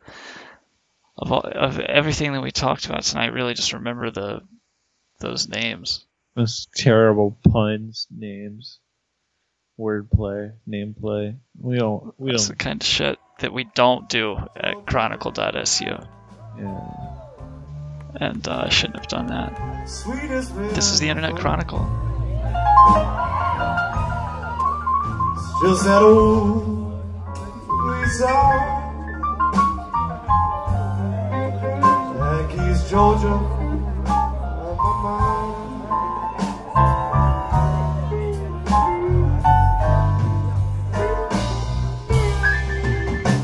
of 1.20 1.32
all, 1.32 1.40
of 1.40 1.78
everything 1.78 2.32
that 2.32 2.40
we 2.40 2.50
talked 2.50 2.86
about 2.86 3.02
tonight. 3.02 3.32
Really, 3.32 3.54
just 3.54 3.72
remember 3.72 4.10
the 4.10 4.40
those 5.20 5.48
names. 5.48 6.04
Those 6.34 6.66
terrible 6.74 7.38
puns, 7.52 8.06
names, 8.10 8.78
wordplay, 9.78 10.52
nameplay. 10.68 11.36
We 11.60 11.76
don't. 11.76 12.14
We 12.18 12.32
That's 12.32 12.46
don't. 12.48 12.58
the 12.58 12.64
kind 12.64 12.80
of 12.80 12.86
shit 12.86 13.18
that 13.40 13.52
we 13.52 13.64
don't 13.64 14.08
do 14.08 14.36
at 14.56 14.86
Chronicle.su. 14.86 15.84
Yeah. 15.84 16.80
And 18.16 18.46
uh, 18.48 18.64
I 18.66 18.68
shouldn't 18.70 18.98
have 18.98 19.08
done 19.08 19.28
that. 19.28 19.56
This 20.74 20.90
is 20.90 21.00
the 21.00 21.08
Internet 21.08 21.36
Chronicle. 21.36 21.78
Just 25.62 25.84
that 25.84 26.02
old 26.02 26.90
Georgia. 32.90 33.28
on 33.28 34.76
my 34.76 34.92
mind. 35.04 35.54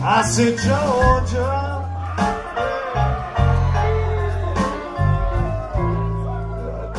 I 0.02 0.22
said, 0.28 0.58
Georgia. 0.58 1.52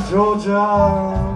Georgia. 0.10 1.27